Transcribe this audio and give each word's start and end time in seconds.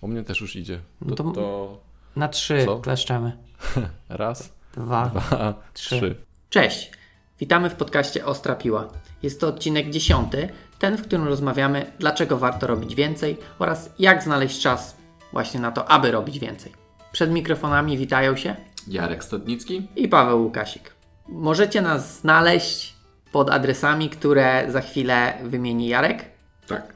U 0.00 0.08
mnie 0.08 0.22
też 0.24 0.40
już 0.40 0.56
idzie. 0.56 0.80
No 1.00 1.16
To, 1.16 1.24
to- 1.24 1.30
to 1.32 1.78
Na 2.16 2.28
trzy 2.28 2.64
Co? 2.64 2.78
kleszczemy. 2.86 3.36
raz, 4.08 4.52
Dwa, 4.74 5.06
dwa, 5.06 5.54
trzy. 5.74 5.96
trzy. 5.96 6.16
Cześć! 6.50 6.90
Witamy 7.40 7.70
w 7.70 7.74
podcaście 7.74 8.26
Ostra 8.26 8.54
Piła. 8.54 8.88
Jest 9.22 9.40
to 9.40 9.48
odcinek 9.48 9.90
dziesiąty, 9.90 10.48
ten, 10.78 10.96
w 10.96 11.02
którym 11.02 11.28
rozmawiamy, 11.28 11.92
dlaczego 11.98 12.38
warto 12.38 12.66
robić 12.66 12.94
więcej 12.94 13.36
oraz 13.58 13.90
jak 13.98 14.22
znaleźć 14.22 14.60
czas 14.62 14.96
właśnie 15.32 15.60
na 15.60 15.72
to, 15.72 15.90
aby 15.90 16.10
robić 16.10 16.38
więcej. 16.38 16.72
Przed 17.12 17.30
mikrofonami 17.30 17.98
witają 17.98 18.36
się 18.36 18.56
Jarek 18.88 19.24
Stadnicki. 19.24 19.88
i 19.96 20.08
Paweł 20.08 20.42
Łukasik. 20.42 20.92
Możecie 21.28 21.82
nas 21.82 22.20
znaleźć 22.20 22.94
pod 23.32 23.50
adresami, 23.50 24.10
które 24.10 24.64
za 24.68 24.80
chwilę 24.80 25.38
wymieni 25.44 25.88
Jarek. 25.88 26.24
Tak. 26.66 26.92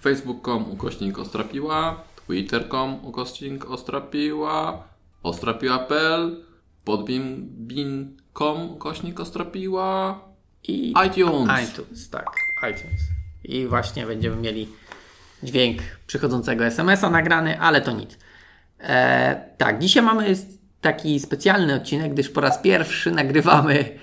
Facebook.com 0.00 0.70
ukośnik 0.70 1.18
Ostrapiła, 1.18 2.00
Twitter.com 2.26 3.04
ukośnik 3.04 3.70
Ostrapiła, 3.70 4.88
Ostrapiła.pl, 5.22 6.44
podbin.com 6.84 8.70
ukośnik 8.70 9.20
Ostrapiła, 9.20 10.20
I 10.68 10.94
iTunes. 11.06 11.50
iTunes, 11.70 12.10
tak, 12.10 12.26
iTunes. 12.70 13.00
I 13.44 13.66
właśnie 13.66 14.06
będziemy 14.06 14.36
mieli 14.36 14.68
dźwięk 15.42 15.78
przychodzącego 16.06 16.64
SMS-a 16.64 17.10
nagrany, 17.10 17.60
ale 17.60 17.80
to 17.80 17.92
nic. 17.92 18.18
E, 18.80 19.48
tak, 19.58 19.78
dzisiaj 19.78 20.02
mamy 20.02 20.36
taki 20.80 21.20
specjalny 21.20 21.74
odcinek, 21.74 22.12
gdyż 22.12 22.28
po 22.28 22.40
raz 22.40 22.58
pierwszy 22.58 23.10
nagrywamy 23.10 23.98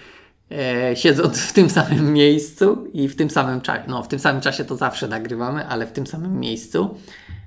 e, 0.51 0.95
siedząc 0.95 1.39
w 1.39 1.53
tym 1.53 1.69
samym 1.69 2.13
miejscu 2.13 2.87
i 2.93 3.07
w 3.07 3.15
tym 3.15 3.29
samym 3.29 3.61
czasie. 3.61 3.83
No, 3.87 4.03
w 4.03 4.07
tym 4.07 4.19
samym 4.19 4.41
czasie 4.41 4.65
to 4.65 4.75
zawsze 4.75 5.07
nagrywamy, 5.07 5.67
ale 5.67 5.87
w 5.87 5.91
tym 5.91 6.07
samym 6.07 6.39
miejscu. 6.39 6.97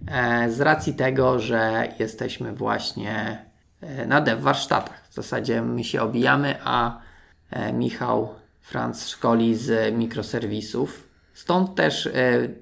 E, 0.06 0.50
z 0.50 0.60
racji 0.60 0.94
tego, 0.94 1.38
że 1.38 1.88
jesteśmy 1.98 2.52
właśnie 2.52 3.44
e, 3.80 4.06
na 4.06 4.20
dev 4.20 4.42
warsztatach. 4.42 5.08
W 5.10 5.14
zasadzie 5.14 5.62
my 5.62 5.84
się 5.84 6.02
obijamy, 6.02 6.56
a 6.64 6.98
e, 7.50 7.72
Michał 7.72 8.34
Franz 8.60 9.08
szkoli 9.08 9.56
z 9.56 9.94
mikroserwisów. 9.94 11.08
Stąd 11.34 11.74
też 11.74 12.08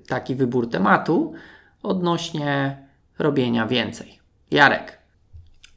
taki 0.09 0.35
wybór 0.35 0.71
tematu 0.71 1.35
odnośnie 1.83 2.79
robienia 3.19 3.67
więcej. 3.67 4.21
Jarek, 4.51 4.99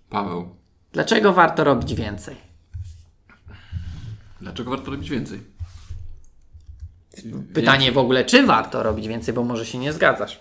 Paweł. 0.09 0.55
dlaczego 0.91 1.33
warto 1.33 1.63
robić 1.63 1.95
więcej? 1.95 2.35
Dlaczego 4.41 4.71
warto 4.71 4.91
robić 4.91 5.09
więcej? 5.09 5.39
Pytanie 7.53 7.91
w 7.91 7.97
ogóle, 7.97 8.25
czy 8.25 8.45
warto 8.45 8.83
robić 8.83 9.07
więcej, 9.07 9.33
bo 9.33 9.43
może 9.43 9.65
się 9.65 9.77
nie 9.77 9.93
zgadzasz. 9.93 10.39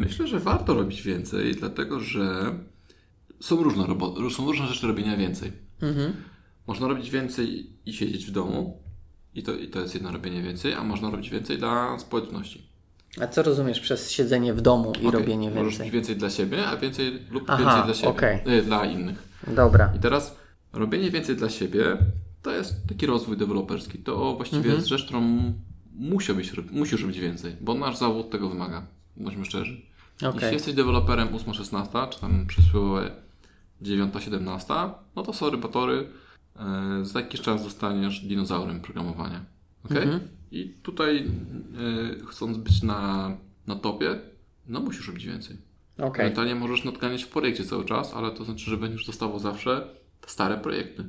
Myślę, 0.00 0.26
że 0.26 0.40
warto 0.40 0.74
robić 0.74 1.02
więcej, 1.02 1.54
dlatego 1.54 2.00
że 2.00 2.54
są 3.40 3.62
różne, 3.62 3.86
są 4.30 4.46
różne 4.46 4.66
rzeczy 4.66 4.86
robienia 4.86 5.16
więcej. 5.16 5.52
Można 6.66 6.88
robić 6.88 7.10
więcej 7.10 7.70
i 7.86 7.92
siedzieć 7.92 8.26
w 8.26 8.30
domu, 8.30 8.82
i 9.34 9.42
to, 9.42 9.54
i 9.54 9.68
to 9.68 9.80
jest 9.80 9.94
jedno 9.94 10.12
robienie 10.12 10.42
więcej, 10.42 10.72
a 10.74 10.84
można 10.84 11.10
robić 11.10 11.30
więcej 11.30 11.58
dla 11.58 11.98
społeczności. 11.98 12.68
A 13.20 13.26
co 13.26 13.42
rozumiesz 13.42 13.80
przez 13.80 14.10
siedzenie 14.10 14.54
w 14.54 14.60
domu 14.60 14.92
i 15.02 15.06
Okej, 15.06 15.10
robienie 15.20 15.50
Możesz 15.50 15.62
więcej? 15.64 15.78
robić 15.78 15.92
więcej 15.94 16.16
dla 16.16 16.30
siebie, 16.30 16.66
a 16.66 16.76
więcej 16.76 17.18
lub 17.30 17.44
Aha, 17.46 17.62
więcej 17.62 17.84
dla 17.84 17.94
siebie, 17.94 18.08
okej. 18.08 18.58
y, 18.58 18.62
dla 18.62 18.84
innych. 18.86 19.22
Dobra. 19.46 19.92
I 19.96 19.98
teraz 19.98 20.36
robienie 20.72 21.10
więcej 21.10 21.36
dla 21.36 21.48
siebie 21.50 21.96
to 22.42 22.50
jest 22.50 22.74
taki 22.88 23.06
rozwój 23.06 23.36
deweloperski. 23.36 23.98
To 23.98 24.34
właściwie 24.36 24.58
Mhm. 24.58 24.76
jest 24.76 24.88
rzecz, 24.88 25.04
którą 25.04 25.52
musiałbyś, 25.94 26.52
rob- 26.52 26.70
musisz 26.72 27.02
robić 27.02 27.20
więcej, 27.20 27.56
bo 27.60 27.74
nasz 27.74 27.96
zawód 27.98 28.30
tego 28.30 28.48
wymaga. 28.48 28.86
Bądźmy 29.16 29.44
szczerzy. 29.44 29.80
Okej. 30.16 30.32
Jeśli 30.34 30.52
jesteś 30.52 30.74
deweloperem 30.74 31.28
8-16, 31.28 32.08
czy 32.08 32.20
tam 32.20 32.46
przysłowiowe 32.46 33.10
9-17, 33.82 34.90
no 35.16 35.22
to 35.22 35.32
sorry, 35.32 35.58
batory, 35.58 36.08
e, 36.56 37.04
za 37.04 37.20
jakiś 37.20 37.40
czas 37.40 37.62
zostaniesz 37.62 38.20
dinozaurem 38.20 38.80
programowania. 38.80 39.44
ok? 39.84 39.92
Mhm. 39.92 40.20
I 40.52 40.68
tutaj 40.82 41.16
e, 41.16 42.26
chcąc 42.26 42.56
być 42.56 42.82
na, 42.82 43.30
na 43.66 43.76
topie, 43.76 44.20
no 44.66 44.80
musisz 44.80 45.08
robić 45.08 45.26
więcej. 45.26 45.56
Okej. 45.98 46.24
Mentalnie 46.24 46.54
możesz 46.54 46.84
nadganiać 46.84 47.24
w 47.24 47.28
projekcie 47.28 47.64
cały 47.64 47.84
czas, 47.84 48.14
ale 48.14 48.30
to 48.30 48.44
znaczy, 48.44 48.70
że 48.70 48.76
będziesz 48.76 49.06
dostawał 49.06 49.38
zawsze 49.38 49.88
stare 50.26 50.56
projekty. 50.56 51.04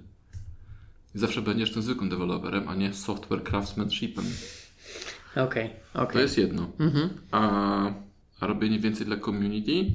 I 1.15 1.19
zawsze 1.19 1.41
będziesz 1.41 1.73
tym 1.73 1.81
zwykłym 1.81 2.09
deweloperem, 2.09 2.67
a 2.67 2.75
nie 2.75 2.93
software 2.93 3.43
craftsmanshipem. 3.43 4.25
Okej. 5.35 5.69
To 5.93 6.01
Okej. 6.03 6.21
jest 6.21 6.37
jedno. 6.37 6.67
Mhm. 6.79 7.09
A, 7.31 7.41
a 8.39 8.47
robienie 8.47 8.79
więcej 8.79 9.05
dla 9.05 9.17
community, 9.17 9.85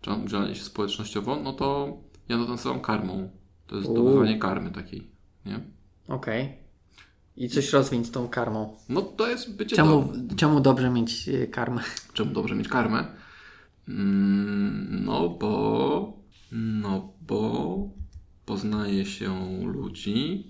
czy 0.00 0.10
dzielenie 0.26 0.54
się 0.54 0.64
społecznościowo, 0.64 1.36
no 1.36 1.52
to 1.52 1.96
ja 2.28 2.36
to 2.36 2.44
nazywam 2.48 2.80
karmą. 2.80 3.30
To 3.66 3.76
jest 3.76 3.88
Uuu. 3.88 3.96
zdobywanie 3.96 4.38
karmy 4.38 4.70
takiej, 4.70 5.10
nie? 5.46 5.60
Okej. 6.08 6.52
I 7.36 7.48
coś 7.48 7.72
rozwiń 7.72 8.04
z 8.04 8.10
tą 8.10 8.28
karmą. 8.28 8.76
No 8.88 9.02
to 9.02 9.28
jest 9.28 9.56
bycie 9.56 9.76
Czemu, 9.76 10.12
do... 10.16 10.34
czemu 10.34 10.60
dobrze 10.60 10.90
mieć 10.90 11.28
y, 11.28 11.48
karmę? 11.48 11.82
Czemu 12.12 12.32
dobrze 12.32 12.54
mieć 12.54 12.68
karmę? 12.68 13.06
Mm, 13.88 15.04
No 15.04 15.28
bo... 15.28 16.12
No 16.52 17.12
bo... 17.26 17.88
Poznaje 18.46 19.06
się 19.06 19.62
ludzi, 19.66 20.46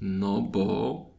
no 0.00 0.42
bo 0.42 0.96
e, 1.10 1.13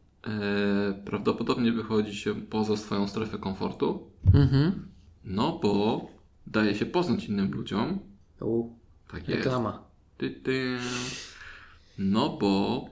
prawdopodobnie 1.04 1.72
wychodzi 1.72 2.16
się 2.16 2.34
poza 2.34 2.76
swoją 2.76 3.08
strefę 3.08 3.38
komfortu, 3.38 4.10
Mhm. 4.34 4.88
no 5.24 5.58
bo 5.62 6.06
daje 6.46 6.74
się 6.74 6.86
poznać 6.86 7.24
innym 7.24 7.50
ludziom, 7.52 7.98
U, 8.40 8.68
tak 9.12 9.28
jest. 9.28 9.44
reklama. 9.44 9.82
Ty, 10.18 10.30
ty. 10.30 10.78
No 11.98 12.28
bo, 12.40 12.84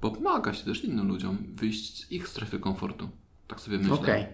pomaga 0.00 0.52
się 0.54 0.64
też 0.64 0.84
innym 0.84 1.08
ludziom 1.08 1.38
wyjść 1.54 2.06
z 2.06 2.12
ich 2.12 2.28
strefy 2.28 2.58
komfortu. 2.58 3.08
Tak 3.48 3.60
sobie 3.60 3.78
myślę. 3.78 3.94
Okej. 3.94 4.26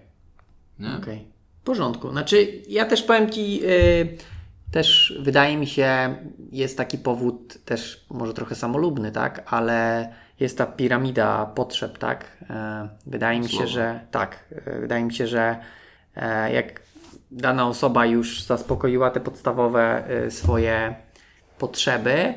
Nie? 0.79 0.97
Okej. 0.97 1.25
W 1.61 1.65
porządku. 1.65 2.11
Znaczy, 2.11 2.63
ja 2.69 2.85
też 2.85 3.03
powiem 3.03 3.31
Ci, 3.31 3.61
y, 3.65 4.19
też 4.71 5.15
wydaje 5.23 5.57
mi 5.57 5.67
się, 5.67 6.17
jest 6.53 6.77
taki 6.77 6.99
powód 6.99 7.59
też 7.65 8.07
może 8.11 8.35
trochę 8.35 8.55
samolubny, 8.55 9.13
tak? 9.13 9.53
Ale 9.53 10.13
jest 10.41 10.59
ta 10.59 10.67
piramida 10.67 11.47
potrzeb, 11.47 11.99
tak? 11.99 12.37
E, 12.51 12.89
wydaje 13.07 13.41
mi 13.41 13.49
się, 13.49 13.67
że 13.67 14.01
tak. 14.11 14.45
E, 14.67 14.81
wydaje 14.81 15.05
mi 15.05 15.15
się, 15.15 15.27
że 15.27 15.57
e, 16.17 16.53
jak 16.53 16.81
dana 17.31 17.69
osoba 17.69 18.07
już 18.07 18.43
zaspokoiła 18.43 19.11
te 19.11 19.21
podstawowe 19.21 20.05
y, 20.27 20.31
swoje 20.31 20.95
potrzeby, 21.59 22.35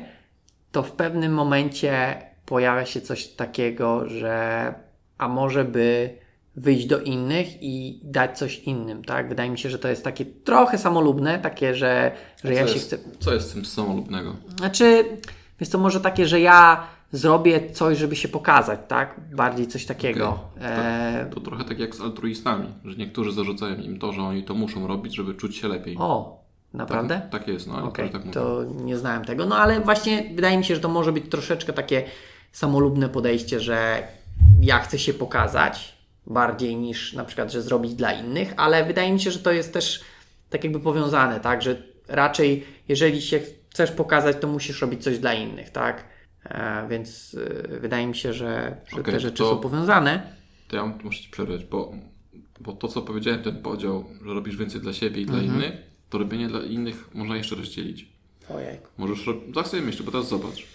to 0.72 0.82
w 0.82 0.92
pewnym 0.92 1.32
momencie 1.32 2.22
pojawia 2.46 2.86
się 2.86 3.00
coś 3.00 3.28
takiego, 3.28 4.08
że 4.08 4.74
a 5.18 5.28
może 5.28 5.64
by 5.64 6.18
wyjść 6.56 6.86
do 6.86 7.00
innych 7.00 7.62
i 7.62 8.00
dać 8.04 8.38
coś 8.38 8.58
innym, 8.58 9.04
tak? 9.04 9.28
Wydaje 9.28 9.50
mi 9.50 9.58
się, 9.58 9.70
że 9.70 9.78
to 9.78 9.88
jest 9.88 10.04
takie 10.04 10.24
trochę 10.24 10.78
samolubne, 10.78 11.38
takie, 11.38 11.74
że, 11.74 12.12
że 12.44 12.54
ja 12.54 12.66
się 12.66 12.74
jest, 12.74 12.86
chcę... 12.86 12.98
Co 13.18 13.34
jest 13.34 13.50
z 13.50 13.52
tym 13.52 13.64
samolubnego? 13.64 14.36
Znaczy, 14.58 15.04
jest 15.60 15.72
to 15.72 15.78
może 15.78 16.00
takie, 16.00 16.26
że 16.26 16.40
ja 16.40 16.86
zrobię 17.12 17.70
coś, 17.70 17.98
żeby 17.98 18.16
się 18.16 18.28
pokazać, 18.28 18.80
tak? 18.88 19.20
Bardziej 19.34 19.66
coś 19.66 19.86
takiego. 19.86 20.38
Okej. 20.56 20.68
E... 21.20 21.30
To 21.34 21.40
trochę 21.40 21.64
tak 21.64 21.78
jak 21.78 21.94
z 21.94 22.00
altruistami, 22.00 22.66
że 22.84 22.96
niektórzy 22.96 23.32
zarzucają 23.32 23.76
im 23.76 23.98
to, 23.98 24.12
że 24.12 24.22
oni 24.22 24.44
to 24.44 24.54
muszą 24.54 24.86
robić, 24.86 25.16
żeby 25.16 25.34
czuć 25.34 25.56
się 25.56 25.68
lepiej. 25.68 25.96
O, 25.98 26.40
naprawdę? 26.74 27.20
Tak, 27.20 27.30
tak 27.30 27.48
jest, 27.48 27.66
no. 27.66 27.82
Niektórzy 27.84 28.08
tak 28.08 28.22
to 28.32 28.64
nie 28.64 28.98
znałem 28.98 29.24
tego. 29.24 29.46
No 29.46 29.56
ale 29.56 29.80
właśnie 29.80 30.30
wydaje 30.34 30.58
mi 30.58 30.64
się, 30.64 30.74
że 30.74 30.80
to 30.80 30.88
może 30.88 31.12
być 31.12 31.28
troszeczkę 31.30 31.72
takie 31.72 32.04
samolubne 32.52 33.08
podejście, 33.08 33.60
że 33.60 34.02
ja 34.60 34.78
chcę 34.78 34.98
się 34.98 35.14
pokazać 35.14 36.00
bardziej 36.26 36.76
niż 36.76 37.12
na 37.12 37.24
przykład, 37.24 37.52
że 37.52 37.62
zrobić 37.62 37.94
dla 37.94 38.12
innych, 38.12 38.54
ale 38.56 38.84
wydaje 38.84 39.12
mi 39.12 39.20
się, 39.20 39.30
że 39.30 39.38
to 39.38 39.52
jest 39.52 39.72
też 39.72 40.00
tak 40.50 40.64
jakby 40.64 40.80
powiązane, 40.80 41.40
tak, 41.40 41.62
że 41.62 41.82
raczej 42.08 42.64
jeżeli 42.88 43.22
się 43.22 43.40
chcesz 43.70 43.90
pokazać, 43.90 44.36
to 44.40 44.48
musisz 44.48 44.80
robić 44.80 45.04
coś 45.04 45.18
dla 45.18 45.34
innych, 45.34 45.70
tak, 45.70 46.04
więc 46.90 47.36
e, 47.74 47.78
wydaje 47.80 48.06
mi 48.06 48.16
się, 48.16 48.32
że, 48.32 48.76
że 48.88 49.00
Okej, 49.00 49.14
te 49.14 49.20
rzeczy 49.20 49.36
to- 49.38 49.50
są 49.50 49.58
powiązane. 49.60 50.32
To 50.68 50.76
ja 50.76 50.86
muszę 51.04 51.22
Ci 51.22 51.30
przerwać, 51.30 51.64
bo, 51.64 51.92
bo 52.60 52.72
to, 52.72 52.88
co 52.88 53.02
powiedziałem, 53.02 53.42
ten 53.42 53.62
podział, 53.62 54.04
że 54.26 54.34
robisz 54.34 54.56
więcej 54.56 54.80
dla 54.80 54.92
siebie 54.92 55.22
i 55.22 55.26
dla 55.26 55.38
Mhm. 55.38 55.54
innych, 55.54 55.72
to 56.10 56.18
robienie 56.18 56.48
dla 56.48 56.60
innych 56.60 57.14
można 57.14 57.36
jeszcze 57.36 57.56
rozdzielić. 57.56 58.08
Ojej. 58.54 58.78
Możesz, 58.98 59.26
ro- 59.26 59.40
tak 59.54 59.68
sobie 59.68 59.82
myślę, 59.82 60.04
bo 60.06 60.12
teraz 60.12 60.28
zobacz. 60.28 60.66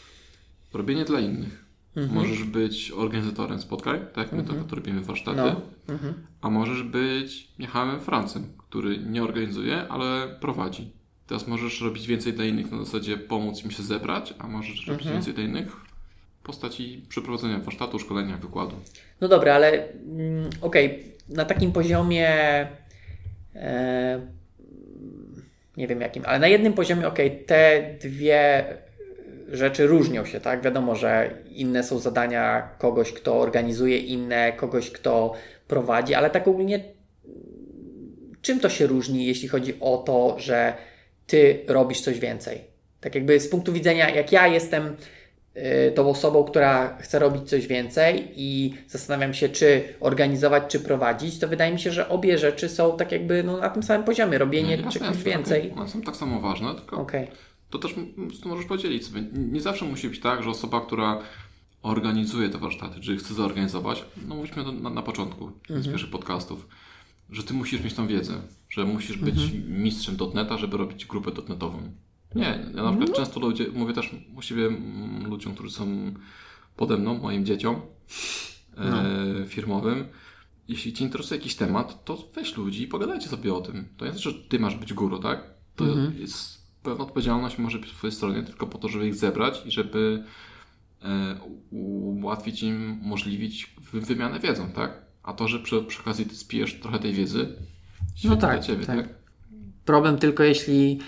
Robienie 0.73 1.05
dla 1.05 1.19
innych. 1.19 1.65
Mhm. 1.95 2.15
Możesz 2.15 2.43
być 2.43 2.91
organizatorem 2.91 3.59
spotkań, 3.61 3.99
tak 4.13 4.17
jak 4.17 4.31
my 4.31 4.43
to, 4.43 4.53
to 4.53 4.75
robimy 4.75 5.01
warsztaty, 5.01 5.37
No. 5.37 5.61
Mhm. 5.93 6.13
a 6.41 6.49
możesz 6.49 6.83
być 6.83 7.47
Michałem 7.59 7.99
Francem, 7.99 8.43
który 8.57 8.97
nie 8.97 9.23
organizuje, 9.23 9.87
ale 9.87 10.37
prowadzi. 10.41 10.91
Teraz 11.27 11.47
możesz 11.47 11.81
robić 11.81 12.07
więcej 12.07 12.33
dla 12.33 12.45
innych 12.45 12.71
na 12.71 12.77
zasadzie 12.85 13.17
pomóc 13.17 13.63
im 13.65 13.71
się 13.71 13.83
zebrać, 13.83 14.33
a 14.39 14.47
możesz 14.47 14.87
robić 14.87 15.01
Mhm. 15.05 15.15
więcej 15.15 15.33
dla 15.33 15.43
innych 15.43 15.71
w 16.39 16.43
postaci 16.43 17.05
przeprowadzenia 17.09 17.59
warsztatu, 17.59 17.99
szkolenia, 17.99 18.37
wykładu. 18.37 18.75
No 19.21 19.27
dobra, 19.27 19.53
ale 19.55 19.89
mm, 19.93 20.49
okej, 20.61 21.03
na 21.29 21.45
takim 21.45 21.71
poziomie 21.71 22.29
e, 23.55 24.21
nie 25.77 25.87
wiem 25.87 26.01
jakim, 26.01 26.23
ale 26.25 26.39
na 26.39 26.47
jednym 26.47 26.73
poziomie, 26.73 27.07
ok, 27.07 27.17
te 27.45 27.89
dwie 28.01 28.65
rzeczy 29.51 29.87
różnią 29.87 30.25
się, 30.25 30.39
tak? 30.39 30.61
Wiadomo, 30.61 30.95
że 30.95 31.37
inne 31.49 31.83
są 31.83 31.99
zadania 31.99 32.69
kogoś, 32.77 33.13
kto 33.13 33.39
organizuje, 33.39 33.97
inne 33.97 34.53
kogoś, 34.53 34.91
kto 34.91 35.33
prowadzi, 35.67 36.13
ale 36.13 36.29
tak 36.29 36.47
ogólnie 36.47 36.83
czym 38.41 38.59
to 38.59 38.69
się 38.69 38.87
różni, 38.87 39.25
jeśli 39.25 39.47
chodzi 39.47 39.73
o 39.79 39.97
to, 39.97 40.35
że 40.39 40.73
ty 41.27 41.65
robisz 41.67 42.01
coś 42.01 42.19
więcej? 42.19 42.61
Tak 43.01 43.15
jakby 43.15 43.39
z 43.39 43.49
punktu 43.49 43.73
widzenia, 43.73 44.09
jak 44.09 44.31
ja 44.31 44.47
jestem 44.47 44.95
y, 45.57 45.91
tą 45.91 46.09
osobą, 46.09 46.43
która 46.43 46.97
chce 46.97 47.19
robić 47.19 47.49
coś 47.49 47.67
więcej 47.67 48.31
i 48.35 48.73
zastanawiam 48.87 49.33
się, 49.33 49.49
czy 49.49 49.83
organizować, 49.99 50.63
czy 50.67 50.79
prowadzić, 50.79 51.39
to 51.39 51.47
wydaje 51.47 51.73
mi 51.73 51.79
się, 51.79 51.91
że 51.91 52.09
obie 52.09 52.37
rzeczy 52.37 52.69
są 52.69 52.97
tak 52.97 53.11
jakby 53.11 53.43
no, 53.43 53.57
na 53.57 53.69
tym 53.69 53.83
samym 53.83 54.03
poziomie, 54.03 54.37
robienie 54.37 54.77
Nie, 54.77 54.91
czegoś 54.91 55.23
więcej. 55.23 55.71
Okay. 55.71 55.81
One 55.81 55.89
są 55.89 56.01
tak 56.01 56.15
samo 56.15 56.39
ważne, 56.41 56.75
tylko 56.75 57.01
Okej. 57.01 57.27
to 57.69 57.79
też 57.79 57.95
to 58.43 58.49
możesz 58.49 58.65
podzielić 58.65 59.07
sobie. 59.07 59.23
Nie 59.33 59.61
zawsze 59.61 59.85
musi 59.85 60.09
być 60.09 60.19
tak, 60.19 60.43
że 60.43 60.49
osoba, 60.49 60.81
która 60.81 61.19
organizuje 61.81 62.49
te 62.49 62.57
warsztaty, 62.57 62.99
czy 62.99 63.17
chce 63.17 63.33
zorganizować, 63.33 64.05
no 64.27 64.35
mówiliśmy 64.35 64.63
to 64.63 64.71
na, 64.71 64.89
na 64.89 65.01
początku 65.01 65.51
z 65.69 65.87
pierwszych 65.87 66.09
podcastów, 66.09 66.67
że 67.29 67.43
ty 67.43 67.53
musisz 67.53 67.83
mieć 67.83 67.93
tą 67.93 68.07
wiedzę, 68.07 68.33
że 68.75 68.85
musisz 68.85 69.17
być 69.17 69.35
mistrzem 69.67 70.15
dotneta, 70.15 70.57
żeby 70.57 70.77
robić 70.77 71.05
grupę 71.05 71.31
dotnetową. 71.31 71.91
Nie, 72.35 72.65
ja 72.75 72.83
na 72.83 72.91
przykład 72.97 73.17
często 73.17 73.39
ludzie, 73.39 73.65
mówię 73.73 73.93
też 73.93 74.15
u 74.35 74.41
siebie 74.41 74.65
mm, 74.65 75.27
ludziom, 75.29 75.53
którzy 75.53 75.71
są 75.71 76.13
pode 76.77 76.97
mną, 76.97 77.17
moim 77.17 77.45
dzieciom 77.45 77.75
e, 78.77 79.45
firmowym, 79.47 80.05
jeśli 80.67 80.93
Cię 80.93 81.03
interesuje 81.05 81.37
jakiś 81.39 81.55
temat, 81.55 82.05
to 82.05 82.17
weź 82.35 82.57
ludzi 82.57 82.83
i 82.83 82.87
pogadajcie 82.87 83.27
sobie 83.27 83.53
o 83.53 83.61
tym. 83.61 83.85
To 83.97 84.05
nie 84.05 84.11
znaczy, 84.11 84.29
że 84.31 84.35
Ty 84.49 84.59
masz 84.59 84.75
być 84.75 84.93
guru, 84.93 85.19
tak? 85.19 85.43
To 85.75 85.85
jest 86.19 86.65
pewna 86.83 87.03
odpowiedzialność 87.03 87.57
może 87.57 87.79
być 87.79 87.89
po 87.89 87.95
Twojej 87.95 88.11
stronie 88.15 88.43
tylko 88.43 88.67
po 88.67 88.77
to, 88.77 88.87
żeby 88.89 89.07
ich 89.07 89.15
zebrać 89.15 89.61
i 89.65 89.71
żeby 89.71 90.23
e, 91.01 91.35
ułatwić 91.71 92.63
im, 92.63 92.99
umożliwić 93.01 93.75
wy- 93.91 94.01
wymianę 94.01 94.39
wiedzą, 94.39 94.71
tak? 94.71 95.05
A 95.23 95.33
to, 95.33 95.47
że 95.47 95.59
przy, 95.59 95.83
przy 95.83 96.01
okazji 96.01 96.25
Ty 96.25 96.35
spijesz 96.35 96.79
trochę 96.79 96.99
tej 96.99 97.13
wiedzy, 97.13 97.55
świetnie 98.15 98.37
tak, 98.37 98.51
dla 98.51 98.63
Ciebie, 98.63 98.85
tak. 98.85 98.97
tak? 98.97 99.09
Problem 99.85 100.17
tylko 100.17 100.43
jeśli 100.43 100.99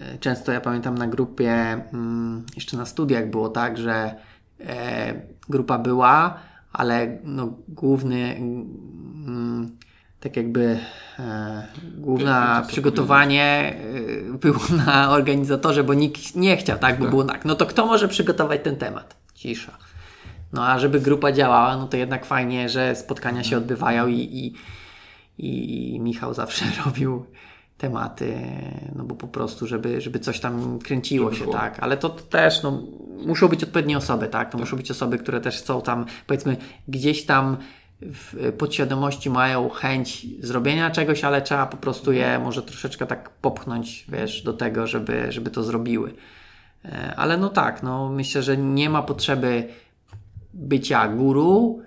e, 0.00 0.18
często 0.18 0.52
ja 0.52 0.60
pamiętam 0.60 0.98
na 0.98 1.06
grupie, 1.06 1.52
mm, 1.92 2.44
jeszcze 2.54 2.76
na 2.76 2.86
studiach 2.86 3.30
było 3.30 3.48
tak, 3.48 3.78
że 3.78 4.14
e, 4.60 5.14
grupa 5.48 5.78
była, 5.78 6.38
ale 6.72 7.18
no, 7.24 7.54
główny, 7.68 8.36
mm, 8.36 9.76
tak 10.20 10.36
jakby 10.36 10.78
e, 11.18 11.66
co 12.62 12.68
przygotowanie 12.68 13.76
e, 14.34 14.38
było 14.38 14.60
na 14.86 15.10
organizatorze, 15.10 15.84
bo 15.84 15.94
nikt 15.94 16.36
nie 16.36 16.56
chciał, 16.56 16.78
tak? 16.78 16.98
Bo 16.98 17.04
Tak. 17.04 17.10
było 17.10 17.24
tak, 17.24 17.44
no 17.44 17.54
to 17.54 17.66
kto 17.66 17.86
może 17.86 18.08
przygotować 18.08 18.60
ten 18.64 18.76
temat? 18.76 19.16
Cisza. 19.34 19.72
No 20.52 20.66
a 20.66 20.78
żeby 20.78 21.00
grupa 21.00 21.32
działała, 21.32 21.76
no 21.76 21.88
to 21.88 21.96
jednak 21.96 22.24
fajnie, 22.24 22.68
że 22.68 22.96
spotkania 22.96 23.44
się 23.44 23.56
odbywają 23.56 24.06
i, 24.06 24.20
i, 24.20 24.54
i 25.38 26.00
Michał 26.00 26.34
zawsze 26.34 26.64
robił 26.84 27.26
tematy, 27.78 28.34
no 28.96 29.04
bo 29.04 29.14
po 29.14 29.28
prostu, 29.28 29.66
żeby, 29.66 30.00
żeby 30.00 30.18
coś 30.18 30.40
tam 30.40 30.78
kręciło 30.78 31.26
Żeby 31.26 31.36
się, 31.36 31.44
było. 31.44 31.56
tak, 31.56 31.78
ale 31.80 31.96
to 31.96 32.08
też, 32.08 32.62
no, 32.62 32.82
muszą 33.26 33.48
być 33.48 33.64
odpowiednie 33.64 33.96
osoby, 33.96 34.28
tak, 34.28 34.52
to 34.52 34.58
muszą 34.58 34.76
być 34.76 34.90
osoby, 34.90 35.18
które 35.18 35.40
też 35.40 35.58
chcą 35.58 35.82
tam, 35.82 36.06
powiedzmy, 36.26 36.56
gdzieś 36.88 37.26
tam 37.26 37.56
w 38.02 38.52
podświadomości 38.58 39.30
mają 39.30 39.68
chęć 39.68 40.26
zrobienia 40.40 40.90
czegoś, 40.90 41.24
ale 41.24 41.42
trzeba 41.42 41.66
po 41.66 41.76
prostu 41.76 42.12
je 42.12 42.38
może 42.38 42.62
troszeczkę 42.62 43.06
tak 43.06 43.30
popchnąć, 43.30 44.06
wiesz, 44.08 44.42
do 44.42 44.52
tego, 44.52 44.86
żeby, 44.86 45.32
żeby 45.32 45.50
to 45.50 45.62
zrobiły. 45.62 46.14
E, 46.84 47.14
Ale 47.16 47.36
no 47.36 47.48
tak, 47.48 47.82
no 47.82 48.08
myślę, 48.08 48.42
że 48.42 48.56
nie 48.56 48.90
ma 48.90 49.02
potrzeby 49.02 49.68
bycia 50.54 51.08
guru, 51.08 51.82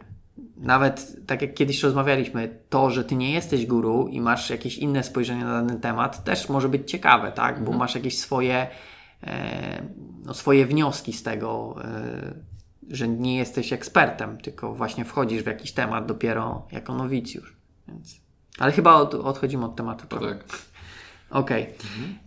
nawet 0.62 1.26
tak 1.28 1.42
jak 1.42 1.54
kiedyś 1.54 1.84
rozmawialiśmy, 1.84 2.60
to, 2.70 2.90
że 2.90 3.04
ty 3.04 3.16
nie 3.16 3.32
jesteś 3.32 3.66
guru 3.66 4.08
i 4.08 4.22
masz 4.22 4.50
jakieś 4.50 4.78
inne 4.78 5.04
spojrzenie 5.04 5.46
na 5.46 5.64
dany 5.64 5.80
temat, 5.80 6.24
też 6.24 6.50
może 6.50 6.70
być 6.70 6.92
ciekawe, 6.92 7.32
tak? 7.32 7.64
Bo 7.64 7.72
masz 7.72 7.96
jakieś 7.96 8.18
swoje, 8.18 8.68
e, 9.24 9.84
no, 10.26 10.34
swoje 10.34 10.66
wnioski 10.66 11.14
z 11.14 11.24
tego, 11.24 11.76
e, 11.84 12.34
że 12.90 13.08
nie 13.08 13.38
jesteś 13.38 13.74
ekspertem, 13.74 14.38
tylko 14.38 14.74
właśnie 14.74 15.06
wchodzisz 15.06 15.44
w 15.44 15.48
jakiś 15.48 15.72
temat 15.72 16.06
dopiero 16.06 16.68
jako 16.72 16.96
nowicjusz. 16.96 17.56
Więc... 17.88 18.22
Ale 18.60 18.72
chyba 18.72 18.94
od, 18.94 19.14
odchodzimy 19.14 19.66
od 19.66 19.76
tematu. 19.76 20.08
Tak. 20.08 20.46
Okej. 21.30 21.70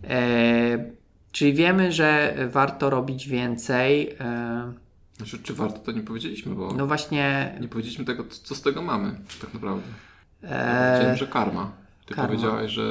E, 0.03 1.05
Czyli 1.35 1.53
wiemy, 1.53 1.91
że 1.91 2.35
warto 2.47 2.89
robić 2.89 3.27
więcej. 3.27 4.17
Znaczy, 5.17 5.39
czy 5.43 5.53
warto, 5.53 5.79
to 5.79 5.91
nie 5.91 6.01
powiedzieliśmy, 6.01 6.55
bo 6.55 6.73
no 6.73 6.87
właśnie, 6.87 7.55
nie 7.61 7.67
powiedzieliśmy 7.67 8.05
tego, 8.05 8.23
co 8.43 8.55
z 8.55 8.61
tego 8.61 8.81
mamy, 8.81 9.15
tak 9.41 9.53
naprawdę. 9.53 9.83
e, 10.43 10.91
Powiedziałem, 10.91 11.17
że 11.17 11.27
karma. 11.27 11.71
Ty 12.05 12.13
karma. 12.13 12.27
powiedziałeś, 12.27 12.71
że. 12.71 12.81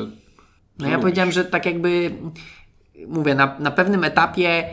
no 0.78 0.86
ja 0.86 0.90
lubisz. 0.90 1.00
powiedziałem, 1.02 1.32
że 1.32 1.44
tak 1.44 1.66
jakby 1.66 2.14
mówię, 3.06 3.34
na, 3.34 3.58
na 3.58 3.70
pewnym 3.70 4.04
etapie 4.04 4.64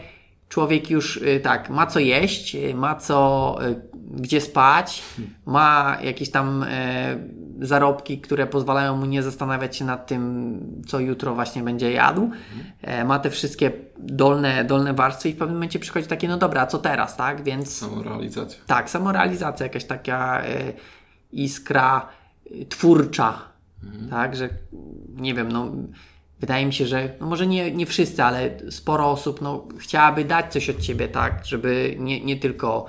człowiek 0.51 0.89
już 0.89 1.17
y, 1.17 1.39
tak, 1.43 1.69
ma 1.69 1.87
co 1.87 1.99
jeść, 1.99 2.55
y, 2.55 2.75
ma 2.75 2.95
co, 2.95 3.57
y, 3.69 3.81
gdzie 4.11 4.41
spać, 4.41 5.03
ma 5.45 5.97
jakieś 6.03 6.31
tam 6.31 6.63
e, 6.67 7.17
zarobki, 7.61 8.21
które 8.21 8.47
pozwalają 8.47 8.97
mu 8.97 9.05
nie 9.05 9.23
zastanawiać 9.23 9.77
się 9.77 9.85
nad 9.85 10.07
tym, 10.07 10.59
co 10.87 10.99
jutro 10.99 11.35
właśnie 11.35 11.63
będzie 11.63 11.91
jadł. 11.91 12.31
E, 12.81 13.03
ma 13.05 13.19
te 13.19 13.29
wszystkie 13.29 13.71
dolne, 13.97 14.65
dolne 14.65 14.93
warstwy 14.93 15.29
i 15.29 15.33
w 15.33 15.37
pewnym 15.37 15.55
momencie 15.55 15.79
przychodzi 15.79 16.07
takie, 16.07 16.27
no 16.27 16.37
dobra, 16.37 16.61
a 16.61 16.67
co 16.67 16.77
teraz, 16.77 17.17
tak? 17.17 17.43
Więc 17.43 17.77
Samorealizacja. 17.77 18.59
tak, 18.67 18.89
samorealizacja, 18.89 19.65
jakaś 19.65 19.85
taka 19.85 20.41
e, 20.43 20.73
iskra 21.31 22.07
twórcza, 22.69 23.39
tak, 24.09 24.35
że 24.35 24.49
nie 25.15 25.33
wiem, 25.33 25.51
no 25.51 25.71
wydaje 26.41 26.65
mi 26.65 26.73
się, 26.73 26.87
że 26.87 27.13
no 27.19 27.27
może 27.27 27.47
nie, 27.47 27.71
nie 27.71 27.85
wszyscy, 27.85 28.23
ale 28.23 28.57
sporo 28.69 29.11
osób 29.11 29.41
no, 29.41 29.67
chciałaby 29.79 30.25
dać 30.25 30.53
coś 30.53 30.69
od 30.69 30.83
siebie, 30.83 31.07
tak, 31.07 31.45
żeby 31.45 31.95
nie, 31.99 32.21
nie 32.25 32.37
tylko 32.37 32.85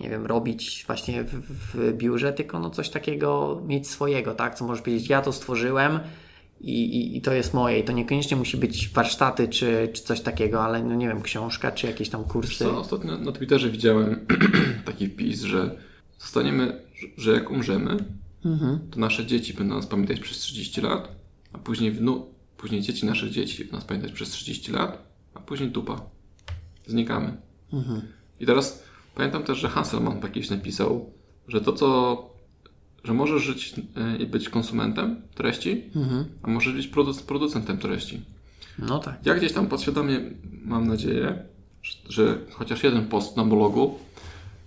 nie 0.00 0.10
wiem, 0.10 0.26
robić 0.26 0.84
właśnie 0.86 1.24
w, 1.24 1.40
w 1.74 1.92
biurze, 1.92 2.32
tylko 2.32 2.58
no 2.58 2.70
coś 2.70 2.88
takiego 2.90 3.60
mieć 3.66 3.88
swojego, 3.88 4.34
tak, 4.34 4.54
co 4.54 4.66
możesz 4.66 4.82
powiedzieć, 4.84 5.08
ja 5.08 5.22
to 5.22 5.32
stworzyłem 5.32 6.00
i, 6.60 6.84
i, 6.84 7.16
i 7.16 7.20
to 7.20 7.32
jest 7.32 7.54
moje 7.54 7.78
i 7.78 7.84
to 7.84 7.92
niekoniecznie 7.92 8.36
musi 8.36 8.56
być 8.56 8.88
warsztaty 8.88 9.48
czy, 9.48 9.88
czy 9.92 10.02
coś 10.02 10.20
takiego, 10.20 10.62
ale 10.64 10.82
no 10.82 10.94
nie 10.94 11.08
wiem, 11.08 11.22
książka 11.22 11.72
czy 11.72 11.86
jakieś 11.86 12.08
tam 12.08 12.24
kursy. 12.24 12.64
Co, 12.64 12.78
ostatnio 12.78 13.18
na 13.18 13.32
Twitterze 13.32 13.70
widziałem 13.70 14.26
taki 14.84 15.08
wpis, 15.08 15.42
że 15.42 15.76
zostaniemy, 16.18 16.82
że- 17.16 17.32
jak 17.32 17.50
umrzemy, 17.50 17.96
to 18.90 19.00
nasze 19.00 19.26
dzieci 19.26 19.54
będą 19.54 19.74
nas 19.74 19.86
pamiętać 19.86 20.20
przez 20.20 20.38
30 20.38 20.80
lat, 20.80 21.08
a 21.52 21.58
później 21.58 21.90
wnu, 21.92 22.26
później 22.62 22.80
dzieci 22.82 23.06
naszych 23.06 23.30
dzieci 23.30 23.68
nas 23.72 23.84
pamiętać 23.84 24.12
przez 24.12 24.30
30 24.30 24.72
lat, 24.72 24.98
a 25.34 25.40
później 25.40 25.70
dupa. 25.70 26.00
Znikamy. 26.86 27.36
I 28.40 28.46
teraz 28.46 28.82
pamiętam 29.14 29.42
też, 29.42 29.58
że 29.58 29.68
Hasselman 29.68 30.20
kiedyś 30.20 30.50
napisał, 30.50 31.10
że 31.48 31.60
to 31.60 31.72
co, 31.72 32.30
że 33.04 33.14
możesz 33.14 33.42
żyć 33.42 33.74
e, 33.96 34.16
i 34.16 34.26
być 34.26 34.48
konsumentem 34.48 35.22
treści, 35.34 35.84
a 36.42 36.48
możesz 36.50 36.72
być 36.74 36.88
produc- 36.88 37.22
producentem 37.26 37.78
treści. 37.78 38.20
No 38.78 38.98
tak. 38.98 39.26
Ja 39.26 39.34
gdzieś 39.34 39.52
tam 39.52 39.66
podświadomie 39.66 40.20
mam 40.64 40.88
nadzieję, 40.88 41.42
że, 41.82 41.92
że 42.08 42.38
chociaż 42.50 42.84
jeden 42.84 43.08
post 43.08 43.36
na 43.36 43.44
blogu 43.44 43.98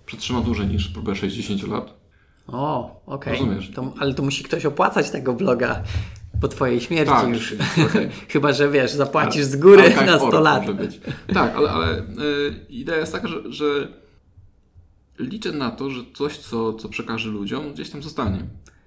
przetrzyma 0.05 0.41
dłużej 0.41 0.67
niż 0.67 0.87
próbę 0.87 1.15
60 1.15 1.67
lat. 1.67 1.93
O, 2.47 3.01
okej. 3.05 3.33
Rozumiesz. 3.33 3.71
To, 3.75 3.93
ale 3.99 4.13
to 4.13 4.23
musi 4.23 4.43
ktoś 4.43 4.65
opłacać 4.65 5.09
tego 5.09 5.33
bloga 5.33 5.83
po 6.41 6.47
twojej 6.47 6.81
śmierci 6.81 7.13
Tak, 7.13 7.29
już. 7.29 7.55
okej. 7.89 8.09
Chyba, 8.33 8.53
że 8.53 8.69
wiesz, 8.69 8.91
zapłacisz 8.91 9.45
z 9.45 9.55
góry 9.55 9.83
na 10.05 10.17
100 10.17 10.27
Org 10.27 10.43
lat. 10.43 10.63
Tak, 11.33 11.55
ale, 11.55 11.69
ale 11.71 11.99
y, 11.99 12.03
idea 12.69 12.97
jest 12.97 13.11
taka, 13.11 13.27
że, 13.27 13.41
że 13.49 13.65
liczę 15.19 15.51
na 15.51 15.71
to, 15.71 15.89
że 15.89 16.01
coś, 16.13 16.37
co, 16.37 16.73
co 16.73 16.89
przekaże 16.89 17.29
ludziom, 17.29 17.73
gdzieś 17.73 17.89
tam 17.89 18.03
zostanie. 18.03 18.39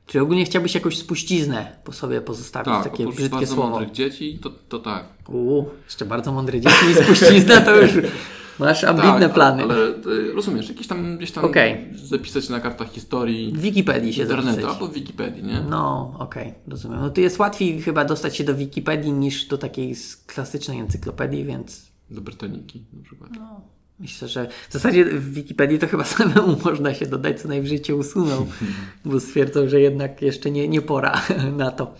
Czy 0.07 0.21
ogólnie 0.21 0.45
chciałbyś 0.45 0.75
jakąś 0.75 0.99
spuściznę 0.99 1.77
po 1.85 1.93
sobie 1.93 2.21
pozostawić? 2.21 2.73
Tak, 2.75 2.85
takie 2.85 3.07
brzydkie 3.07 3.29
bardzo 3.29 3.55
słowo. 3.55 3.71
mądrych 3.71 3.93
dzieci, 3.93 4.39
to, 4.43 4.51
to 4.69 4.79
tak. 4.79 5.05
Uuu, 5.29 5.69
jeszcze 5.85 6.05
bardzo 6.05 6.33
mądre 6.33 6.61
dzieci 6.61 6.87
i 6.91 6.95
spuścizna 6.95 7.61
to 7.61 7.81
już 7.81 7.91
masz 8.59 8.85
ambitne 8.85 9.21
tak, 9.21 9.33
plany. 9.35 9.63
Ale, 9.63 9.75
ale 9.75 9.89
y, 10.15 10.33
rozumiesz, 10.33 10.69
jakieś 10.69 10.87
tam 10.87 11.17
gdzieś 11.17 11.33
tam 11.33 11.45
Okej. 11.45 11.89
zapisać 11.95 12.49
na 12.49 12.61
kartach 12.61 12.91
historii 12.93 13.53
W 13.53 13.61
Wikipedii 13.61 14.13
się 14.13 14.23
internetu 14.23 14.51
zapisać. 14.51 14.75
albo 14.75 14.89
w 14.89 14.93
Wikipedii, 14.95 15.45
nie? 15.45 15.61
No, 15.71 16.15
okej, 16.19 16.55
rozumiem. 16.69 17.01
No 17.01 17.11
to 17.11 17.21
jest 17.21 17.39
łatwiej 17.39 17.83
chyba 17.83 18.05
dostać 18.05 18.37
się 18.37 18.45
do 18.45 18.55
Wikipedii 18.55 19.13
niż 19.13 19.47
do 19.47 19.59
takiej 19.59 19.95
klasycznej 20.27 20.79
encyklopedii, 20.81 21.45
więc 21.45 21.87
Do 22.11 22.21
Brytaniki 22.21 22.85
na 22.93 23.03
przykład. 23.05 23.31
No. 23.37 23.61
myślę, 24.01 24.29
że 24.29 24.49
w 24.69 24.73
zasadzie 24.73 25.05
w 25.05 25.33
Wikipedii 25.33 25.79
to 25.79 25.87
chyba 25.87 26.05
samemu 26.19 26.57
można 26.65 26.95
się 26.95 27.07
dodać, 27.07 27.41
co 27.41 27.49
najwyżej 27.49 27.81
cię 27.81 27.97
usuną, 27.97 28.47
bo 29.05 29.21
stwierdzą, 29.21 29.69
że 29.69 29.81
jednak 29.81 30.23
jeszcze 30.23 30.51
nie, 30.51 30.69
nie 30.69 30.83
pora 30.83 31.23
na 31.57 31.71
to. 31.71 31.95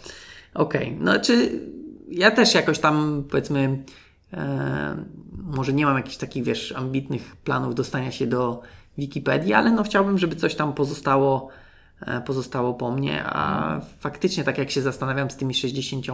Okej, 0.55 0.97
no 1.01 1.21
czy 1.21 1.61
ja 2.11 2.31
też 2.31 2.55
jakoś 2.55 2.79
tam 2.79 3.25
powiedzmy 3.31 3.85
może 5.33 5.73
nie 5.73 5.87
mam 5.87 5.97
jakichś 5.97 6.17
takich, 6.17 6.45
wiesz, 6.45 6.73
ambitnych 6.73 7.37
planów 7.37 7.75
dostania 7.75 8.13
się 8.13 8.27
do 8.27 8.63
Wikipedii, 8.99 9.55
ale 9.55 9.71
no 9.71 9.83
chciałbym, 9.83 10.19
żeby 10.19 10.37
coś 10.37 10.55
tam 10.55 10.73
pozostało, 10.73 11.49
e, 12.01 12.21
pozostało 12.21 12.75
po 12.75 12.91
mnie, 12.91 13.25
a 13.25 13.81
faktycznie 14.01 14.45
tak 14.45 14.59
jak 14.59 14.71
się 14.71 14.83
zastanawiam 14.83 15.31
z 15.31 15.37
tymi 15.37 15.55
60 15.55 16.07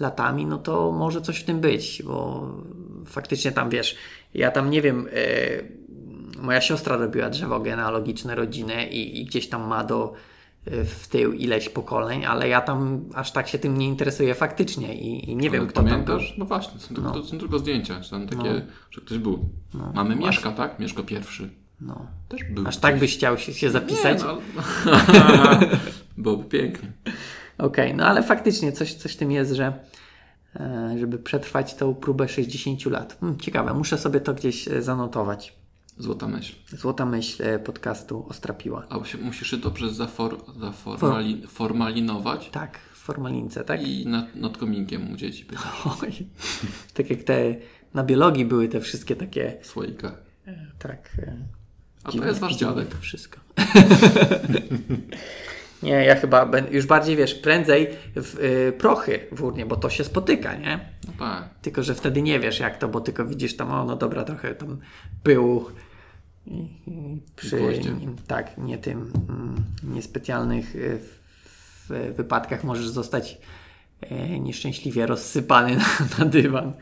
latami, 0.00 0.46
no 0.46 0.58
to 0.58 0.92
może 0.92 1.20
coś 1.20 1.38
w 1.38 1.44
tym 1.44 1.60
być, 1.60 2.02
bo 2.02 2.48
faktycznie 3.06 3.52
tam, 3.52 3.70
wiesz, 3.70 3.96
ja 4.34 4.50
tam 4.50 4.70
nie 4.70 4.82
wiem, 4.82 5.08
e, 5.12 6.42
moja 6.42 6.60
siostra 6.60 6.96
robiła 6.96 7.30
drzewo 7.30 7.60
genealogiczne 7.60 8.34
rodziny 8.34 8.86
i, 8.86 9.20
i 9.20 9.24
gdzieś 9.24 9.48
tam 9.48 9.66
ma 9.66 9.84
do 9.84 10.12
e, 10.12 10.31
w 10.66 11.08
tył 11.08 11.32
ileś 11.32 11.68
pokoleń, 11.68 12.24
ale 12.24 12.48
ja 12.48 12.60
tam 12.60 13.04
aż 13.14 13.32
tak 13.32 13.48
się 13.48 13.58
tym 13.58 13.78
nie 13.78 13.88
interesuję 13.88 14.34
faktycznie 14.34 14.94
i, 14.94 15.30
i 15.30 15.36
nie 15.36 15.50
wiem, 15.50 15.66
kto 15.66 15.74
tam 15.74 15.84
był. 15.84 15.92
Pamiętasz? 15.92 16.34
No 16.38 16.44
właśnie, 16.44 16.80
są 16.80 16.94
tylko, 16.94 17.10
to 17.10 17.24
są 17.24 17.38
tylko 17.38 17.58
zdjęcia, 17.58 18.00
czy 18.00 18.10
tam 18.10 18.28
takie, 18.28 18.66
że 18.90 19.00
ktoś 19.00 19.18
był. 19.18 19.48
Mamy 19.94 20.16
Mieszka, 20.16 20.52
tak? 20.52 20.78
Mieszko 20.78 21.02
pierwszy. 21.02 21.50
No. 21.80 22.06
Też 22.28 22.44
był. 22.44 22.68
Aż 22.68 22.76
tak 22.76 22.98
byś 22.98 23.16
chciał 23.16 23.38
się, 23.38 23.54
się 23.54 23.70
zapisać? 23.70 24.18
Nie, 24.18 24.24
no. 24.24 24.38
Byłoby 26.18 26.44
pięknie. 26.44 26.92
Okej, 27.58 27.94
no 27.94 28.06
ale 28.06 28.22
faktycznie 28.22 28.72
coś, 28.72 28.94
coś 28.94 29.16
tym 29.16 29.32
jest, 29.32 29.52
że 29.52 29.72
e, 30.56 30.94
żeby 30.98 31.18
przetrwać 31.18 31.74
tą 31.74 31.94
próbę 31.94 32.28
60 32.28 32.86
lat. 32.86 33.16
Hmm, 33.20 33.40
ciekawe, 33.40 33.74
muszę 33.74 33.98
sobie 33.98 34.20
to 34.20 34.34
gdzieś 34.34 34.68
e, 34.68 34.82
zanotować. 34.82 35.61
Złota 36.02 36.28
myśl. 36.28 36.54
Złota 36.72 37.06
myśl 37.06 37.42
e, 37.42 37.58
podcastu 37.58 38.26
Ostrapiła. 38.28 38.86
A 38.88 39.04
się, 39.04 39.18
musisz 39.18 39.50
się 39.50 39.56
dobrze 39.56 39.90
zafor, 39.90 40.38
zaformali, 40.60 41.42
formalinować 41.46 42.50
Tak, 42.50 42.78
w 42.92 42.98
formalince, 42.98 43.64
tak? 43.64 43.88
i 43.88 44.06
nad, 44.06 44.34
nad 44.34 44.56
kominkiem 44.56 45.12
u 45.12 45.16
dzieci 45.16 45.46
Oj, 46.02 46.12
tak 46.94 47.10
jak 47.10 47.22
te 47.22 47.54
na 47.94 48.04
biologii 48.04 48.44
były 48.44 48.68
te 48.68 48.80
wszystkie 48.80 49.16
takie, 49.16 49.56
e, 50.46 50.66
tak... 50.78 51.10
e, 51.18 51.36
A 52.04 52.12
to 52.12 52.24
jest 52.24 52.40
wasz 52.40 52.52
dziwne 52.52 52.74
dziadek. 52.74 52.88
To 52.88 52.98
wszystko. 52.98 53.40
nie, 55.82 56.04
ja 56.04 56.16
chyba 56.16 56.50
już 56.70 56.86
bardziej, 56.86 57.16
wiesz, 57.16 57.34
prędzej 57.34 57.88
w 58.16 58.38
y, 58.38 58.72
prochy 58.78 59.26
w 59.32 59.42
urnie, 59.42 59.66
bo 59.66 59.76
to 59.76 59.90
się 59.90 60.04
spotyka, 60.04 60.54
nie? 60.54 60.88
No 61.06 61.12
tak. 61.18 61.48
Tylko, 61.62 61.82
że 61.82 61.94
wtedy 61.94 62.22
nie 62.22 62.40
wiesz 62.40 62.60
jak 62.60 62.78
to, 62.78 62.88
bo 62.88 63.00
tylko 63.00 63.26
widzisz 63.26 63.56
tam, 63.56 63.70
o 63.70 63.84
no 63.84 63.96
dobra, 63.96 64.24
trochę 64.24 64.54
tam 64.54 64.78
pyłu 65.22 65.66
przy 67.36 67.80
tak, 68.26 68.58
nie 68.58 68.78
tym, 68.78 69.12
mm, 69.28 69.64
niespecjalnych 69.82 70.76
y, 70.76 70.98
w, 70.98 72.14
wypadkach 72.16 72.64
możesz 72.64 72.88
zostać 72.88 73.38
e, 74.00 74.38
nieszczęśliwie 74.40 75.06
rozsypany 75.06 75.76
na, 75.82 75.84
na 76.18 76.24
dywan. 76.24 76.72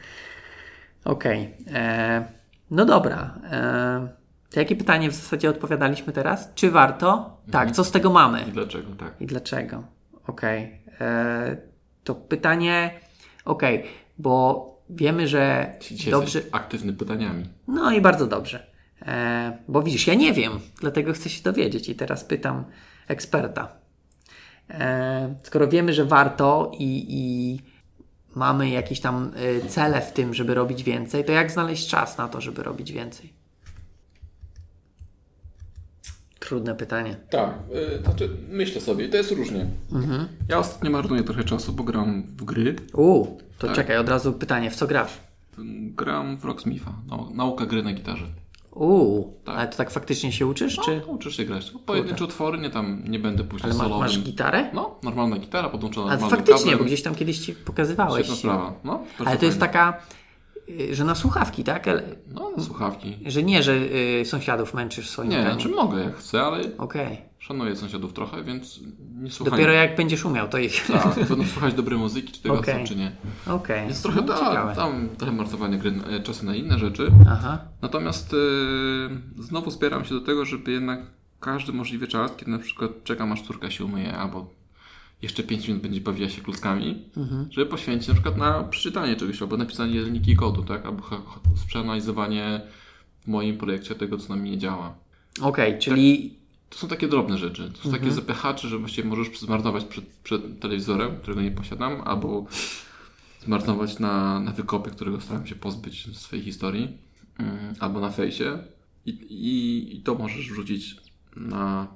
Okej. 1.05 1.55
e, 1.75 2.25
No 2.71 2.85
dobra. 2.85 3.35
E, 3.51 4.09
to 4.51 4.61
jakie 4.61 4.77
pytanie 4.77 5.11
w 5.11 5.15
zasadzie 5.15 5.51
odpowiadaliśmy 5.51 6.13
teraz? 6.13 6.55
Czy 6.55 6.71
warto? 6.71 7.37
Tak, 7.51 7.71
co 7.71 7.85
z 7.85 7.91
tego 7.91 8.11
mamy? 8.11 8.43
I 8.49 8.53
dlaczego 8.53 8.95
tak? 8.95 9.15
I 9.21 9.27
dlaczego? 9.27 9.83
Okej. 10.27 10.81
E, 11.01 11.57
To 12.05 12.15
pytanie. 12.15 13.01
Okej, 13.45 13.85
bo 14.19 14.67
wiemy, 14.91 15.29
że 15.29 15.75
Dzisiaj 15.81 16.11
dobrze. 16.11 16.43
aktywny 16.53 16.93
pytaniami. 16.93 17.45
No 17.69 17.93
i 17.93 18.01
bardzo 18.01 18.27
dobrze. 18.27 18.70
E, 19.03 19.59
bo 19.69 19.83
widzisz, 19.83 20.07
ja 20.07 20.15
nie 20.15 20.33
wiem, 20.33 20.53
dlatego 20.81 21.13
chcę 21.13 21.29
się 21.31 21.43
dowiedzieć 21.43 21.89
i 21.89 21.95
teraz 21.95 22.25
pytam 22.25 22.65
eksperta. 23.09 23.69
E, 24.71 25.35
skoro 25.43 25.69
wiemy, 25.69 25.93
że 25.93 26.05
warto 26.05 26.73
i, 26.79 27.07
i 27.09 27.59
mamy 28.35 28.71
jakieś 28.71 29.01
tam 29.01 29.33
e, 29.65 29.69
cele 29.69 30.01
w 30.01 30.13
tym, 30.13 30.35
żeby 30.35 30.55
robić 30.55 30.83
więcej, 30.83 31.25
to 31.25 31.33
jak 31.33 31.51
znaleźć 31.51 31.89
czas 31.89 32.19
na 32.19 32.29
to, 32.29 32.41
żeby 32.41 32.63
robić 32.63 32.93
więcej? 32.93 33.33
Trudne 36.39 36.75
pytanie. 36.75 37.17
Tak, 37.31 37.55
y, 37.99 38.03
znaczy 38.03 38.31
myślę 38.49 38.81
sobie, 38.81 39.09
to 39.09 39.17
jest 39.17 39.31
różnie. 39.33 39.67
Ja 40.49 40.59
ostatnio 40.59 40.91
marnuję 40.91 41.23
trochę 41.23 41.45
czasu, 41.45 41.73
bo 41.73 41.85
gram 41.85 42.23
w 42.23 42.45
gry. 42.45 42.77
Uuu, 42.95 43.39
to 43.59 43.67
Tak. 43.67 43.77
czekaj, 43.77 43.97
od 43.97 44.09
razu 44.09 44.33
pytanie, 44.33 44.71
w 44.71 44.77
co 44.77 44.87
grasz? 44.87 45.13
Gram 45.97 46.37
w 46.39 46.45
Rocksmitha, 46.45 46.93
nau- 47.09 47.35
nauka 47.35 47.67
gry 47.67 47.83
na 47.83 47.93
gitarze. 47.93 48.27
Uuu, 48.81 49.35
Tak. 49.45 49.57
ale 49.57 49.69
to 49.69 49.77
tak 49.77 49.91
faktycznie 49.91 50.33
się 50.33 50.47
uczysz, 50.47 50.77
czy? 50.85 51.01
No, 51.07 51.13
uczysz 51.13 51.37
się 51.37 51.45
grać. 51.45 51.65
Tylko 51.65 51.79
Pojedyncze 51.79 52.25
utwory, 52.25 52.59
nie 52.59 52.71
tam, 52.71 53.03
nie 53.09 53.19
będę 53.19 53.45
później 53.45 53.65
Ale 53.65 53.75
ma, 53.79 53.85
solowym. 53.85 54.05
masz 54.07 54.19
gitarę? 54.21 54.71
No, 54.75 54.99
normalna 55.03 55.37
gitara 55.39 55.69
podłączona 55.69 56.07
Ale 56.07 56.21
normalnym 56.21 56.39
faktycznie, 56.39 56.65
kablem. 56.65 56.79
bo 56.79 56.85
gdzieś 56.85 57.03
tam 57.03 57.15
kiedyś 57.15 57.39
ci 57.39 57.53
pokazywałeś. 57.55 58.27
Świetna 58.27 58.37
sprawa. 58.37 58.73
No, 58.85 59.03
Ale 59.27 59.37
to 59.39 59.45
jest 59.47 59.61
taka, 59.61 60.01
y, 60.69 60.95
że 60.95 61.05
na 61.05 61.15
słuchawki, 61.15 61.65
tak? 61.65 61.89
Ale- 61.89 62.03
No, 62.35 62.51
na 62.57 62.63
słuchawki. 62.63 63.19
Że 63.27 63.43
nie, 63.43 63.63
że 63.63 63.73
y, 64.21 64.23
sąsiadów 64.25 64.75
męczysz 64.75 65.11
swoim 65.11 65.31
Nie, 65.31 65.57
czy 65.59 65.69
mogę 65.69 66.01
jak 66.05 66.17
chcę, 66.17 66.43
ale 66.43 66.61
Okej. 66.79 67.19
Szanuję 67.41 67.77
sąsiadów 67.77 68.13
trochę, 68.13 68.45
więc 68.45 68.81
nie 69.15 69.31
słucham. 69.31 69.51
Dopiero 69.53 69.73
jak 69.73 69.97
będziesz 69.97 70.25
umiał, 70.25 70.49
to 70.49 70.59
ich. 70.59 70.87
Tak, 70.87 71.15
będą 71.29 71.45
słuchać 71.47 71.75
dobrej 71.75 71.99
muzyki, 71.99 72.33
czy 72.33 72.43
tego 72.43 72.57
chcą, 72.63 72.85
czy 72.85 72.97
nie. 72.97 73.13
Okej. 73.47 73.89
Jest 73.89 74.03
trochę 74.03 74.21
No, 74.21 74.27
ta, 74.27 74.39
ciekawe. 74.39 74.75
tam 74.75 75.09
trochę 75.19 75.33
marnowanie 75.33 75.79
gry, 75.79 75.93
e, 76.11 76.21
czasu 76.21 76.47
na 76.47 76.55
inne 76.55 76.79
rzeczy. 76.79 77.11
Aha. 77.31 77.59
Natomiast 77.83 78.35
e, 78.35 79.43
znowu 79.43 79.71
spieram 79.71 80.05
się 80.05 80.15
do 80.15 80.21
tego, 80.21 80.45
żeby 80.45 80.73
jednak 80.73 81.01
każdy 81.41 81.73
możliwy 81.73 82.09
czas, 82.09 82.37
kiedy 82.37 82.51
na 82.51 82.59
przykład 82.59 82.91
czekam 83.05 83.33
aż 83.33 83.43
córka 83.43 83.71
się 83.71 83.85
umyje, 83.85 84.17
albo 84.17 84.51
jeszcze 85.23 85.43
5 85.43 85.69
minut 85.69 85.83
będzie 85.83 86.01
bawiła 86.01 86.29
się 86.29 86.43
kluckami, 86.43 87.05
Mhm. 87.17 87.47
żeby 87.53 87.67
poświęcić 87.67 88.09
na 88.09 88.15
przykład 88.15 88.37
na 88.37 88.65
przeczytanie 88.65 89.17
czegoś, 89.17 89.43
albo 89.43 89.57
napisanie 89.57 90.03
linijki 90.03 90.37
kodu, 90.37 90.63
tak? 90.63 90.87
Albo 90.87 91.03
przeanalizowanie 91.67 92.61
w 93.21 93.27
moim 93.27 93.59
projekcie 93.59 93.95
tego, 93.95 94.19
co 94.19 94.29
nam 94.29 94.45
nie 94.45 94.59
działa. 94.59 94.95
Okej, 95.41 95.79
czyli 95.79 96.40
To 96.71 96.79
są 96.79 96.89
takie 96.89 97.09
drobne 97.09 97.39
rzeczy. 97.39 97.71
To 97.71 97.79
są 97.79 97.85
Mhm. 97.89 98.03
takie 98.03 98.15
zapychacze, 98.15 98.69
że 98.69 98.79
właściwie 98.79 99.09
możesz 99.09 99.39
zmarnować 99.41 99.85
przed, 99.85 100.05
przed 100.07 100.61
telewizorem, 100.61 101.17
którego 101.17 101.43
nie 101.43 101.51
posiadam, 101.51 102.01
albo 102.05 102.47
zmarnować 103.45 103.99
na, 103.99 104.41
na 104.41 104.51
wykopie, 104.53 104.91
którego 104.91 105.21
staram 105.21 105.47
się 105.47 105.55
pozbyć 105.55 106.07
z 106.17 106.21
swojej 106.21 106.45
historii, 106.45 106.99
mm, 107.39 107.75
albo 107.81 108.01
na 108.01 108.11
fejsie. 108.11 108.59
I, 109.07 109.11
i, 109.11 109.97
I 109.97 110.01
to 110.03 110.15
możesz 110.15 110.51
wrzucić 110.51 110.97
na, 111.37 111.87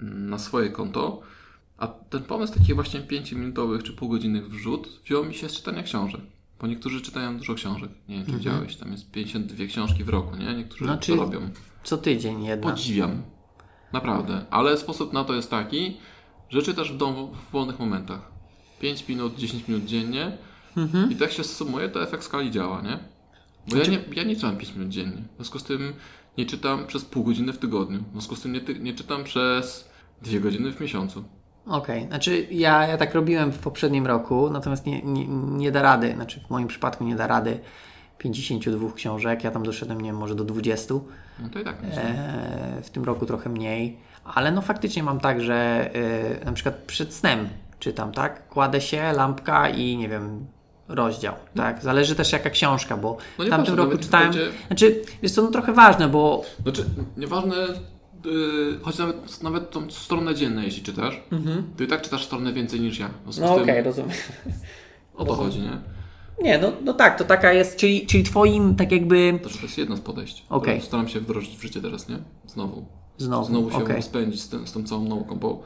na 0.00 0.38
swoje 0.38 0.70
konto. 0.70 1.20
A 1.78 1.86
ten 1.86 2.22
pomysł 2.22 2.54
takich 2.54 2.74
właśnie 2.74 3.00
5-minutowych 3.00 3.82
czy 3.82 3.92
półgodzinnych 3.92 4.48
wrzut 4.48 5.00
wziął 5.04 5.24
mi 5.24 5.34
się 5.34 5.48
z 5.48 5.52
czytania 5.52 5.82
książek. 5.82 6.20
Bo 6.60 6.66
niektórzy 6.66 7.00
czytają 7.00 7.38
dużo 7.38 7.54
książek. 7.54 7.90
Nie 8.08 8.16
wiem, 8.16 8.26
czy 8.26 8.32
widziałeś, 8.32 8.76
tam 8.76 8.92
jest 8.92 9.10
52 9.10 9.66
książki 9.66 10.04
w 10.04 10.08
roku, 10.08 10.36
nie? 10.36 10.54
Niektórzy 10.54 10.84
Mhm. 10.84 10.98
Znaczy- 10.98 11.12
to 11.16 11.18
robią. 11.24 11.50
co 11.84 11.98
tydzień 11.98 12.44
jedna. 12.44 12.70
Podziwiam. 12.70 13.22
Naprawdę. 13.92 14.44
Ale 14.50 14.76
sposób 14.76 15.12
na 15.12 15.24
to 15.24 15.34
jest 15.34 15.50
taki, 15.50 15.96
że 16.48 16.62
czytasz 16.62 16.92
w 16.92 16.96
domu 16.96 17.32
w 17.48 17.52
wolnych 17.52 17.78
momentach. 17.78 18.20
5 18.80 19.08
minut, 19.08 19.36
10 19.36 19.68
minut 19.68 19.84
dziennie 19.84 20.38
i 21.10 21.16
tak 21.16 21.32
się 21.32 21.44
sumuje, 21.44 21.88
to 21.88 22.02
efekt 22.02 22.22
skali 22.22 22.50
działa, 22.50 22.82
nie? 22.82 22.98
Bo 23.68 23.76
ja, 23.76 23.84
nie, 23.84 23.98
ja 24.16 24.22
nie 24.22 24.36
czytam 24.36 24.56
5 24.56 24.74
minut 24.74 24.88
dziennie. 24.88 25.22
W 25.32 25.34
związku 25.36 25.58
z 25.58 25.64
tym 25.64 25.92
nie 26.38 26.46
czytam 26.46 26.86
przez 26.86 27.04
pół 27.04 27.24
godziny 27.24 27.52
w 27.52 27.58
tygodniu. 27.58 27.98
W 27.98 28.12
związku 28.12 28.36
z 28.36 28.40
tym 28.40 28.52
nie, 28.52 28.60
nie 28.80 28.94
czytam 28.94 29.24
przez 29.24 29.90
2 30.22 30.40
godziny 30.40 30.72
w 30.72 30.80
miesiącu. 30.80 31.24
Okej, 31.66 32.06
znaczy 32.06 32.46
ja, 32.50 32.86
ja 32.86 32.96
tak 32.96 33.14
robiłem 33.14 33.52
w 33.52 33.58
poprzednim 33.58 34.06
roku, 34.06 34.50
natomiast 34.50 34.86
nie, 34.86 35.02
nie, 35.02 35.26
nie 35.28 35.72
da 35.72 35.82
rady, 35.82 36.12
znaczy 36.14 36.40
w 36.40 36.50
moim 36.50 36.68
przypadku 36.68 37.04
nie 37.04 37.16
da 37.16 37.26
rady 37.26 37.60
52 38.18 38.92
książek, 38.92 39.44
ja 39.44 39.50
tam 39.50 39.62
doszedłem, 39.62 40.00
nie 40.00 40.10
wiem, 40.10 40.16
może 40.16 40.34
do 40.34 40.44
20. 40.44 40.94
No 40.94 41.48
to 41.52 41.58
i 41.60 41.64
tak. 41.64 41.76
E, 41.90 42.82
w 42.82 42.90
tym 42.90 43.04
roku 43.04 43.26
trochę 43.26 43.50
mniej, 43.50 43.96
ale 44.24 44.52
no 44.52 44.62
faktycznie 44.62 45.02
mam 45.02 45.20
tak, 45.20 45.40
że 45.40 45.90
e, 46.40 46.44
na 46.44 46.52
przykład 46.52 46.74
przed 46.74 47.14
snem 47.14 47.48
czytam, 47.78 48.12
tak? 48.12 48.48
Kładę 48.48 48.80
się, 48.80 49.12
lampka 49.12 49.68
i 49.68 49.96
nie 49.96 50.08
wiem, 50.08 50.46
rozdział, 50.88 51.34
tak? 51.56 51.82
Zależy 51.82 52.14
też 52.14 52.32
jaka 52.32 52.50
książka, 52.50 52.96
bo 52.96 53.16
No 53.38 53.44
w 53.44 53.48
tamtym 53.48 53.74
roku 53.74 53.90
nawet 53.90 54.04
czytałem, 54.04 54.30
będzie- 54.30 54.50
znaczy, 54.66 55.02
jest 55.22 55.36
to 55.36 55.42
no 55.42 55.48
trochę 55.50 55.72
ważne, 55.72 56.08
bo 56.08 56.42
Znaczy, 56.62 56.84
nieważne, 57.16 57.56
yy, 58.24 58.78
choć 58.82 58.98
nawet, 58.98 59.42
nawet 59.42 59.70
tą 59.70 59.90
stronę 59.90 60.34
dzienną, 60.34 60.62
jeśli 60.62 60.82
czytasz, 60.82 61.22
to 61.76 61.84
i 61.84 61.86
tak 61.86 62.02
czytasz 62.02 62.24
stronę 62.24 62.52
więcej 62.52 62.80
niż 62.80 62.98
ja. 62.98 63.10
No 63.40 63.54
okej, 63.54 63.66
tym 63.66 63.84
rozumiem. 63.84 64.10
o 65.14 65.24
to 65.24 65.34
chodzi, 65.34 65.60
nie? 65.60 65.97
Nie, 66.42 66.58
no, 66.58 66.72
no 66.84 66.94
tak, 66.94 67.18
to 67.18 67.24
taka 67.24 67.52
jest, 67.52 67.76
czyli, 67.76 68.06
czyli 68.06 68.24
twoim 68.24 68.74
tak 68.74 68.92
jakby 68.92 69.40
To, 69.42 69.48
jest 69.62 69.78
jedno 69.78 69.96
z 69.96 70.00
podejść. 70.00 70.44
Które 70.74 70.80
Staram 70.80 71.08
się 71.08 71.20
wdrożyć 71.20 71.56
w 71.56 71.62
życie 71.62 71.80
teraz, 71.80 72.08
nie? 72.08 72.18
Znowu. 72.46 72.86
znowu, 73.18 73.44
Znowu 73.46 73.70
się 73.70 73.76
okej. 73.76 74.02
spędzić 74.02 74.42
z, 74.42 74.48
tym, 74.48 74.66
z 74.66 74.72
tą 74.72 74.84
całą 74.84 75.04
nauką, 75.08 75.36
bo 75.38 75.62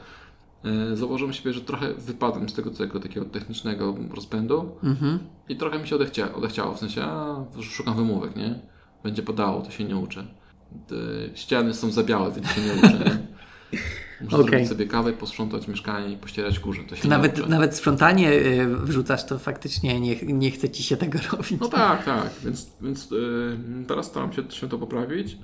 e, 0.91 0.95
zauważyłem 0.95 1.33
siebie, 1.33 1.53
że 1.53 1.61
trochę 1.61 1.93
wypadłem 1.93 2.49
z 2.49 2.53
tego 2.53 2.71
całego 2.71 2.99
takiego 2.99 3.25
technicznego 3.25 3.95
rozpędu 4.15 4.71
Mhm. 4.83 5.19
i 5.49 5.55
trochę 5.57 5.79
mi 5.79 5.87
się 5.87 5.95
odechcia, 5.95 6.35
odechciało, 6.35 6.73
w 6.73 6.79
sensie 6.79 7.03
a, 7.03 7.45
szukam 7.61 7.95
wymówek, 7.95 8.35
nie? 8.35 8.59
Będzie 9.03 9.23
podało, 9.23 9.61
to 9.61 9.71
się 9.71 9.83
nie 9.83 9.97
uczę. 9.97 10.25
Te 10.87 10.95
ściany 11.37 11.73
są 11.73 11.91
za 11.91 12.03
białe, 12.03 12.31
więc 12.31 12.47
się 12.47 12.61
nie 12.61 12.73
uczę, 12.73 12.99
nie? 12.99 13.17
Muszę 14.21 14.35
Okej. 14.37 14.49
zrobić 14.49 14.69
sobie 14.69 14.85
kawę, 14.87 15.13
posprzątać 15.13 15.67
mieszkanie 15.67 16.13
i 16.13 16.17
pościerać 16.17 16.59
kurze. 16.59 16.83
To 16.83 16.95
się 16.95 17.07
Nawet, 17.07 17.49
nawet 17.49 17.75
sprzątanie 17.75 18.31
y, 18.31 18.67
wrzucasz, 18.77 19.25
to 19.25 19.39
faktycznie 19.39 19.99
nie, 19.99 20.15
nie 20.15 20.51
chce 20.51 20.69
ci 20.69 20.83
się 20.83 20.97
tego 20.97 21.19
robić. 21.31 21.59
No 21.61 21.67
tak, 21.67 22.05
tak. 22.05 22.29
Więc, 22.45 22.71
więc 22.81 23.11
yy, 23.11 23.57
teraz 23.87 24.05
staram 24.05 24.33
się, 24.33 24.43
się 24.51 24.69
to 24.69 24.77
poprawić. 24.77 25.37